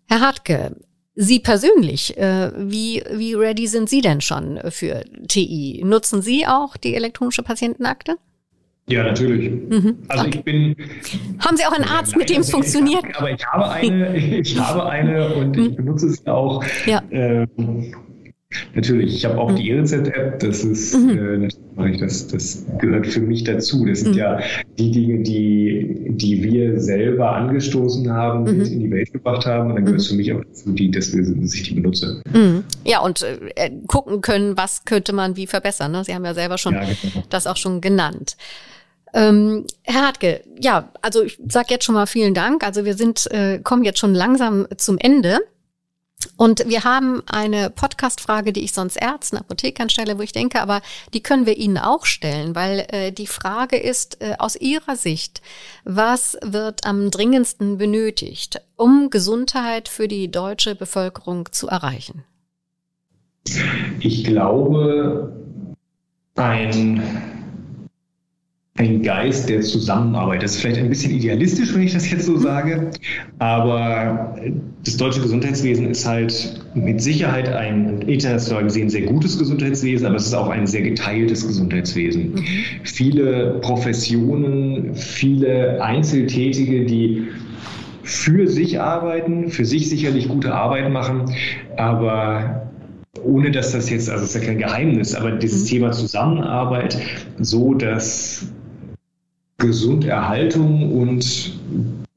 Herr 0.07 0.21
Hartke, 0.21 0.75
Sie 1.19 1.39
persönlich, 1.39 2.15
äh, 2.17 2.51
wie, 2.55 3.03
wie 3.11 3.33
ready 3.33 3.65
sind 3.65 3.89
Sie 3.89 4.01
denn 4.01 4.21
schon 4.21 4.59
für 4.69 5.03
TI? 5.27 5.81
Nutzen 5.83 6.21
Sie 6.21 6.45
auch 6.45 6.77
die 6.77 6.93
elektronische 6.93 7.41
Patientenakte? 7.41 8.17
Ja, 8.89 9.03
natürlich. 9.03 9.51
Mhm. 9.51 9.97
Also 10.07 10.25
okay. 10.25 10.37
ich 10.37 10.43
bin. 10.43 10.75
Haben 11.39 11.57
Sie 11.57 11.65
auch 11.65 11.73
einen 11.73 11.83
Arzt, 11.83 12.15
mit 12.15 12.29
dem 12.29 12.41
es 12.41 12.49
funktioniert? 12.49 13.03
Aber 13.15 13.31
ich 13.31 13.45
habe 13.45 13.69
eine, 13.69 14.15
ich 14.39 14.57
habe 14.57 14.85
eine 14.85 15.33
und 15.35 15.57
ich 15.57 15.71
mhm. 15.71 15.75
benutze 15.75 16.09
sie 16.09 16.25
auch. 16.27 16.63
Ja. 16.85 17.03
Ähm, 17.11 17.93
natürlich, 18.75 19.13
ich 19.13 19.25
habe 19.25 19.39
auch 19.39 19.51
mhm. 19.51 19.57
die 19.57 19.71
E-Rezept-App, 19.71 20.39
das 20.39 20.63
ist, 20.63 20.95
mhm. 20.95 21.49
äh, 21.75 21.97
das, 21.97 22.29
das 22.29 22.65
gehört 22.79 23.07
für 23.07 23.19
mich 23.19 23.43
dazu. 23.43 23.85
Das 23.85 23.99
sind 23.99 24.13
mhm. 24.13 24.19
ja 24.19 24.39
die 24.79 24.91
Dinge, 24.91 25.21
die, 25.21 26.05
die 26.11 26.41
wir 26.43 26.79
selber 26.79 27.33
angestoßen 27.33 28.09
haben, 28.09 28.43
mhm. 28.43 28.61
in 28.61 28.79
die 28.79 28.91
Welt 28.91 29.11
gebracht 29.11 29.45
haben. 29.45 29.71
Und 29.71 29.75
dann 29.75 29.83
gehört 29.83 29.99
es 29.99 30.07
für 30.07 30.15
mich 30.15 30.31
auch 30.31 30.41
dazu, 30.45 30.71
die, 30.71 30.91
dass, 30.91 31.13
wir, 31.13 31.23
dass 31.23 31.53
ich 31.53 31.63
die 31.63 31.73
benutze. 31.73 32.21
Ja, 32.85 33.01
und 33.01 33.21
äh, 33.21 33.69
gucken 33.87 34.21
können, 34.21 34.55
was 34.55 34.85
könnte 34.85 35.11
man 35.11 35.35
wie 35.35 35.45
verbessern. 35.45 35.91
Ne? 35.91 36.05
Sie 36.05 36.15
haben 36.15 36.23
ja 36.23 36.33
selber 36.33 36.57
schon 36.57 36.73
ja, 36.73 36.85
genau. 36.85 37.25
das 37.29 37.47
auch 37.47 37.57
schon 37.57 37.81
genannt. 37.81 38.37
Ähm, 39.17 39.65
Herr 39.81 40.05
Hartke, 40.05 40.43
ja, 40.59 40.91
also 41.01 41.23
ich 41.23 41.39
sage 41.47 41.69
jetzt 41.71 41.85
schon 41.85 41.95
mal 41.95 42.05
vielen 42.05 42.35
Dank. 42.35 42.63
Also 42.63 42.85
wir 42.85 42.93
sind, 42.93 43.25
äh, 43.31 43.57
kommen 43.57 43.83
jetzt 43.83 43.97
schon 43.97 44.13
langsam 44.13 44.67
zum 44.77 44.99
Ende. 44.99 45.39
Und 46.35 46.67
wir 46.67 46.83
haben 46.83 47.23
eine 47.25 47.71
Podcast-Frage, 47.71 48.53
die 48.53 48.63
ich 48.63 48.73
sonst 48.73 48.95
Ärzten, 48.95 49.37
Apothekern 49.37 49.89
stelle, 49.89 50.19
wo 50.19 50.21
ich 50.21 50.33
denke, 50.33 50.61
aber 50.61 50.81
die 51.15 51.23
können 51.23 51.47
wir 51.47 51.57
Ihnen 51.57 51.79
auch 51.79 52.05
stellen, 52.05 52.53
weil 52.53 52.85
äh, 52.89 53.11
die 53.11 53.25
Frage 53.25 53.77
ist 53.77 54.21
äh, 54.21 54.35
aus 54.37 54.55
Ihrer 54.55 54.95
Sicht, 54.95 55.41
was 55.83 56.37
wird 56.43 56.85
am 56.85 57.09
dringendsten 57.09 57.79
benötigt, 57.79 58.61
um 58.75 59.09
Gesundheit 59.09 59.89
für 59.89 60.07
die 60.07 60.29
deutsche 60.29 60.75
Bevölkerung 60.75 61.51
zu 61.51 61.67
erreichen? 61.67 62.23
Ich 63.99 64.23
glaube, 64.23 65.35
ein 66.35 67.36
ein 68.77 69.01
Geist 69.01 69.49
der 69.49 69.61
Zusammenarbeit. 69.61 70.43
Das 70.43 70.51
ist 70.51 70.61
vielleicht 70.61 70.79
ein 70.79 70.89
bisschen 70.89 71.11
idealistisch, 71.11 71.73
wenn 71.73 71.81
ich 71.81 71.93
das 71.93 72.09
jetzt 72.09 72.25
so 72.25 72.33
mhm. 72.33 72.39
sage, 72.39 72.91
aber 73.39 74.35
das 74.85 74.97
deutsche 74.97 75.21
Gesundheitswesen 75.21 75.89
ist 75.89 76.07
halt 76.07 76.61
mit 76.75 77.01
Sicherheit 77.01 77.49
ein 77.49 78.01
international 78.03 78.65
gesehen 78.65 78.89
sehr 78.89 79.01
gutes 79.01 79.37
Gesundheitswesen, 79.39 80.05
aber 80.05 80.15
es 80.15 80.27
ist 80.27 80.35
auch 80.35 80.49
ein 80.49 80.67
sehr 80.67 80.83
geteiltes 80.83 81.45
Gesundheitswesen. 81.45 82.35
Mhm. 82.35 82.43
Viele 82.83 83.59
Professionen, 83.61 84.93
viele 84.93 85.81
Einzeltätige, 85.83 86.85
die 86.85 87.27
für 88.03 88.47
sich 88.47 88.79
arbeiten, 88.79 89.49
für 89.49 89.65
sich 89.65 89.89
sicherlich 89.89 90.29
gute 90.29 90.53
Arbeit 90.53 90.91
machen, 90.91 91.25
aber 91.77 92.69
ohne 93.23 93.49
dass 93.51 93.71
das 93.71 93.89
jetzt, 93.89 94.09
also 94.09 94.23
es 94.23 94.35
ist 94.35 94.41
ja 94.41 94.47
kein 94.47 94.59
Geheimnis, 94.59 95.15
aber 95.15 95.31
dieses 95.31 95.63
mhm. 95.63 95.67
Thema 95.67 95.91
Zusammenarbeit, 95.91 96.97
so 97.39 97.73
dass 97.73 98.53
Gesunderhaltung 99.57 100.91
und 100.91 101.57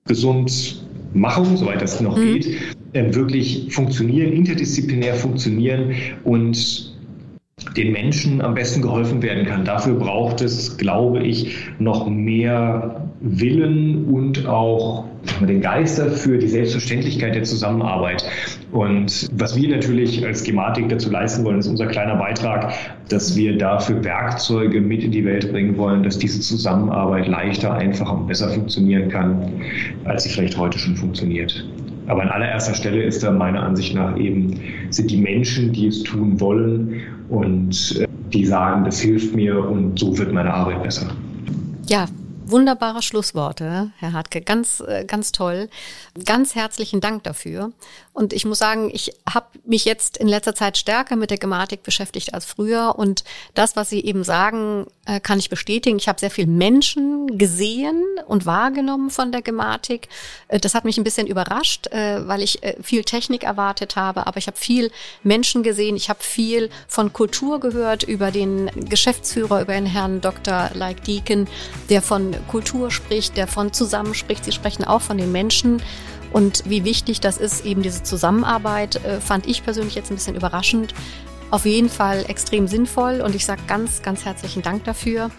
Gesundmachung, 0.05 1.57
soweit 1.57 1.81
das 1.81 2.01
noch 2.01 2.17
mhm. 2.17 2.35
geht, 2.35 2.49
äh, 2.93 3.15
wirklich 3.15 3.73
funktionieren, 3.73 4.33
interdisziplinär 4.33 5.15
funktionieren 5.15 5.95
und 6.25 6.91
den 7.77 7.93
Menschen 7.93 8.41
am 8.41 8.55
besten 8.55 8.83
geholfen 8.83 9.23
werden 9.23 9.47
kann. 9.47 9.65
Dafür 9.65 9.95
braucht 9.95 10.41
es, 10.41 10.77
glaube 10.77 11.23
ich, 11.23 11.57
noch 11.79 12.09
mehr 12.09 13.10
Willen 13.21 14.07
und 14.07 14.47
auch 14.47 15.05
den 15.41 15.61
Geist 15.61 15.99
dafür, 15.99 16.39
die 16.39 16.49
Selbstverständlichkeit 16.49 17.35
der 17.35 17.43
Zusammenarbeit. 17.43 18.25
Und 18.73 19.29
was 19.35 19.57
wir 19.57 19.69
natürlich 19.69 20.25
als 20.25 20.43
Gematik 20.43 20.89
dazu 20.89 21.11
leisten 21.11 21.45
wollen, 21.45 21.59
ist 21.59 21.67
unser 21.67 21.87
kleiner 21.87 22.17
Beitrag, 22.17 22.73
dass 23.09 23.37
wir 23.37 23.59
dafür 23.59 24.03
Werkzeuge 24.05 24.81
mit 24.81 25.05
in 25.05 25.11
die 25.11 25.25
Welt 25.25 25.51
bringen 25.53 25.77
wollen, 25.77 26.03
dass 26.03 26.19
diese 26.19 26.41
Zusammenarbeit 26.41 27.29
leichter, 27.29 27.75
einfacher 27.75 28.15
und 28.15 28.27
besser 28.27 28.49
funktionieren 28.49 29.11
kann, 29.11 29.53
als 30.05 30.23
sie 30.23 30.31
vielleicht 30.31 30.57
heute 30.57 30.79
schon 30.79 30.97
funktioniert. 30.97 31.69
Aber 32.07 32.23
an 32.23 32.29
allererster 32.29 32.75
Stelle 32.75 33.03
ist 33.03 33.23
da 33.23 33.31
meiner 33.31 33.63
Ansicht 33.63 33.95
nach 33.95 34.17
eben, 34.17 34.59
sind 34.89 35.11
die 35.11 35.19
Menschen, 35.19 35.73
die 35.73 35.89
es 35.89 36.03
tun 36.03 36.41
wollen 36.41 37.03
und 37.29 38.01
äh, 38.01 38.07
die 38.33 38.47
sagen, 38.47 38.85
das 38.85 39.01
hilft 39.01 39.35
mir 39.37 39.63
und 39.63 39.99
so 39.99 40.17
wird 40.17 40.33
meine 40.33 40.53
Arbeit 40.53 40.83
besser. 40.83 41.11
Ja, 41.87 42.07
Wunderbare 42.51 43.03
Schlussworte, 43.03 43.93
Herr 43.99 44.13
Hartke. 44.13 44.41
Ganz, 44.41 44.81
äh, 44.81 45.05
ganz 45.05 45.33
toll. 45.33 45.69
Ganz 46.25 46.55
herzlichen 46.55 47.01
Dank 47.01 47.23
dafür. 47.25 47.73
Und 48.13 48.33
ich 48.33 48.45
muss 48.45 48.59
sagen, 48.59 48.91
ich 48.93 49.13
habe 49.33 49.47
mich 49.65 49.85
jetzt 49.85 50.17
in 50.17 50.29
letzter 50.29 50.55
Zeit 50.55 50.77
stärker 50.77 51.17
mit 51.17 51.31
der 51.31 51.39
Gematik 51.39 51.83
beschäftigt 51.83 52.35
als 52.35 52.45
früher. 52.45 52.95
Und 52.97 53.25
das, 53.55 53.77
was 53.77 53.91
Sie 53.91 54.05
eben 54.05 54.25
sagen, 54.25 54.87
äh, 55.07 55.21
kann 55.21 55.39
ich 55.39 55.49
bestätigen. 55.49 55.97
Ich 55.97 56.09
habe 56.09 56.19
sehr 56.19 56.31
viel 56.31 56.47
Menschen 56.47 57.39
gesehen 57.39 58.03
und 58.27 58.47
wahrgenommen 58.47 59.11
von 59.11 59.33
der 59.33 59.43
Gematik. 59.43 60.09
Äh, 60.49 60.59
das 60.59 60.75
hat 60.75 60.85
mich 60.85 60.99
ein 60.99 61.05
bisschen 61.05 61.27
überrascht, 61.27 61.89
weil 61.93 62.43
ich 62.43 62.61
viel 62.83 63.05
Technik 63.05 63.45
erwartet 63.45 63.97
habe. 63.97 64.27
Aber 64.27 64.39
ich 64.39 64.47
habe 64.47 64.57
viel 64.57 64.91
Menschen 65.23 65.63
gesehen. 65.63 65.97
Ich 65.97 66.09
habe 66.09 66.23
viel 66.23 66.71
von 66.89 67.13
Kultur 67.13 67.61
gehört 67.61 68.03
über 68.03 68.31
den 68.31 68.71
Geschäftsführer, 68.89 69.63
über 69.63 69.75
den 69.75 69.87
Herrn 69.87 70.21
Dr. 70.21 70.71
Like 70.75 71.05
Deacon, 71.05 71.49
der 71.89 72.03
von 72.03 72.35
Kultur 72.43 72.91
spricht, 72.91 73.37
der 73.37 73.47
von 73.47 73.73
zusammen 73.73 74.15
spricht. 74.15 74.45
Sie 74.45 74.53
sprechen 74.53 74.85
auch 74.85 75.01
von 75.01 75.19
den 75.19 75.33
Menschen. 75.33 75.83
Und 76.33 76.63
wie 76.67 76.85
wichtig 76.85 77.21
das 77.21 77.39
ist, 77.39 77.65
eben 77.65 77.83
diese 77.83 78.03
Zusammenarbeit, 78.03 79.05
äh, 79.05 79.21
fand 79.21 79.47
ich 79.47 79.65
persönlich 79.65 79.95
jetzt 79.95 80.11
ein 80.11 80.15
bisschen 80.15 80.37
überraschend. 80.37 80.95
Auf 81.51 81.67
jeden 81.67 81.89
Fall 81.89 82.25
extrem 82.29 82.69
sinnvoll 82.69 83.21
und 83.21 83.35
ich 83.35 83.45
sage 83.45 83.63
ganz, 83.67 84.03
ganz 84.03 84.25
herzlichen 84.25 84.63
Dank 84.63 84.85
dafür 84.85 85.31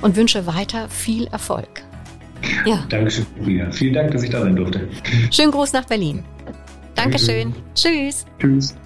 und 0.00 0.14
wünsche 0.14 0.46
weiter 0.46 0.88
viel 0.88 1.26
Erfolg. 1.26 1.82
Ja. 2.64 2.84
Dankeschön, 2.88 3.26
Maria. 3.40 3.70
Vielen 3.72 3.94
Dank, 3.94 4.12
dass 4.12 4.22
ich 4.22 4.30
da 4.30 4.42
sein 4.42 4.54
durfte. 4.54 4.88
Schönen 5.32 5.50
Gruß 5.50 5.72
nach 5.72 5.84
Berlin. 5.84 6.22
Dankeschön. 6.94 7.52
Dankeschön. 7.52 7.54
Tschüss. 7.74 8.26
Tschüss. 8.38 8.85